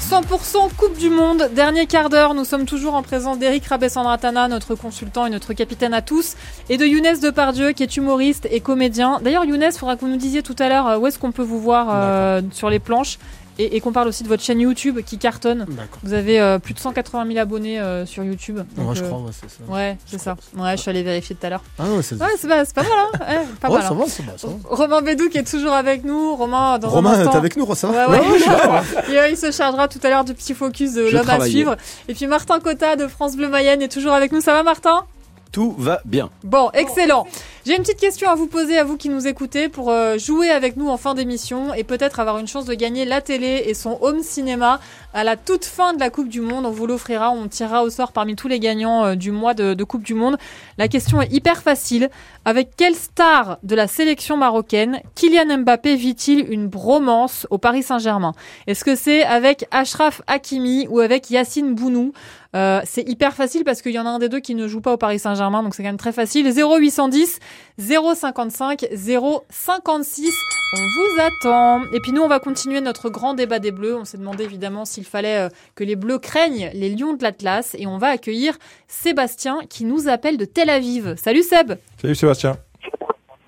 100% 0.00 0.74
Coupe 0.76 0.98
du 0.98 1.08
Monde, 1.08 1.48
dernier 1.54 1.86
quart 1.86 2.10
d'heure. 2.10 2.34
Nous 2.34 2.44
sommes 2.44 2.66
toujours 2.66 2.94
en 2.94 3.02
présence 3.02 3.38
d'Eric 3.38 3.66
Rabessandratana, 3.66 4.48
notre 4.48 4.74
consultant 4.74 5.26
et 5.26 5.30
notre 5.30 5.52
capitaine 5.52 5.94
à 5.94 6.02
tous, 6.02 6.34
et 6.68 6.78
de 6.78 6.84
Younes 6.84 7.20
Depardieu, 7.22 7.72
qui 7.72 7.84
est 7.84 7.96
humoriste 7.96 8.48
et 8.50 8.60
comédien. 8.60 9.20
D'ailleurs, 9.22 9.44
Younes, 9.44 9.62
il 9.62 9.72
faudra 9.72 9.94
que 9.94 10.00
vous 10.00 10.08
nous 10.08 10.16
disiez 10.16 10.42
tout 10.42 10.56
à 10.58 10.68
l'heure 10.68 10.88
euh, 10.88 10.98
où 10.98 11.06
est-ce 11.06 11.18
qu'on 11.18 11.32
peut 11.32 11.44
vous 11.44 11.60
voir 11.60 11.88
euh, 11.90 12.42
sur 12.52 12.70
les 12.70 12.80
planches? 12.80 13.18
Et, 13.58 13.76
et 13.76 13.80
qu'on 13.80 13.92
parle 13.92 14.08
aussi 14.08 14.22
de 14.22 14.28
votre 14.28 14.42
chaîne 14.42 14.60
YouTube 14.60 15.00
qui 15.04 15.18
cartonne. 15.18 15.66
Vous 16.02 16.12
avez 16.12 16.40
euh, 16.40 16.58
plus 16.58 16.74
de 16.74 16.78
180 16.78 17.26
000 17.26 17.38
abonnés 17.38 17.80
euh, 17.80 18.06
sur 18.06 18.24
YouTube. 18.24 18.60
Donc, 18.76 18.88
Ouais, 18.88 18.94
je 18.94 19.02
euh, 19.02 19.06
crois, 19.06 19.18
ouais, 19.18 19.32
c'est 19.32 19.50
ça. 19.50 19.72
Ouais, 19.72 19.98
c'est 20.06 20.20
ça. 20.20 20.36
Ouais, 20.56 20.76
je 20.76 20.82
suis 20.82 20.90
allé 20.90 21.02
vérifier 21.02 21.36
tout 21.36 21.46
à 21.46 21.50
l'heure. 21.50 21.62
Ah 21.78 21.84
ouais, 21.84 22.02
c'est 22.02 22.14
Ouais, 22.16 22.28
c'est 22.38 22.48
pas, 22.48 22.64
c'est 22.64 22.74
pas 22.74 22.82
mal, 22.82 22.92
hein 22.92 23.08
Ouais, 23.20 23.46
pas 23.60 23.68
mal, 23.68 23.82
ça 23.82 23.88
hein. 23.88 23.94
va, 23.94 24.06
ça 24.06 24.22
va, 24.22 24.38
ça 24.38 24.48
va. 24.48 24.54
Romain 24.64 25.02
Bédou 25.02 25.28
qui 25.28 25.38
est 25.38 25.50
toujours 25.50 25.72
avec 25.72 26.04
nous. 26.04 26.36
Romain, 26.36 26.78
dans 26.78 27.02
t'es 27.02 27.36
avec 27.36 27.56
nous, 27.56 27.74
ça 27.74 27.88
va 27.88 28.08
Ouais, 28.08 28.18
ouais. 28.18 29.28
Et, 29.28 29.32
il 29.32 29.36
se 29.36 29.50
chargera 29.50 29.88
tout 29.88 30.00
à 30.02 30.08
l'heure 30.08 30.24
du 30.24 30.34
petit 30.34 30.54
focus 30.54 30.94
de 30.94 31.02
l'homme 31.02 31.28
à 31.28 31.40
suivre. 31.40 31.76
Et 32.08 32.14
puis 32.14 32.26
Martin 32.26 32.60
Cotta 32.60 32.96
de 32.96 33.06
France 33.06 33.36
Bleu 33.36 33.48
Mayenne 33.48 33.82
est 33.82 33.92
toujours 33.92 34.12
avec 34.12 34.32
nous. 34.32 34.40
Ça 34.40 34.52
va, 34.52 34.62
Martin? 34.62 35.04
Tout 35.52 35.74
va 35.76 36.00
bien. 36.04 36.30
Bon, 36.44 36.70
excellent. 36.74 37.26
J'ai 37.66 37.76
une 37.76 37.82
petite 37.82 37.98
question 37.98 38.30
à 38.30 38.36
vous 38.36 38.46
poser, 38.46 38.78
à 38.78 38.84
vous 38.84 38.96
qui 38.96 39.08
nous 39.08 39.26
écoutez, 39.26 39.68
pour 39.68 39.90
euh, 39.90 40.16
jouer 40.16 40.48
avec 40.48 40.76
nous 40.76 40.88
en 40.88 40.96
fin 40.96 41.14
d'émission 41.14 41.74
et 41.74 41.84
peut-être 41.84 42.20
avoir 42.20 42.38
une 42.38 42.46
chance 42.46 42.64
de 42.64 42.74
gagner 42.74 43.04
la 43.04 43.20
télé 43.20 43.64
et 43.66 43.74
son 43.74 43.98
home 44.00 44.22
cinéma 44.22 44.80
à 45.12 45.24
la 45.24 45.36
toute 45.36 45.64
fin 45.64 45.94
de 45.94 46.00
la 46.00 46.10
Coupe 46.10 46.28
du 46.28 46.40
Monde. 46.40 46.66
On 46.66 46.70
vous 46.70 46.86
l'offrira, 46.86 47.30
on 47.30 47.48
tirera 47.48 47.82
au 47.82 47.90
sort 47.90 48.12
parmi 48.12 48.36
tous 48.36 48.48
les 48.48 48.60
gagnants 48.60 49.04
euh, 49.04 49.14
du 49.14 49.30
mois 49.30 49.54
de, 49.54 49.84
Coupe 49.84 50.02
du 50.02 50.14
Monde. 50.14 50.36
La 50.78 50.88
question 50.88 51.20
est 51.20 51.32
hyper 51.32 51.62
facile. 51.62 52.10
Avec 52.44 52.76
quelle 52.76 52.94
star 52.94 53.58
de 53.62 53.74
la 53.74 53.86
sélection 53.86 54.36
marocaine 54.36 55.00
Kylian 55.14 55.58
Mbappé 55.58 55.96
vit-il 55.96 56.50
une 56.50 56.68
bromance 56.68 57.46
au 57.50 57.58
Paris 57.58 57.82
Saint-Germain? 57.82 58.32
Est-ce 58.66 58.84
que 58.84 58.94
c'est 58.94 59.22
avec 59.22 59.66
Ashraf 59.70 60.22
Hakimi 60.26 60.86
ou 60.88 61.00
avec 61.00 61.30
Yacine 61.30 61.74
Bounou? 61.74 62.12
Euh, 62.56 62.80
c'est 62.84 63.08
hyper 63.08 63.34
facile 63.34 63.64
parce 63.64 63.82
qu'il 63.82 63.92
y 63.92 63.98
en 63.98 64.06
a 64.06 64.10
un 64.10 64.18
des 64.18 64.28
deux 64.28 64.40
qui 64.40 64.54
ne 64.54 64.66
joue 64.66 64.80
pas 64.80 64.92
au 64.92 64.96
Paris 64.96 65.18
Saint-Germain, 65.18 65.62
donc 65.62 65.74
c'est 65.74 65.82
quand 65.82 65.88
même 65.88 65.98
très 65.98 66.12
facile. 66.12 66.46
0810 66.46 67.38
055 67.78 68.86
056. 68.94 70.59
On 70.72 70.76
vous 70.76 71.20
attend. 71.20 71.82
Et 71.92 72.00
puis 72.00 72.12
nous, 72.12 72.22
on 72.22 72.28
va 72.28 72.38
continuer 72.38 72.80
notre 72.80 73.10
grand 73.10 73.34
débat 73.34 73.58
des 73.58 73.72
Bleus. 73.72 73.96
On 73.96 74.04
s'est 74.04 74.18
demandé 74.18 74.44
évidemment 74.44 74.84
s'il 74.84 75.04
fallait 75.04 75.46
euh, 75.46 75.48
que 75.74 75.82
les 75.82 75.96
Bleus 75.96 76.18
craignent 76.18 76.70
les 76.74 76.90
Lions 76.90 77.14
de 77.14 77.22
l'Atlas. 77.22 77.74
Et 77.78 77.86
on 77.88 77.98
va 77.98 78.08
accueillir 78.08 78.54
Sébastien 78.86 79.58
qui 79.68 79.84
nous 79.84 80.08
appelle 80.08 80.36
de 80.36 80.44
Tel 80.44 80.70
Aviv. 80.70 81.16
Salut 81.16 81.42
Seb. 81.42 81.72
Salut 82.00 82.14
Sébastien. 82.14 82.56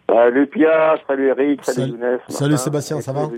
Salut 0.08 0.46
Pia, 0.48 0.96
salut 1.06 1.28
Eric, 1.28 1.64
salut, 1.64 1.78
salut 1.78 1.92
Younes. 1.92 2.18
Salut 2.28 2.56
Sébastien, 2.58 3.00
ça 3.00 3.12
va 3.12 3.28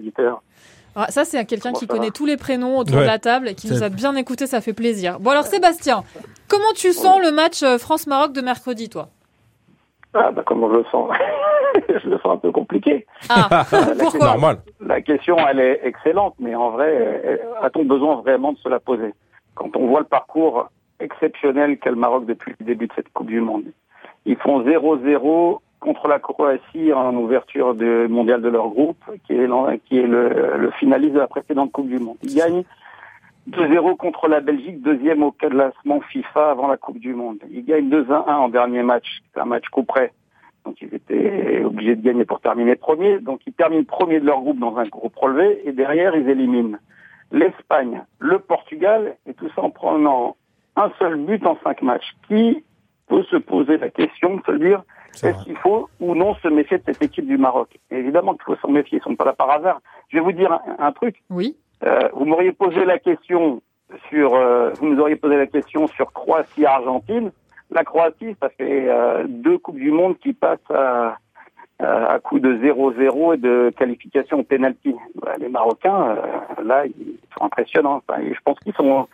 ah, 0.97 1.07
ça, 1.09 1.25
c'est 1.25 1.45
quelqu'un 1.45 1.73
qui 1.73 1.89
connaît 1.89 2.13
tous 2.13 2.25
les 2.25 2.37
prénoms 2.37 2.79
autour 2.79 2.99
de 2.99 3.05
la 3.05 3.19
table 3.19 3.49
et 3.49 3.55
qui 3.55 3.69
nous 3.69 3.83
a 3.83 3.89
bien 3.89 4.15
écouté, 4.15 4.47
ça 4.47 4.61
fait 4.61 4.73
plaisir. 4.73 5.19
Bon, 5.19 5.31
alors 5.31 5.45
Sébastien, 5.45 6.05
comment 6.47 6.73
tu 6.77 6.93
sens 6.93 7.21
le 7.21 7.33
match 7.33 7.65
euh, 7.65 7.79
France-Maroc 7.79 8.33
de 8.33 8.41
mercredi, 8.41 8.89
toi? 8.89 9.09
Ah, 10.15 10.31
bah, 10.31 10.45
comment 10.47 10.71
je 10.73 10.79
le 10.79 10.85
sens? 10.93 11.11
Je 12.03 12.09
le 12.09 12.19
sens 12.19 12.33
un 12.33 12.37
peu 12.37 12.53
compliqué. 12.53 13.07
Ah, 13.29 13.65
pourquoi 13.99 14.27
Normal. 14.27 14.59
La 14.81 15.01
question, 15.01 15.37
elle 15.49 15.61
est 15.61 15.81
excellente, 15.85 16.35
mais 16.39 16.55
en 16.55 16.71
vrai, 16.71 16.91
euh, 16.91 17.37
a-t-on 17.63 17.85
besoin 17.85 18.17
vraiment 18.17 18.53
de 18.53 18.59
se 18.59 18.69
la 18.69 18.81
poser? 18.81 19.15
Quand 19.55 19.77
on 19.77 19.87
voit 19.87 20.01
le 20.01 20.07
parcours 20.07 20.69
exceptionnel 21.01 21.79
qu'a 21.79 21.91
le 21.91 21.97
Maroc 21.97 22.27
depuis 22.27 22.55
le 22.59 22.67
début 22.67 22.87
de 22.87 22.93
cette 22.95 23.13
Coupe 23.13 23.29
du 23.29 23.41
Monde, 23.41 23.65
ils 24.27 24.37
font 24.37 24.63
0-0 24.63 25.59
contre 25.81 26.09
la 26.09 26.19
Croatie 26.19 26.93
en 26.93 27.15
ouverture 27.15 27.75
de 27.75 28.07
mondial 28.09 28.41
de 28.41 28.49
leur 28.49 28.69
groupe, 28.69 29.05
qui 29.27 29.35
est, 29.35 29.49
qui 29.85 29.99
est 29.99 30.07
le, 30.07 30.57
le 30.57 30.71
finaliste 30.73 31.15
de 31.15 31.19
la 31.21 31.27
précédente 31.27 31.73
Coupe 31.73 31.89
du 31.89 31.99
Monde. 31.99 32.17
Ils 32.23 32.35
gagnent 32.35 32.65
2-0 33.51 33.97
contre 33.97 34.29
la 34.29 34.41
Belgique, 34.41 34.81
deuxième 34.81 35.23
au 35.23 35.33
classement 35.33 36.01
FIFA 36.01 36.53
avant 36.53 36.69
la 36.69 36.77
Coupe 36.77 36.99
du 36.99 37.15
Monde. 37.15 37.39
Ils 37.51 37.65
gagnent 37.65 37.91
2-1 37.91 38.25
en 38.27 38.49
dernier 38.49 38.83
match, 38.83 39.23
c'est 39.33 39.41
un 39.41 39.45
match 39.45 39.69
coup 39.69 39.85
près. 39.85 40.13
Donc 40.65 40.81
ils 40.81 40.95
étaient 40.95 41.63
obligés 41.65 41.97
de 41.97 42.03
gagner 42.03 42.25
pour 42.25 42.41
terminer 42.41 42.77
premier. 42.77 43.19
Donc 43.21 43.41
ils 43.47 43.53
terminent 43.53 43.85
premier 43.85 44.21
de 44.21 44.27
leur 44.27 44.41
groupe 44.41 44.59
dans 44.59 44.77
un 44.77 44.87
groupe 44.87 45.17
relevé 45.17 45.63
et 45.65 45.73
derrière 45.73 46.17
ils 46.17 46.29
éliminent 46.29 46.79
l'Espagne, 47.33 48.03
le 48.19 48.39
Portugal 48.39 49.17
et 49.27 49.35
tout 49.35 49.49
ça 49.55 49.63
en 49.63 49.71
prenant 49.71 50.37
un 50.77 50.91
seul 50.99 51.17
but 51.17 51.45
en 51.47 51.59
cinq 51.63 51.83
matchs. 51.83 52.15
Qui 52.29 52.65
peut 53.09 53.25
se 53.25 53.37
poser 53.37 53.77
la 53.77 53.91
question 53.91 54.37
de 54.37 54.43
se 54.43 54.53
dire 54.53 54.83
est-ce 55.23 55.45
qu'il 55.45 55.57
faut 55.57 55.89
ou 56.01 56.15
non 56.15 56.35
se 56.37 56.49
méfier 56.49 56.79
de 56.79 56.83
cette 56.87 57.03
équipe 57.03 57.27
du 57.27 57.39
Maroc? 57.39 57.79
Évidemment 57.91 58.35
qu'il 58.35 58.43
faut 58.43 58.57
s'en 58.57 58.69
méfier, 58.69 58.99
ils 58.99 59.03
sont 59.03 59.15
pas 59.15 59.25
là 59.25 59.33
par 59.33 59.51
hasard. 59.51 59.81
Je 60.09 60.17
vais 60.17 60.23
vous 60.25 60.33
dire 60.33 60.59
un, 60.79 60.93
truc. 60.93 61.23
Oui. 61.31 61.57
Euh, 61.85 62.09
vous 62.15 62.25
m'auriez 62.25 62.53
posé 62.53 62.85
la 62.85 62.99
question 62.99 63.63
sur, 64.09 64.35
euh, 64.35 64.71
vous 64.81 64.89
nous 64.89 65.01
auriez 65.01 65.17
posé 65.17 65.37
la 65.37 65.47
question 65.47 65.87
sur 65.89 66.13
Croatie-Argentine. 66.13 67.31
La 67.71 67.85
Croatie, 67.85 68.37
ça 68.41 68.49
fait 68.51 68.89
euh, 68.89 69.25
deux 69.27 69.59
coupes 69.59 69.79
du 69.79 69.91
monde 69.91 70.19
qui 70.19 70.33
passent 70.33 70.59
à, 70.71 71.17
à 71.79 72.19
coup 72.21 72.39
de 72.39 72.55
0-0 72.57 73.35
et 73.35 73.37
de 73.39 73.73
qualification 73.77 74.41
au 74.41 74.43
penalty. 74.43 74.95
Bah, 75.21 75.33
les 75.39 75.49
Marocains, 75.49 76.17
là, 76.63 76.87
ils 76.87 77.19
sont 77.37 77.45
impressionnants. 77.45 78.03
Enfin, 78.07 78.21
je 78.23 78.39
pense 78.45 78.59
qu'ils 78.61 78.75
sont, 78.75 79.09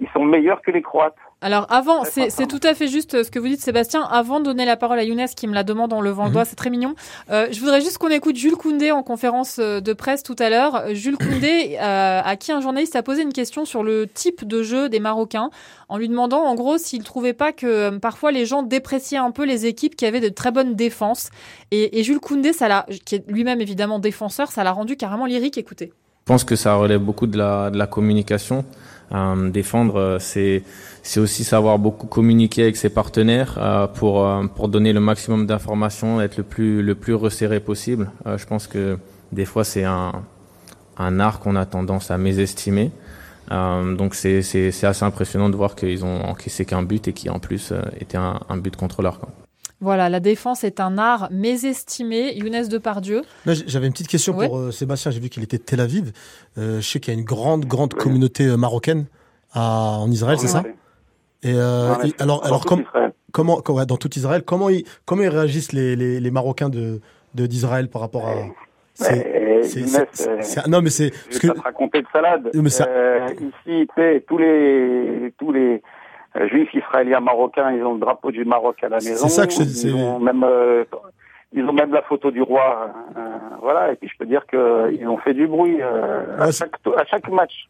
ils 0.00 0.08
sont 0.14 0.24
meilleurs 0.24 0.62
que 0.62 0.70
les 0.70 0.82
Croates. 0.82 1.14
Alors 1.42 1.66
avant, 1.70 2.04
c'est 2.04 2.46
tout 2.46 2.60
à 2.62 2.74
fait 2.74 2.88
juste 2.88 3.14
euh, 3.14 3.24
ce 3.24 3.30
que 3.30 3.38
vous 3.38 3.48
dites 3.48 3.60
Sébastien, 3.60 4.02
avant 4.02 4.40
de 4.40 4.44
donner 4.44 4.66
la 4.66 4.76
parole 4.76 4.98
à 4.98 5.04
Younes 5.04 5.26
qui 5.34 5.46
me 5.46 5.54
la 5.54 5.64
demande 5.64 5.92
en 5.92 6.02
levant 6.02 6.26
le 6.26 6.32
doigt, 6.32 6.42
mhm. 6.42 6.48
c'est 6.48 6.56
très 6.56 6.68
mignon. 6.68 6.94
Euh, 7.30 7.46
je 7.50 7.60
voudrais 7.60 7.80
juste 7.80 7.96
qu'on 7.98 8.08
écoute 8.08 8.36
Jules 8.36 8.56
Koundé 8.56 8.90
en 8.90 9.02
conférence 9.02 9.58
euh, 9.58 9.80
de 9.80 9.92
presse 9.94 10.22
tout 10.22 10.36
à 10.38 10.50
l'heure. 10.50 10.82
Jules 10.92 11.16
Koundé, 11.18 11.78
euh, 11.80 12.20
à 12.22 12.36
qui 12.36 12.52
un 12.52 12.60
journaliste 12.60 12.94
a 12.94 13.02
posé 13.02 13.22
une 13.22 13.32
question 13.32 13.64
sur 13.64 13.82
le 13.82 14.06
type 14.06 14.46
de 14.46 14.62
jeu 14.62 14.88
des 14.88 15.00
Marocains, 15.00 15.50
en 15.88 15.96
lui 15.96 16.08
demandant 16.08 16.42
en 16.44 16.54
gros 16.54 16.76
s'il 16.76 17.04
trouvait 17.04 17.32
pas 17.32 17.52
que 17.52 17.96
parfois 17.98 18.32
les 18.32 18.44
gens 18.44 18.62
dépréciaient 18.62 19.18
un 19.18 19.30
peu 19.30 19.44
les 19.44 19.64
équipes 19.64 19.96
qui 19.96 20.04
avaient 20.04 20.20
de 20.20 20.28
très 20.28 20.50
bonnes 20.50 20.74
défenses. 20.74 21.30
Et, 21.70 21.98
et 21.98 22.02
Jules 22.02 22.20
Koundé, 22.20 22.52
ça 22.52 22.68
l'a, 22.68 22.86
qui 23.06 23.14
est 23.14 23.24
lui-même 23.28 23.60
évidemment 23.62 23.98
défenseur, 23.98 24.50
ça 24.50 24.62
l'a 24.62 24.72
rendu 24.72 24.96
carrément 24.96 25.24
lyrique. 25.24 25.56
Écoutez. 25.56 25.92
Je 26.30 26.34
pense 26.34 26.44
que 26.44 26.54
ça 26.54 26.74
relève 26.74 27.00
beaucoup 27.00 27.26
de 27.26 27.38
la, 27.38 27.70
de 27.70 27.78
la 27.78 27.86
communication. 27.86 28.64
Euh, 29.12 29.50
défendre, 29.50 29.96
euh, 29.96 30.18
c'est 30.18 30.62
c'est 31.02 31.18
aussi 31.18 31.44
savoir 31.44 31.78
beaucoup 31.78 32.06
communiquer 32.06 32.62
avec 32.62 32.76
ses 32.76 32.90
partenaires 32.90 33.56
euh, 33.58 33.86
pour 33.86 34.24
euh, 34.24 34.44
pour 34.46 34.68
donner 34.68 34.92
le 34.92 35.00
maximum 35.00 35.46
d'informations, 35.46 36.20
être 36.20 36.36
le 36.36 36.42
plus 36.44 36.82
le 36.82 36.94
plus 36.94 37.14
resserré 37.14 37.60
possible. 37.60 38.10
je 38.26 38.44
pense 38.46 38.66
que 38.66 38.98
des 39.32 39.44
fois 39.44 39.64
c'est 39.64 39.84
un 39.84 40.12
un 40.96 41.20
art 41.20 41.40
qu'on 41.40 41.56
a 41.56 41.66
tendance 41.66 42.10
à 42.10 42.18
mésestimer. 42.18 42.90
donc 43.50 44.14
c'est 44.14 44.42
c'est 44.42 44.70
c'est 44.70 44.86
assez 44.86 45.04
impressionnant 45.04 45.48
de 45.50 45.56
voir 45.56 45.74
qu'ils 45.74 46.04
ont 46.04 46.20
encaissé 46.24 46.64
qu'un 46.64 46.82
but 46.82 47.08
et 47.08 47.12
qui 47.12 47.30
en 47.30 47.38
plus 47.40 47.72
était 48.00 48.18
un, 48.18 48.38
un 48.48 48.56
but 48.58 48.76
contre 48.76 49.02
leur 49.02 49.18
camp. 49.18 49.39
Voilà, 49.80 50.10
la 50.10 50.20
défense 50.20 50.62
est 50.62 50.78
un 50.78 50.98
art 50.98 51.28
mésestimé. 51.30 52.34
Younes 52.34 52.68
Depardieu. 52.68 53.22
J'avais 53.46 53.86
une 53.86 53.92
petite 53.92 54.08
question 54.08 54.34
pour 54.34 54.58
euh, 54.58 54.70
Sébastien. 54.70 55.10
J'ai 55.10 55.20
vu 55.20 55.30
qu'il 55.30 55.42
était 55.42 55.56
de 55.56 55.62
Tel 55.62 55.80
Aviv. 55.80 56.12
Euh, 56.58 56.80
je 56.80 56.86
sais 56.86 57.00
qu'il 57.00 57.14
y 57.14 57.16
a 57.16 57.18
une 57.18 57.24
grande, 57.24 57.64
grande 57.64 57.94
communauté 57.94 58.44
euh, 58.44 58.56
marocaine 58.56 59.06
à, 59.52 59.98
en 59.98 60.10
Israël, 60.10 60.38
c'est 60.38 60.48
ça? 60.48 60.62
Et 61.42 61.58
alors, 62.18 62.44
alors 62.44 62.66
comment, 63.32 63.62
dans 63.62 63.96
tout 63.96 64.10
Israël, 64.14 64.42
comment 64.44 64.68
ils, 64.68 64.84
comment 65.06 65.22
ils 65.22 65.28
réagissent 65.28 65.72
les, 65.72 65.96
les, 65.96 66.20
les 66.20 66.30
Marocains 66.30 66.68
de 66.68 67.00
d'Israël 67.34 67.88
par 67.88 68.02
rapport 68.02 68.28
à 68.28 68.34
c'est, 69.62 70.66
non 70.68 70.82
mais 70.82 70.90
c'est 70.90 71.10
je 71.30 71.38
vais 71.38 71.48
pas 71.48 71.54
te 71.54 71.60
raconter 71.60 72.02
de 72.02 72.06
salade. 72.12 72.50
ici, 72.52 73.88
tous 74.26 74.38
les 74.38 75.32
tous 75.38 75.52
les 75.52 75.82
juifs, 76.48 76.72
israéliens, 76.74 77.20
marocains, 77.20 77.72
ils 77.72 77.82
ont 77.82 77.94
le 77.94 78.00
drapeau 78.00 78.30
du 78.30 78.44
Maroc 78.44 78.82
à 78.82 78.88
la 78.88 78.96
maison. 78.96 79.28
C'est 79.28 79.34
ça 79.34 79.46
que 79.46 79.52
je, 79.52 79.62
ils 79.62 79.94
ont 79.94 80.18
même 80.18 80.44
euh, 80.44 80.84
ils 81.52 81.64
ont 81.64 81.72
même 81.72 81.92
la 81.92 82.02
photo 82.02 82.30
du 82.30 82.42
roi, 82.42 82.92
euh, 83.16 83.20
voilà. 83.60 83.92
Et 83.92 83.96
puis 83.96 84.08
je 84.08 84.16
peux 84.16 84.26
dire 84.26 84.46
que 84.46 84.92
ils 84.92 85.06
ont 85.08 85.18
fait 85.18 85.34
du 85.34 85.46
bruit 85.46 85.82
à, 85.82 86.50
chaque, 86.52 86.74
à 86.96 87.04
chaque 87.04 87.28
match. 87.30 87.66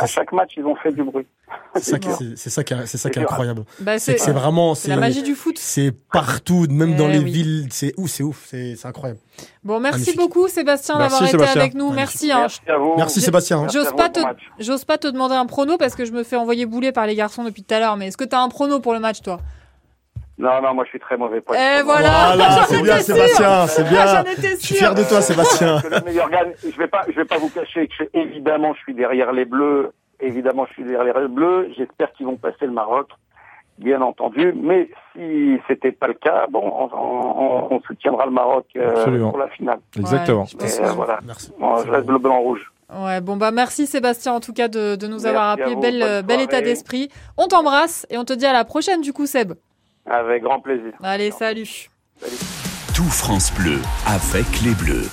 À 0.00 0.06
chaque 0.06 0.32
match, 0.32 0.52
ils 0.56 0.64
ont 0.64 0.74
fait 0.76 0.92
du 0.92 1.02
bruit. 1.02 1.26
C'est 1.74 1.82
ça, 1.82 1.98
qui, 1.98 2.08
c'est 2.36 2.50
ça 2.50 2.64
qui, 2.64 2.74
c'est 2.86 2.98
ça 2.98 3.10
qui 3.10 3.18
est 3.18 3.22
incroyable. 3.22 3.64
Bah, 3.80 3.98
c'est, 3.98 4.18
c'est 4.18 4.32
vraiment, 4.32 4.74
c'est 4.74 4.88
la 4.88 4.96
magie 4.96 5.22
du 5.22 5.34
foot. 5.34 5.56
C'est 5.56 5.92
partout, 6.12 6.66
même 6.68 6.96
dans 6.96 7.08
eh 7.08 7.12
les 7.12 7.22
villes. 7.22 7.68
C'est 7.70 7.92
ouf, 7.96 8.10
c'est 8.10 8.24
ouf, 8.24 8.46
c'est, 8.48 8.74
incroyable. 8.84 9.20
Bon, 9.62 9.78
merci 9.78 10.16
beaucoup 10.16 10.48
Sébastien 10.48 10.98
d'avoir 10.98 11.22
été 11.22 11.42
avec 11.42 11.74
nous. 11.74 11.92
Merci. 11.92 12.32
Hein. 12.32 12.40
Merci, 12.40 12.60
à 12.66 12.76
vous. 12.76 12.94
merci 12.96 13.20
Sébastien. 13.20 13.68
J'ose 13.68 13.92
pas 13.96 14.08
te, 14.08 14.20
j'ose 14.58 14.84
pas 14.84 14.98
te 14.98 15.06
demander 15.06 15.34
un 15.34 15.46
prono 15.46 15.76
parce 15.76 15.94
que 15.94 16.04
je 16.04 16.12
me 16.12 16.24
fais 16.24 16.36
envoyer 16.36 16.66
bouler 16.66 16.90
par 16.90 17.06
les 17.06 17.14
garçons 17.14 17.44
depuis 17.44 17.62
tout 17.62 17.74
à 17.74 17.78
l'heure. 17.78 17.96
Mais 17.96 18.08
est-ce 18.08 18.16
que 18.16 18.24
tu 18.24 18.34
as 18.34 18.40
un 18.40 18.48
prono 18.48 18.80
pour 18.80 18.92
le 18.92 19.00
match, 19.00 19.22
toi? 19.22 19.40
Non, 20.40 20.62
non, 20.62 20.74
moi 20.74 20.84
je 20.84 20.90
suis 20.90 21.00
très 21.00 21.16
mauvais 21.16 21.40
pour 21.40 21.54
Et 21.54 21.82
voilà, 21.82 22.32
voilà 22.34 22.64
c'est 22.66 22.82
bien 22.82 22.98
Sébastien, 22.98 23.66
c'est 23.66 23.84
bien. 23.84 24.24
Je 24.24 24.56
suis 24.56 24.74
fier 24.76 24.94
de 24.94 25.02
toi 25.04 25.20
Sébastien. 25.20 25.78
je 25.78 26.78
vais 26.78 26.88
pas, 26.88 27.02
je 27.08 27.14
vais 27.14 27.24
pas 27.24 27.38
vous 27.38 27.50
cacher 27.50 27.88
que 27.88 28.04
évidemment 28.14 28.74
je 28.74 28.80
suis 28.80 28.94
derrière 28.94 29.32
les 29.32 29.44
Bleus 29.44 29.92
Évidemment, 30.22 30.66
je 30.66 30.72
suis 30.74 30.84
derrière 30.84 31.18
les 31.18 31.28
Bleus. 31.28 31.72
J'espère 31.76 32.12
qu'ils 32.12 32.26
vont 32.26 32.36
passer 32.36 32.66
le 32.66 32.72
Maroc, 32.72 33.08
bien 33.78 34.02
entendu. 34.02 34.52
Mais 34.54 34.90
si 35.12 35.58
c'était 35.66 35.92
pas 35.92 36.08
le 36.08 36.14
cas, 36.14 36.46
bon, 36.50 36.62
on, 36.92 37.80
soutiendra 37.86 38.26
le 38.26 38.32
Maroc 38.32 38.66
euh, 38.76 39.30
pour 39.30 39.38
la 39.38 39.48
finale. 39.48 39.78
Exactement. 39.96 40.44
Euh, 40.60 40.92
voilà. 40.94 41.20
Merci. 41.24 41.52
je 41.58 41.90
reste 41.90 42.06
bleu, 42.06 42.18
blanc, 42.18 42.40
rouge. 42.40 42.70
Ouais, 42.92 43.20
bon 43.20 43.36
bah 43.36 43.52
merci 43.52 43.86
Sébastien 43.86 44.32
en 44.32 44.40
tout 44.40 44.52
cas 44.52 44.66
de, 44.66 44.96
de 44.96 45.06
nous 45.06 45.24
avoir 45.24 45.50
appelé. 45.50 45.76
Bel, 45.76 46.24
bel 46.24 46.40
état 46.40 46.60
d'esprit. 46.60 47.08
On 47.38 47.46
t'embrasse 47.46 48.04
et 48.10 48.18
on 48.18 48.24
te 48.24 48.32
dit 48.32 48.46
à 48.46 48.52
la 48.52 48.64
prochaine 48.64 49.00
du 49.00 49.12
coup 49.12 49.26
Seb. 49.26 49.52
Avec 50.10 50.42
grand 50.42 50.60
plaisir. 50.60 50.92
Allez, 51.02 51.30
salut. 51.30 51.66
salut. 51.66 52.36
Tout 52.94 53.04
France 53.04 53.52
Bleu 53.54 53.78
avec 54.06 54.44
les 54.62 54.74
Bleus. 54.74 55.08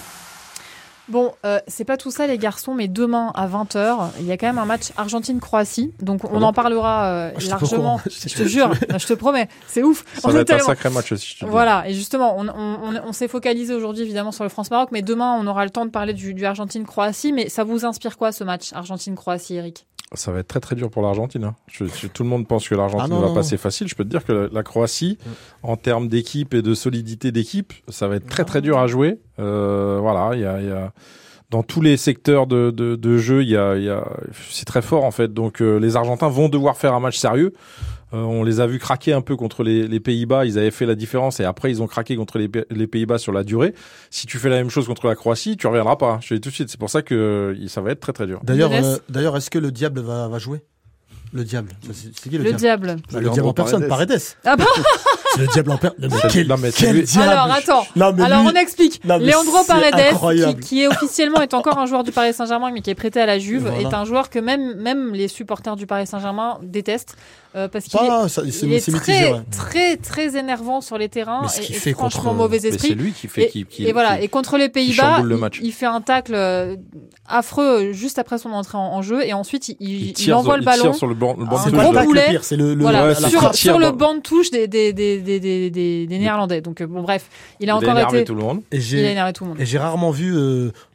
Bon, 1.08 1.34
euh, 1.46 1.60
c'est 1.68 1.86
pas 1.86 1.96
tout 1.96 2.10
ça 2.10 2.26
les 2.26 2.40
garçons, 2.40 2.74
mais 2.74 2.88
demain 2.88 3.32
à 3.36 3.48
20h, 3.48 4.10
il 4.20 4.26
y 4.26 4.32
a 4.32 4.38
quand 4.38 4.48
même 4.48 4.58
un 4.58 4.66
match 4.66 4.88
Argentine-Croatie. 4.98 5.94
Donc 6.02 6.22
on 6.30 6.42
en 6.42 6.52
parlera 6.52 7.12
euh, 7.12 7.32
ah, 7.34 7.40
largement. 7.48 8.02
Je 8.08 8.36
te, 8.36 8.44
jure, 8.48 8.72
je 8.74 9.06
te 9.06 9.14
promets, 9.14 9.48
c'est 9.68 9.84
ouf. 9.84 10.04
Ça 10.20 10.32
va 10.32 10.40
être 10.40 10.52
un 10.52 10.60
sacré 10.60 10.90
match 10.90 11.12
aussi. 11.12 11.38
voilà, 11.46 11.88
et 11.88 11.94
justement, 11.94 12.36
on, 12.38 12.50
on, 12.50 13.02
on 13.06 13.14
s'est 13.14 13.30
focalisé 13.30 13.76
aujourd'hui 13.76 14.02
évidemment 14.02 14.32
sur 14.32 14.44
le 14.44 14.50
France-Maroc, 14.50 14.90
mais 14.92 15.04
demain 15.04 15.38
on 15.40 15.46
aura 15.46 15.64
le 15.64 15.70
temps 15.70 15.86
de 15.86 15.92
parler 15.92 16.14
du, 16.14 16.34
du 16.34 16.44
Argentine-Croatie. 16.44 17.32
Mais 17.32 17.50
ça 17.50 17.64
vous 17.64 17.86
inspire 17.86 18.18
quoi 18.18 18.32
ce 18.32 18.44
match 18.44 18.74
Argentine-Croatie, 18.74 19.56
Eric? 19.56 19.86
Ça 20.14 20.32
va 20.32 20.40
être 20.40 20.48
très 20.48 20.60
très 20.60 20.76
dur 20.76 20.90
pour 20.90 21.02
l'Argentine. 21.02 21.44
Hein. 21.44 21.56
tout 22.14 22.24
le 22.24 22.30
monde 22.30 22.48
pense 22.48 22.70
que 22.70 22.76
l'Argentine 22.76 23.16
ah 23.18 23.28
va 23.28 23.34
passer 23.34 23.58
facile. 23.58 23.88
Je 23.88 23.96
peux 23.96 24.04
te 24.04 24.10
dire 24.10 24.24
que 24.24 24.50
la, 24.52 24.64
Croatie, 24.64 25.18
mm. 25.26 25.30
en 25.64 25.76
termes 25.76 26.08
d'équipe 26.08 26.54
et 26.54 26.62
de 26.62 26.74
solidité 26.74 27.32
d'équipe, 27.32 27.74
ça 27.90 28.08
va 28.08 28.16
être 28.16 28.28
très 28.28 28.46
très 28.46 28.62
dur 28.62 28.78
à 28.78 28.88
jouer. 28.88 29.20
Euh, 29.40 30.00
voilà, 30.02 30.36
il 30.36 30.42
y 30.42 30.46
a, 30.46 30.62
y 30.62 30.72
a 30.72 30.94
dans 31.50 31.64
tous 31.64 31.82
les 31.82 31.96
secteurs 31.96 32.46
de, 32.46 32.72
de, 32.72 32.96
de 32.96 33.18
jeu, 33.18 33.42
il 33.42 33.50
y 33.50 33.58
a, 33.58 33.76
il 33.76 33.84
y 33.84 33.90
a, 33.90 34.06
c'est 34.50 34.66
très 34.66 34.82
fort 34.82 35.06
en 35.06 35.12
fait. 35.12 35.34
Donc 35.34 35.62
euh, 35.62 35.80
les 35.80 35.96
Argentins 35.96 36.28
vont 36.28 36.50
devoir 36.50 36.78
faire 36.78 36.94
un 36.94 37.00
match 37.00 37.18
sérieux. 37.18 37.54
Euh, 38.14 38.22
on 38.22 38.44
les 38.44 38.62
a 38.62 38.68
vus 38.68 38.80
craquer 38.80 39.14
un 39.14 39.22
peu 39.22 39.36
contre 39.36 39.64
les, 39.64 39.88
les, 39.88 40.00
Pays-Bas. 40.00 40.46
Ils 40.46 40.58
avaient 40.58 40.72
fait 40.72 40.86
la 40.86 40.96
différence 40.96 41.40
et 41.40 41.44
après 41.44 41.70
ils 41.72 41.82
ont 41.82 41.88
craqué 41.88 42.16
contre 42.16 42.38
les, 42.38 42.50
les, 42.70 42.88
Pays-Bas 42.88 43.18
sur 43.18 43.32
la 43.32 43.44
durée. 43.44 43.74
Si 44.10 44.28
tu 44.28 44.38
fais 44.38 44.50
la 44.50 44.58
même 44.58 44.70
chose 44.70 44.88
contre 44.88 45.08
la 45.08 45.16
Croatie, 45.16 45.58
tu 45.58 45.68
reviendras 45.68 45.98
pas. 45.98 46.20
Je 46.22 46.30
te 46.30 46.34
dis 46.36 46.42
tout 46.42 46.50
de 46.50 46.56
suite. 46.56 46.70
C'est 46.70 46.80
pour 46.80 46.90
ça 46.90 47.02
que 47.02 47.56
ça 47.68 47.82
va 47.82 47.92
être 47.92 48.00
très 48.00 48.14
très 48.14 48.26
dur. 48.26 48.40
D'ailleurs, 48.44 48.72
d'ailleurs, 49.10 49.36
est-ce 49.36 49.50
que 49.50 49.60
le 49.60 49.72
diable 49.72 50.02
va, 50.02 50.28
va 50.28 50.40
jouer? 50.40 50.62
Le 51.34 51.44
diable. 51.44 51.72
C'est 51.94 52.30
qui 52.30 52.38
le, 52.38 52.54
diable, 52.54 52.98
bah, 53.12 53.20
Le 53.20 53.30
diable 53.30 53.48
en 53.48 53.54
personne, 53.54 53.88
Paredes. 53.88 54.22
Ah 54.46 54.56
bah 54.56 54.66
C'est 55.36 55.42
le 55.42 55.48
diable 55.48 55.72
en 55.72 55.78
personne. 55.78 56.10
Quel, 56.32 56.48
quel 56.74 57.04
diable 57.04 57.30
Alors 57.30 57.52
attends. 57.52 57.86
Alors 58.00 58.44
on 58.46 58.56
explique. 58.56 59.02
Leandro 59.04 59.64
Paredes, 59.66 60.60
qui, 60.62 60.84
est 60.84 60.88
officiellement 60.88 61.42
est 61.42 61.54
encore 61.54 61.78
un 61.78 61.86
joueur 61.86 62.04
du 62.04 62.12
Paris 62.12 62.34
Saint-Germain, 62.34 62.72
mais 62.72 62.82
qui 62.82 62.90
est 62.90 62.96
prêté 62.96 63.22
à 63.22 63.26
la 63.26 63.40
Juve, 63.40 63.72
est 63.80 63.94
un 63.94 64.06
joueur 64.06 64.30
que 64.30 64.40
même 64.40 64.76
même 64.76 65.14
les 65.14 65.28
supporters 65.28 65.76
du 65.76 65.86
Paris 65.86 66.08
Saint-Germain 66.08 66.60
détestent. 66.62 67.16
Euh, 67.58 67.68
parce 67.68 67.86
qu'il 67.86 68.00
est, 68.00 68.92
très, 69.00 69.44
très, 69.50 69.98
très 69.98 70.38
énervant 70.38 70.80
sur 70.80 71.00
les 71.00 71.10
terrains 71.10 71.48
et, 71.58 71.74
fait 71.74 71.94
franchement 71.94 72.36
mauvais 72.36 72.58
esprit. 72.58 72.90
C'est 72.90 72.94
lui 72.94 73.14
qui 73.14 73.28
fait. 73.28 73.52
Et, 73.56 73.90
et 73.90 73.94
voilà. 73.94 74.22
Et 74.22 74.28
contre 74.28 74.58
les 74.58 74.70
Pays-Bas, 74.70 75.24
il, 75.64 75.74
fait 75.74 75.88
un 75.88 76.02
tacle 76.02 76.36
euh, 76.36 76.76
affreux 77.28 77.94
juste 77.94 78.20
après 78.20 78.38
son 78.38 78.52
entrée 78.52 78.78
en, 78.78 79.02
jeu 79.02 79.26
et 79.26 79.34
ensuite 79.34 79.76
il, 79.80 80.34
envoie 80.34 80.58
le 80.58 80.64
ballon. 80.64 80.94
sur 80.94 81.08
le 81.08 81.16
banc, 81.16 81.36
le 81.36 81.46
banc 81.46 81.58
le, 81.66 83.14
sur, 83.28 83.56
sur 83.56 83.80
le 83.80 83.92
banc 83.92 84.16
de 84.16 84.22
touche 84.22 84.52
des, 84.52 84.68
des, 84.68 84.94
des, 84.94 85.20
des, 85.20 85.70
des, 85.72 86.20
Néerlandais. 86.20 86.62
Donc 86.62 86.82
euh, 86.82 86.88
bon, 86.88 87.02
bref, 87.02 87.28
il 87.60 87.72
a 87.72 87.76
encore 87.76 87.98
été. 87.98 88.26
Le. 88.32 88.44
Et 88.72 88.78
il 88.78 89.06
a 89.06 89.12
énervé 89.12 89.34
tout 89.34 89.46
le 89.46 89.50
monde. 89.50 89.60
Et 89.60 89.66
j'ai 89.66 89.80
rarement 89.80 90.12
vu 90.12 90.36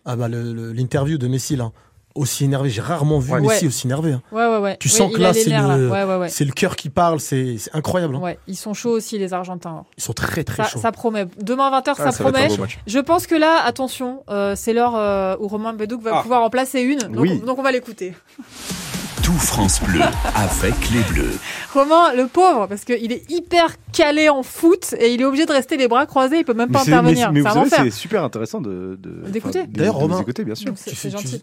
ah 0.04 0.14
bah, 0.14 0.28
l'interview 0.28 1.18
de 1.18 1.26
Messi 1.26 1.56
là 1.56 1.72
aussi 2.14 2.44
énervé. 2.44 2.70
J'ai 2.70 2.80
rarement 2.80 3.18
vu 3.18 3.32
Messi 3.40 3.66
aussi 3.66 3.86
énervé. 3.86 4.12
Hein. 4.12 4.22
Ouais, 4.32 4.46
ouais, 4.46 4.58
ouais. 4.58 4.76
Tu 4.78 4.88
sens 4.88 5.12
que 5.12 5.18
là, 5.18 5.32
c'est 5.32 5.50
le, 5.50 6.26
c'est 6.28 6.44
le 6.44 6.52
cœur 6.52 6.76
qui 6.76 6.90
parle. 6.90 7.20
C'est 7.20 7.56
incroyable. 7.72 8.16
Hein. 8.16 8.20
Ouais, 8.20 8.38
ils 8.46 8.56
sont 8.56 8.74
chauds 8.74 8.90
aussi, 8.90 9.18
les 9.18 9.32
Argentins. 9.32 9.84
Ils 9.96 10.02
sont 10.02 10.12
très, 10.12 10.44
très 10.44 10.64
chauds. 10.64 10.80
Ça 10.80 10.92
promet. 10.92 11.26
Demain 11.40 11.70
20h, 11.70 11.94
ah, 11.98 12.10
ça, 12.10 12.22
promet. 12.22 12.48
Je 12.86 12.98
pense 12.98 13.26
que 13.26 13.34
là, 13.34 13.62
attention, 13.64 14.22
euh, 14.30 14.54
c'est 14.56 14.72
l'heure 14.72 14.96
euh, 14.96 15.36
où 15.40 15.48
Romain 15.48 15.72
Bedouk 15.72 16.02
va 16.02 16.10
ah. 16.14 16.22
pouvoir 16.22 16.42
en 16.42 16.50
placer 16.50 16.80
une. 16.80 17.00
Donc, 17.00 17.44
donc 17.44 17.58
on 17.58 17.62
va 17.62 17.72
l'écouter. 17.72 18.14
Tout 19.22 19.32
France 19.34 19.80
Bleu 19.82 20.00
avec 20.34 20.74
les 20.90 21.00
Bleus. 21.02 21.38
Romain, 21.72 22.12
le 22.12 22.26
pauvre, 22.26 22.66
parce 22.66 22.84
qu'il 22.84 23.12
est 23.12 23.30
hyper 23.30 23.76
calé 23.92 24.28
en 24.28 24.42
foot 24.42 24.94
et 24.98 25.14
il 25.14 25.20
est 25.20 25.24
obligé 25.24 25.46
de 25.46 25.52
rester 25.52 25.76
les 25.76 25.86
bras 25.86 26.06
croisés, 26.06 26.38
il 26.38 26.44
peut 26.44 26.54
même 26.54 26.70
pas 26.70 26.80
intervenir. 26.80 27.30
Mais, 27.32 27.40
vous 27.40 27.48
savez, 27.48 27.70
c'est 27.70 27.90
super 27.90 28.24
intéressant 28.24 28.60
de 28.60 28.98
d'écouter. 29.28 29.64
D'ailleurs, 29.68 29.94
Romain, 29.94 30.20
écouter, 30.20 30.44
bien 30.44 30.54
sûr. 30.54 30.74
Tu, 30.74 30.90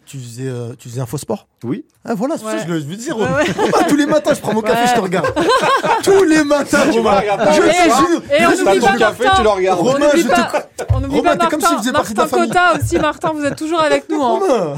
tu, 0.05 0.17
faisais, 0.17 0.47
euh, 0.47 0.73
tu 0.77 0.89
faisais 0.89 1.01
un 1.01 1.05
faux 1.05 1.17
sport 1.17 1.47
Oui. 1.63 1.85
Ah 2.03 2.15
voilà, 2.15 2.37
c'est 2.37 2.43
ça 2.43 2.65
que 2.65 2.79
je 2.79 2.85
veux 2.85 2.95
dire. 2.95 3.17
tous 3.87 3.95
les 3.95 4.05
matins, 4.05 4.33
je 4.33 4.41
prends 4.41 4.53
mon 4.53 4.61
café, 4.61 4.87
je 4.89 4.95
te 4.95 4.99
regarde. 4.99 5.33
tous 6.03 6.23
les 6.23 6.43
matins, 6.43 6.91
Romain. 6.91 7.21
Je 7.53 7.61
te 7.61 8.11
jure. 8.11 8.23
Et 8.31 8.45
on 8.45 8.67
oublie 8.67 8.79
pas 8.81 8.97
café, 8.97 9.23
tu 9.35 9.43
le 9.43 9.49
regardes. 9.49 9.79
Romain, 9.79 10.09
je 10.15 10.23
te. 10.23 10.85
On 10.93 11.03
oublie 11.03 11.21
pas 11.21 11.35
Martin. 11.35 11.91
Martin 11.91 12.27
Cota 12.27 12.73
aussi, 12.75 12.99
Martin, 12.99 13.31
vous 13.33 13.45
êtes 13.45 13.55
toujours 13.55 13.79
avec 13.79 14.09
nous. 14.09 14.21
Hein. 14.21 14.39
Romain, 14.39 14.75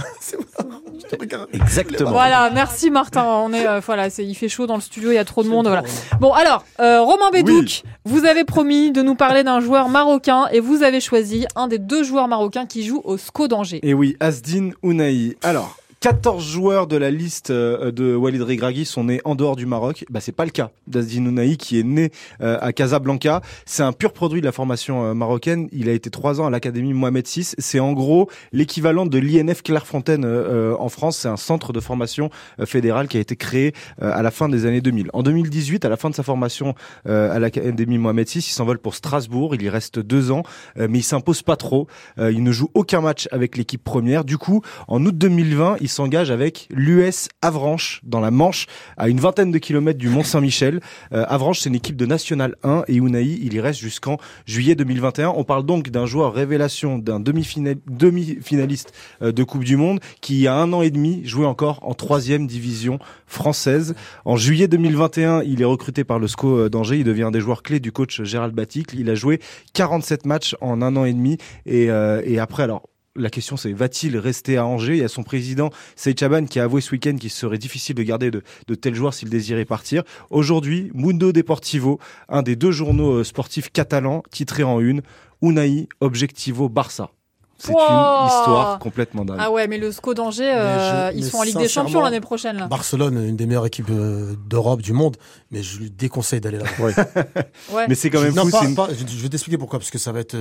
Exactement. 1.53 2.11
Voilà, 2.11 2.49
merci 2.53 2.89
Martin. 2.89 3.23
On 3.23 3.53
est, 3.53 3.67
euh, 3.67 3.79
voilà, 3.79 4.07
il 4.17 4.35
fait 4.35 4.49
chaud 4.49 4.67
dans 4.67 4.75
le 4.75 4.81
studio, 4.81 5.11
il 5.11 5.15
y 5.15 5.17
a 5.17 5.25
trop 5.25 5.43
de 5.43 5.49
monde. 5.49 5.67
Voilà. 5.67 5.83
Bon, 6.19 6.31
alors, 6.33 6.63
euh, 6.79 7.01
Romain 7.01 7.29
Bédouc, 7.31 7.83
vous 8.05 8.25
avez 8.25 8.43
promis 8.43 8.91
de 8.91 9.01
nous 9.01 9.15
parler 9.15 9.43
d'un 9.43 9.59
joueur 9.59 9.89
marocain 9.89 10.47
et 10.51 10.59
vous 10.59 10.83
avez 10.83 10.99
choisi 10.99 11.45
un 11.55 11.67
des 11.67 11.79
deux 11.79 12.03
joueurs 12.03 12.27
marocains 12.27 12.65
qui 12.65 12.83
jouent 12.83 13.01
au 13.03 13.17
SCO 13.17 13.47
d'Angers. 13.47 13.79
Et 13.83 13.93
oui, 13.93 14.15
Asdin 14.19 14.71
Ounaï. 14.83 15.35
Alors, 15.43 15.77
14 16.01 16.43
joueurs 16.43 16.87
de 16.87 16.97
la 16.97 17.11
liste 17.11 17.51
euh, 17.51 17.91
de 17.91 18.15
Walid 18.15 18.41
Regragui 18.41 18.85
sont 18.85 19.03
nés 19.03 19.21
en 19.23 19.35
dehors 19.35 19.55
du 19.55 19.67
Maroc. 19.67 20.03
Bah, 20.09 20.19
c'est 20.19 20.31
pas 20.31 20.45
le 20.45 20.49
cas 20.49 20.71
d'Azdin 20.87 21.27
Ounahi 21.27 21.57
qui 21.57 21.79
est 21.79 21.83
né 21.83 22.09
euh, 22.41 22.57
à 22.59 22.73
Casablanca. 22.73 23.41
C'est 23.67 23.83
un 23.83 23.91
pur 23.91 24.11
produit 24.11 24.41
de 24.41 24.45
la 24.47 24.51
formation 24.51 25.05
euh, 25.05 25.13
marocaine. 25.13 25.69
Il 25.71 25.89
a 25.89 25.91
été 25.91 26.09
trois 26.09 26.41
ans 26.41 26.47
à 26.47 26.49
l'académie 26.49 26.95
Mohamed 26.95 27.27
VI. 27.27 27.53
C'est 27.59 27.79
en 27.79 27.93
gros 27.93 28.31
l'équivalent 28.51 29.05
de 29.05 29.19
l'INF 29.19 29.61
Clairefontaine 29.61 30.25
en 30.25 30.89
France. 30.89 31.19
C'est 31.19 31.27
un 31.27 31.37
centre 31.37 31.71
de 31.71 31.79
formation 31.79 32.31
fédéral 32.65 33.07
qui 33.07 33.17
a 33.17 33.19
été 33.19 33.35
créé 33.35 33.73
à 33.99 34.23
la 34.23 34.31
fin 34.31 34.49
des 34.49 34.65
années 34.65 34.81
2000. 34.81 35.11
En 35.13 35.21
2018, 35.21 35.85
à 35.85 35.89
la 35.89 35.97
fin 35.97 36.09
de 36.09 36.15
sa 36.15 36.23
formation 36.23 36.73
à 37.05 37.37
l'académie 37.37 37.99
Mohamed 37.99 38.27
VI, 38.27 38.39
il 38.39 38.41
s'envole 38.41 38.79
pour 38.79 38.95
Strasbourg. 38.95 39.53
Il 39.53 39.61
y 39.61 39.69
reste 39.69 39.99
deux 39.99 40.31
ans, 40.31 40.41
mais 40.77 40.99
il 40.99 41.03
s'impose 41.03 41.43
pas 41.43 41.57
trop. 41.57 41.87
il 42.17 42.43
ne 42.43 42.51
joue 42.51 42.69
aucun 42.73 43.01
match 43.01 43.27
avec 43.31 43.55
l'équipe 43.55 43.83
première. 43.83 44.23
Du 44.23 44.37
coup, 44.37 44.61
en 44.87 45.05
août 45.05 45.15
2020, 45.15 45.77
il 45.81 45.90
s'engage 45.91 46.31
avec 46.31 46.67
l'US 46.71 47.29
Avranches 47.41 48.01
dans 48.03 48.19
la 48.19 48.31
Manche, 48.31 48.67
à 48.97 49.09
une 49.09 49.19
vingtaine 49.19 49.51
de 49.51 49.57
kilomètres 49.57 49.99
du 49.99 50.09
Mont 50.09 50.23
Saint-Michel. 50.23 50.79
Euh, 51.13 51.25
Avranches, 51.27 51.59
c'est 51.59 51.69
une 51.69 51.75
équipe 51.75 51.95
de 51.95 52.05
National 52.05 52.55
1 52.63 52.83
et 52.87 52.95
Unai, 52.95 53.23
il 53.23 53.53
y 53.53 53.59
reste 53.59 53.79
jusqu'en 53.79 54.17
juillet 54.45 54.75
2021. 54.75 55.29
On 55.35 55.43
parle 55.43 55.65
donc 55.65 55.89
d'un 55.89 56.05
joueur 56.05 56.33
révélation, 56.33 56.97
d'un 56.97 57.19
demi-finaliste 57.19 58.93
euh, 59.21 59.31
de 59.31 59.43
Coupe 59.43 59.63
du 59.63 59.77
Monde 59.77 59.99
qui, 60.21 60.47
a 60.47 60.55
un 60.55 60.73
an 60.73 60.81
et 60.81 60.89
demi, 60.89 61.21
jouait 61.25 61.45
encore 61.45 61.79
en 61.83 61.93
troisième 61.93 62.47
division 62.47 62.99
française. 63.27 63.95
En 64.25 64.37
juillet 64.37 64.67
2021, 64.67 65.43
il 65.43 65.61
est 65.61 65.65
recruté 65.65 66.03
par 66.03 66.19
le 66.19 66.27
SCO 66.27 66.57
euh, 66.57 66.69
d'Angers. 66.69 66.97
Il 66.97 67.03
devient 67.03 67.23
un 67.23 67.31
des 67.31 67.41
joueurs 67.41 67.63
clés 67.63 67.79
du 67.79 67.91
coach 67.91 68.21
Gérald 68.23 68.53
Baticle. 68.53 68.97
Il 68.97 69.09
a 69.09 69.15
joué 69.15 69.39
47 69.73 70.25
matchs 70.25 70.55
en 70.61 70.81
un 70.81 70.95
an 70.95 71.05
et 71.05 71.13
demi. 71.13 71.37
Et, 71.65 71.85
et 71.85 72.39
après, 72.39 72.63
alors, 72.63 72.83
la 73.15 73.29
question 73.29 73.57
c'est 73.57 73.73
va-t-il 73.73 74.17
rester 74.17 74.57
à 74.57 74.65
Angers? 74.65 74.93
Il 74.93 75.01
y 75.01 75.03
a 75.03 75.07
son 75.07 75.23
président 75.23 75.69
Saïd 75.95 76.19
Chaban 76.19 76.45
qui 76.45 76.59
a 76.59 76.63
avoué 76.63 76.81
ce 76.81 76.91
week-end 76.91 77.15
qu'il 77.15 77.29
serait 77.29 77.57
difficile 77.57 77.95
de 77.95 78.03
garder 78.03 78.31
de, 78.31 78.75
tels 78.75 78.95
joueurs 78.95 79.13
s'il 79.13 79.29
désirait 79.29 79.65
partir. 79.65 80.03
Aujourd'hui, 80.29 80.91
Mundo 80.93 81.31
Deportivo, 81.31 81.99
un 82.29 82.41
des 82.41 82.55
deux 82.55 82.71
journaux 82.71 83.19
euh, 83.19 83.23
sportifs 83.23 83.71
catalans, 83.71 84.23
titré 84.31 84.63
en 84.63 84.79
une, 84.79 85.01
Unai 85.41 85.87
Objectivo 85.99 86.69
Barça. 86.69 87.11
C'est 87.57 87.73
une 87.73 87.77
histoire 87.77 88.79
complètement 88.79 89.23
dingue. 89.23 89.37
Ah 89.39 89.51
ouais, 89.51 89.67
mais 89.67 89.77
le 89.77 89.91
SCO 89.91 90.15
d'Angers, 90.15 90.51
euh, 90.51 91.11
ils 91.13 91.23
sont 91.23 91.37
en 91.37 91.43
Ligue 91.43 91.59
des 91.59 91.67
Champions 91.67 92.01
l'année 92.01 92.19
prochaine. 92.19 92.57
Là. 92.57 92.65
Barcelone, 92.65 93.23
une 93.23 93.35
des 93.35 93.45
meilleures 93.45 93.67
équipes 93.67 93.91
euh, 93.91 94.33
d'Europe, 94.47 94.81
du 94.81 94.93
monde, 94.93 95.17
mais 95.51 95.61
je 95.61 95.77
lui 95.77 95.91
déconseille 95.91 96.41
d'aller 96.41 96.57
là. 96.57 96.65
ouais. 96.79 97.85
Mais 97.87 97.93
c'est 97.93 98.09
quand 98.09 98.21
même 98.21 98.33
non, 98.33 98.45
je 98.45 99.21
vais 99.21 99.29
t'expliquer 99.29 99.59
pourquoi, 99.59 99.77
parce 99.77 99.91
que 99.91 99.99
ça 99.99 100.11
va 100.11 100.21
être 100.21 100.35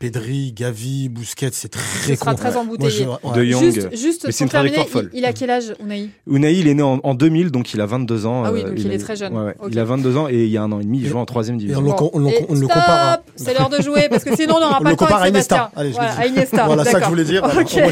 Pedri, 0.00 0.52
Gavi, 0.52 1.10
Busquets, 1.10 1.50
c'est 1.52 1.68
très 1.68 1.82
Ce 1.82 2.14
sera 2.14 2.34
très 2.34 2.56
embouteillé. 2.56 3.04
De 3.34 3.44
Young. 3.44 3.62
Juste, 3.62 3.90
juste 3.94 4.38
pour 4.38 4.48
terminer, 4.48 4.78
il, 4.94 5.10
il, 5.12 5.24
a 5.26 5.34
quel 5.34 5.50
âge, 5.50 5.74
Unai? 5.78 6.08
Unai, 6.26 6.54
il 6.54 6.68
est 6.68 6.74
né 6.74 6.82
en, 6.82 7.14
2000, 7.14 7.50
donc 7.50 7.74
il 7.74 7.82
a 7.82 7.86
22 7.86 8.24
ans. 8.24 8.44
Ah 8.46 8.50
oui, 8.50 8.64
donc 8.64 8.72
il, 8.78 8.90
est 8.90 8.96
très 8.96 9.14
jeune. 9.14 9.36
Ouais, 9.36 9.54
Il 9.70 9.78
a 9.78 9.84
22 9.84 10.16
ans 10.16 10.26
et 10.30 10.44
il 10.44 10.48
y 10.48 10.56
a 10.56 10.62
un 10.62 10.72
an 10.72 10.80
et 10.80 10.84
demi, 10.84 11.00
il 11.00 11.06
joue 11.06 11.18
en 11.18 11.26
troisième 11.26 11.58
division. 11.58 11.80
on, 12.14 12.18
le 12.18 12.66
compare. 12.66 13.18
C'est 13.36 13.52
l'heure 13.52 13.68
de 13.68 13.82
jouer 13.82 14.08
parce 14.08 14.24
que 14.24 14.34
sinon 14.34 14.54
on 14.56 14.60
n'aura 14.60 14.80
pas 14.80 14.90
le 14.90 14.96
temps 14.96 15.04
avec 15.04 15.34
Sébastien. 15.34 15.70
Allez, 15.76 15.90
voilà, 15.90 16.18
à 16.18 16.26
Iniesta. 16.26 16.64
voilà 16.66 16.84
ça 16.84 16.98
que 16.98 17.04
je 17.04 17.10
voulais 17.10 17.24
dire. 17.24 17.44
Okay. 17.44 17.82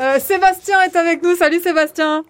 Euh, 0.00 0.18
Sébastien 0.18 0.82
est 0.82 0.96
avec 0.96 1.22
nous. 1.22 1.36
Salut 1.36 1.60
Sébastien. 1.60 2.24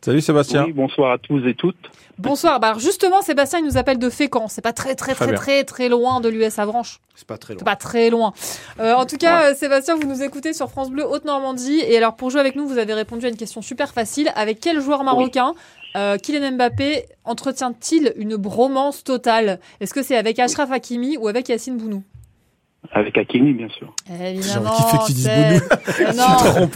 Salut 0.00 0.20
Sébastien. 0.20 0.64
Oui, 0.64 0.72
bonsoir 0.72 1.12
à 1.12 1.18
tous 1.18 1.46
et 1.46 1.54
toutes. 1.54 1.76
Bonsoir. 2.18 2.60
Bah 2.60 2.74
justement, 2.78 3.20
Sébastien, 3.20 3.58
il 3.58 3.64
nous 3.66 3.76
appelle 3.76 3.98
de 3.98 4.08
Fécamp. 4.08 4.48
C'est 4.48 4.62
pas 4.62 4.72
très 4.72 4.94
très 4.94 5.14
très 5.14 5.34
très 5.34 5.64
très, 5.64 5.88
loin 5.88 6.20
de 6.20 6.28
l'US 6.28 6.58
Avranches. 6.58 7.00
C'est 7.14 7.26
pas 7.26 7.36
très 7.36 7.54
loin. 7.54 7.58
C'est 7.58 7.64
pas 7.64 7.76
très 7.76 8.10
loin. 8.10 8.32
Euh, 8.80 8.94
en 8.94 9.04
tout 9.04 9.16
cas, 9.16 9.50
euh, 9.50 9.54
Sébastien, 9.54 9.96
vous 9.96 10.06
nous 10.06 10.22
écoutez 10.22 10.52
sur 10.52 10.70
France 10.70 10.90
Bleu 10.90 11.04
Haute-Normandie. 11.04 11.80
Et 11.80 11.96
alors, 11.96 12.16
pour 12.16 12.30
jouer 12.30 12.40
avec 12.40 12.56
nous, 12.56 12.66
vous 12.66 12.78
avez 12.78 12.94
répondu 12.94 13.26
à 13.26 13.28
une 13.28 13.36
question 13.36 13.60
super 13.60 13.92
facile. 13.92 14.32
Avec 14.34 14.60
quel 14.60 14.80
joueur 14.80 15.04
marocain 15.04 15.54
euh, 15.96 16.16
Kylian 16.16 16.52
Mbappé 16.52 17.04
entretient-il 17.24 18.14
une 18.16 18.36
bromance 18.36 19.04
totale? 19.04 19.60
Est-ce 19.80 19.92
que 19.92 20.02
c'est 20.02 20.16
avec 20.16 20.38
Ashraf 20.38 20.70
Hakimi 20.72 21.16
ou 21.18 21.28
avec 21.28 21.48
Yacine 21.48 21.76
Bounou? 21.76 22.02
Avec 22.92 23.18
Hakimi, 23.18 23.52
bien 23.52 23.68
sûr. 23.68 23.94
Évidemment. 24.20 25.00
c'est... 25.08 26.14
non, 26.14 26.68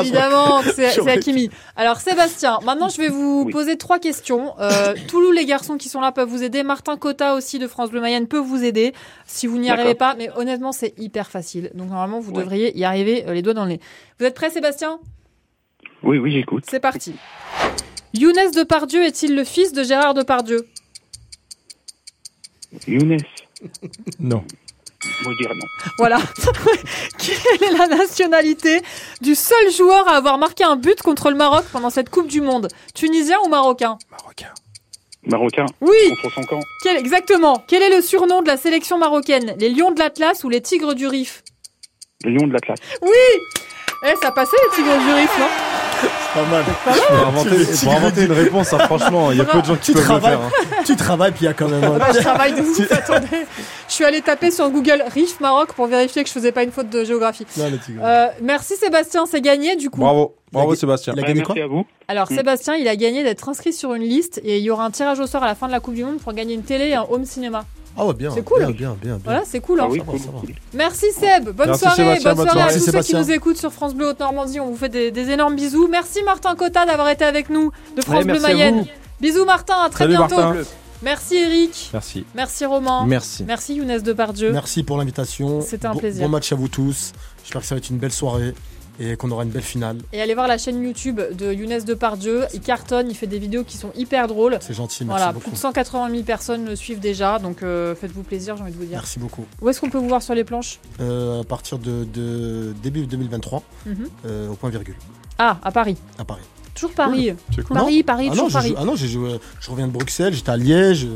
évidemment, 0.00 0.62
c'est, 0.62 1.08
Hakimi. 1.08 1.50
Alors, 1.76 1.96
Sébastien, 1.96 2.58
maintenant, 2.64 2.88
je 2.88 2.98
vais 2.98 3.08
vous 3.08 3.48
poser 3.50 3.76
trois 3.76 3.98
questions. 3.98 4.54
Euh, 4.60 4.94
Toulouse, 5.08 5.34
les 5.34 5.44
garçons 5.44 5.76
qui 5.76 5.88
sont 5.88 6.00
là 6.00 6.12
peuvent 6.12 6.28
vous 6.28 6.42
aider. 6.42 6.62
Martin 6.62 6.96
Cotta 6.96 7.34
aussi 7.34 7.58
de 7.58 7.66
France 7.66 7.90
Bleu 7.90 8.00
Mayenne 8.00 8.26
peut 8.26 8.38
vous 8.38 8.64
aider 8.64 8.92
si 9.24 9.46
vous 9.46 9.58
n'y 9.58 9.70
arrivez 9.70 9.94
pas. 9.94 10.14
Mais 10.16 10.30
honnêtement, 10.36 10.72
c'est 10.72 10.94
hyper 10.98 11.30
facile. 11.30 11.70
Donc, 11.74 11.88
normalement, 11.88 12.20
vous 12.20 12.32
devriez 12.32 12.76
y 12.78 12.84
arriver 12.84 13.24
euh, 13.26 13.34
les 13.34 13.42
doigts 13.42 13.54
dans 13.54 13.64
le 13.64 13.72
nez. 13.72 13.80
Vous 14.18 14.26
êtes 14.26 14.34
prêt, 14.34 14.50
Sébastien? 14.50 14.98
Oui, 16.02 16.18
oui, 16.18 16.32
j'écoute. 16.32 16.64
C'est 16.68 16.80
parti. 16.80 17.14
Younes 18.14 18.50
Depardieu 18.54 19.04
est-il 19.04 19.34
le 19.34 19.44
fils 19.44 19.72
de 19.72 19.82
Gérard 19.82 20.14
Depardieu? 20.14 20.66
Younes 22.86 23.18
Non 24.18 24.44
dire 25.00 25.54
non. 25.54 25.66
Voilà. 25.98 26.18
Quelle 27.18 27.68
est 27.68 27.76
la 27.76 27.86
nationalité 27.86 28.82
du 29.20 29.34
seul 29.34 29.70
joueur 29.70 30.08
à 30.08 30.16
avoir 30.16 30.38
marqué 30.38 30.64
un 30.64 30.76
but 30.76 31.00
contre 31.02 31.30
le 31.30 31.36
Maroc 31.36 31.64
pendant 31.72 31.90
cette 31.90 32.10
Coupe 32.10 32.26
du 32.28 32.40
Monde? 32.40 32.68
Tunisien 32.94 33.38
ou 33.44 33.48
marocain? 33.48 33.98
Marocain. 34.10 34.52
Marocain. 35.24 35.66
Oui. 35.80 35.96
Contre 36.22 36.34
son 36.34 36.42
camp. 36.42 36.60
Quel, 36.82 36.96
exactement. 36.96 37.62
Quel 37.68 37.82
est 37.82 37.94
le 37.94 38.02
surnom 38.02 38.42
de 38.42 38.46
la 38.46 38.56
sélection 38.56 38.98
marocaine? 38.98 39.54
Les 39.58 39.68
Lions 39.68 39.92
de 39.92 39.98
l'Atlas 39.98 40.42
ou 40.44 40.48
les 40.48 40.60
Tigres 40.60 40.94
du 40.94 41.06
Rif? 41.06 41.42
Les 42.24 42.30
Lions 42.30 42.46
de 42.46 42.52
l'Atlas. 42.52 42.78
Oui 43.02 43.10
Eh, 44.06 44.14
ça 44.22 44.32
passait 44.32 44.56
les 44.70 44.76
tigres 44.76 44.98
du 44.98 45.12
Rif, 45.12 45.38
non? 45.38 45.48
Pas 46.34 46.44
mal. 46.44 46.64
Pour 46.84 47.26
inventer, 47.26 47.64
pour 47.82 47.92
inventer 47.94 48.24
une 48.24 48.32
réponse, 48.32 48.72
hein, 48.72 48.78
franchement, 48.80 49.32
il 49.32 49.38
y 49.38 49.40
a 49.40 49.44
peu 49.44 49.60
de 49.60 49.66
gens 49.66 49.76
qui 49.76 49.92
Tu 49.92 49.92
peuvent 49.94 50.12
le 50.14 50.20
faire. 50.20 50.40
hein. 50.40 50.50
tu 50.84 50.94
travailles, 50.96 51.32
puis 51.32 51.42
il 51.42 51.46
y 51.46 51.48
a 51.48 51.54
quand 51.54 51.68
même. 51.68 51.82
un- 51.84 51.98
Bah, 51.98 52.08
je 52.14 52.18
travaille 52.20 52.52
de 52.54 52.60
ouf, 52.60 52.80
attendez. 52.92 53.26
Je 53.88 53.92
suis 53.94 54.04
allée 54.04 54.20
taper 54.20 54.50
sur 54.50 54.68
Google 54.70 55.02
Rif 55.14 55.40
Maroc 55.40 55.72
pour 55.72 55.86
vérifier 55.86 56.22
que 56.22 56.28
je 56.28 56.34
faisais 56.34 56.52
pas 56.52 56.62
une 56.62 56.70
faute 56.72 56.90
de 56.90 57.02
géographie. 57.04 57.46
Non. 57.56 57.64
Euh, 58.04 58.26
merci 58.42 58.76
Sébastien, 58.76 59.24
c'est 59.26 59.40
gagné 59.40 59.76
du 59.76 59.88
coup. 59.90 60.00
Bravo, 60.00 60.34
bravo 60.52 60.72
Il 60.72 60.76
a- 60.76 60.80
Sébastien. 60.80 61.14
il 61.16 61.24
a 61.24 61.26
gagné 61.26 61.42
quoi 61.42 61.54
Merci 61.54 61.64
à 61.64 61.74
vous. 61.74 61.84
Alors 62.08 62.30
Mm. 62.30 62.36
Sébastien, 62.36 62.74
il 62.76 62.86
a 62.88 62.96
gagné 62.96 63.22
d'être 63.24 63.48
inscrit 63.48 63.72
sur 63.72 63.94
une 63.94 64.02
liste 64.02 64.40
et 64.44 64.58
il 64.58 64.62
y 64.62 64.70
aura 64.70 64.84
un 64.84 64.90
tirage 64.90 65.18
au 65.20 65.26
sort 65.26 65.42
à 65.42 65.46
la 65.46 65.54
fin 65.54 65.66
de 65.66 65.72
la 65.72 65.80
Coupe 65.80 65.94
du 65.94 66.04
Monde 66.04 66.18
pour 66.18 66.32
gagner 66.34 66.54
une 66.54 66.62
télé 66.62 66.88
et 66.88 66.94
un 66.94 67.06
home 67.10 67.24
cinéma. 67.24 67.64
Ah 67.98 68.06
ouais, 68.06 68.14
bien. 68.14 68.30
C'est 68.32 68.42
cool. 68.44 68.58
Bien, 68.60 68.70
bien, 68.70 68.76
bien. 68.90 68.96
bien. 69.14 69.20
Voilà, 69.24 69.42
c'est 69.44 69.60
cool. 69.60 69.80
Ah 69.80 69.84
Hein. 69.84 69.88
oui, 69.90 69.98
Ça 69.98 70.04
va, 70.04 70.10
cool, 70.12 70.20
ça 70.20 70.26
va. 70.30 70.38
cool. 70.40 70.54
Merci 70.74 71.06
Seb, 71.12 71.48
bonne 71.50 71.66
Merci 71.66 71.80
soirée, 71.80 71.96
Sébastien, 71.96 72.34
bonne 72.34 72.48
soirée 72.48 72.62
à 72.70 72.72
tous 72.74 72.80
ceux 72.92 73.00
qui 73.02 73.14
nous 73.14 73.30
écoutent 73.32 73.56
sur 73.58 73.72
France 73.72 73.94
Bleu 73.94 74.08
Haute-Normandie. 74.08 74.60
On 74.60 74.70
vous 74.70 74.76
fait 74.76 74.88
des, 74.88 75.10
des 75.10 75.30
énormes 75.30 75.56
bisous. 75.56 75.88
Merci 75.88 76.22
Martin 76.22 76.54
Cotta 76.54 76.86
d'avoir 76.86 77.08
été 77.08 77.24
avec 77.24 77.50
nous 77.50 77.72
de 77.96 78.02
France 78.02 78.16
Ouais, 78.18 78.24
Bleu 78.24 78.40
Mayenne. 78.40 78.86
Bisous 79.20 79.44
Martin, 79.44 79.74
à 79.84 79.90
très 79.90 80.04
Salut, 80.04 80.16
bientôt. 80.16 80.36
Martin. 80.36 80.62
Merci 81.00 81.36
Eric, 81.36 81.90
Merci. 81.92 82.24
merci 82.34 82.64
Romain, 82.64 83.04
Merci. 83.06 83.44
merci 83.44 83.74
Younes 83.76 84.00
Depardieu. 84.00 84.50
Merci 84.50 84.82
pour 84.82 84.98
l'invitation. 84.98 85.60
C'était 85.60 85.86
un 85.86 85.92
Bon- 85.92 85.98
plaisir. 86.00 86.24
Bon 86.24 86.28
match 86.28 86.50
à 86.52 86.56
vous 86.56 86.66
tous. 86.66 87.12
J'espère 87.44 87.60
que 87.60 87.66
ça 87.68 87.76
va 87.76 87.78
être 87.78 87.88
une 87.90 87.98
belle 87.98 88.12
soirée 88.12 88.52
et 89.00 89.16
qu'on 89.16 89.30
aura 89.30 89.44
une 89.44 89.50
belle 89.50 89.62
finale. 89.62 89.98
Et 90.12 90.20
allez 90.20 90.34
voir 90.34 90.48
la 90.48 90.58
chaîne 90.58 90.82
YouTube 90.82 91.20
de 91.32 91.52
Younes 91.52 91.84
Depardieu. 91.84 92.44
Il 92.54 92.60
cartonne, 92.60 93.08
il 93.10 93.14
fait 93.14 93.26
des 93.26 93.38
vidéos 93.38 93.64
qui 93.64 93.76
sont 93.76 93.90
hyper 93.96 94.26
drôles. 94.28 94.58
C'est 94.60 94.74
gentil, 94.74 95.04
merci 95.04 95.18
Voilà, 95.18 95.32
beaucoup. 95.32 95.50
plus 95.50 95.52
de 95.52 95.56
180 95.58 96.10
000 96.10 96.22
personnes 96.24 96.64
le 96.66 96.74
suivent 96.76 96.98
déjà, 97.00 97.38
donc 97.38 97.62
euh, 97.62 97.94
faites-vous 97.94 98.22
plaisir, 98.22 98.56
j'ai 98.56 98.62
envie 98.62 98.72
de 98.72 98.76
vous 98.78 98.84
dire. 98.84 98.98
Merci 98.98 99.18
beaucoup. 99.18 99.44
Où 99.60 99.68
est-ce 99.68 99.80
qu'on 99.80 99.90
peut 99.90 99.98
vous 99.98 100.08
voir 100.08 100.22
sur 100.22 100.34
les 100.34 100.44
planches? 100.44 100.80
Euh, 101.00 101.40
à 101.42 101.44
partir 101.44 101.78
de, 101.78 102.04
de 102.12 102.74
début 102.82 103.06
2023, 103.06 103.62
Mhm. 103.86 104.08
euh, 104.26 104.48
au 104.50 104.54
point 104.54 104.70
virgule, 104.70 104.96
Ah, 105.38 105.58
à 105.62 105.70
Paris. 105.70 105.96
à 106.18 106.24
Paris. 106.24 106.42
Toujours 106.74 106.92
Paris. 106.94 107.34
C'est 107.54 107.62
cool. 107.64 107.76
Paris, 107.76 108.02
Paris, 108.04 108.26
ah 108.28 108.32
toujours 108.32 108.50
Paris. 108.52 108.68
joué- 108.68 108.76
ah 108.80 108.84
non, 108.84 108.94
j'ai 108.96 109.08
joué. 109.08 109.40
Je 109.60 109.70
reviens 109.70 109.86
de 109.88 109.92
Bruxelles, 109.92 110.32
j'étais 110.34 110.50
à 110.50 110.56
Liège. 110.56 111.08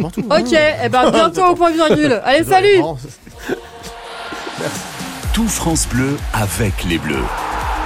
Partout. 0.00 0.22
Ok, 0.30 0.52
et 0.52 0.88
ben 0.88 1.10
bientôt 1.10 1.44
au 1.44 1.54
point 1.56 1.70
virgule. 1.72 2.20
Allez, 2.24 2.44
salut 2.48 2.78
Non, 2.78 2.96
Tout 5.36 5.48
France 5.48 5.86
Bleu 5.86 6.16
avec 6.32 6.84
les 6.84 6.96
Bleus. 6.96 7.26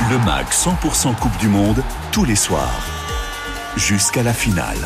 Le 0.09 0.19
MAG 0.19 0.47
100% 0.51 1.17
Coupe 1.17 1.37
du 1.39 1.49
Monde 1.49 1.83
tous 2.13 2.25
les 2.25 2.37
soirs. 2.37 2.87
Jusqu'à 3.77 4.23
la 4.23 4.33
finale. 4.33 4.79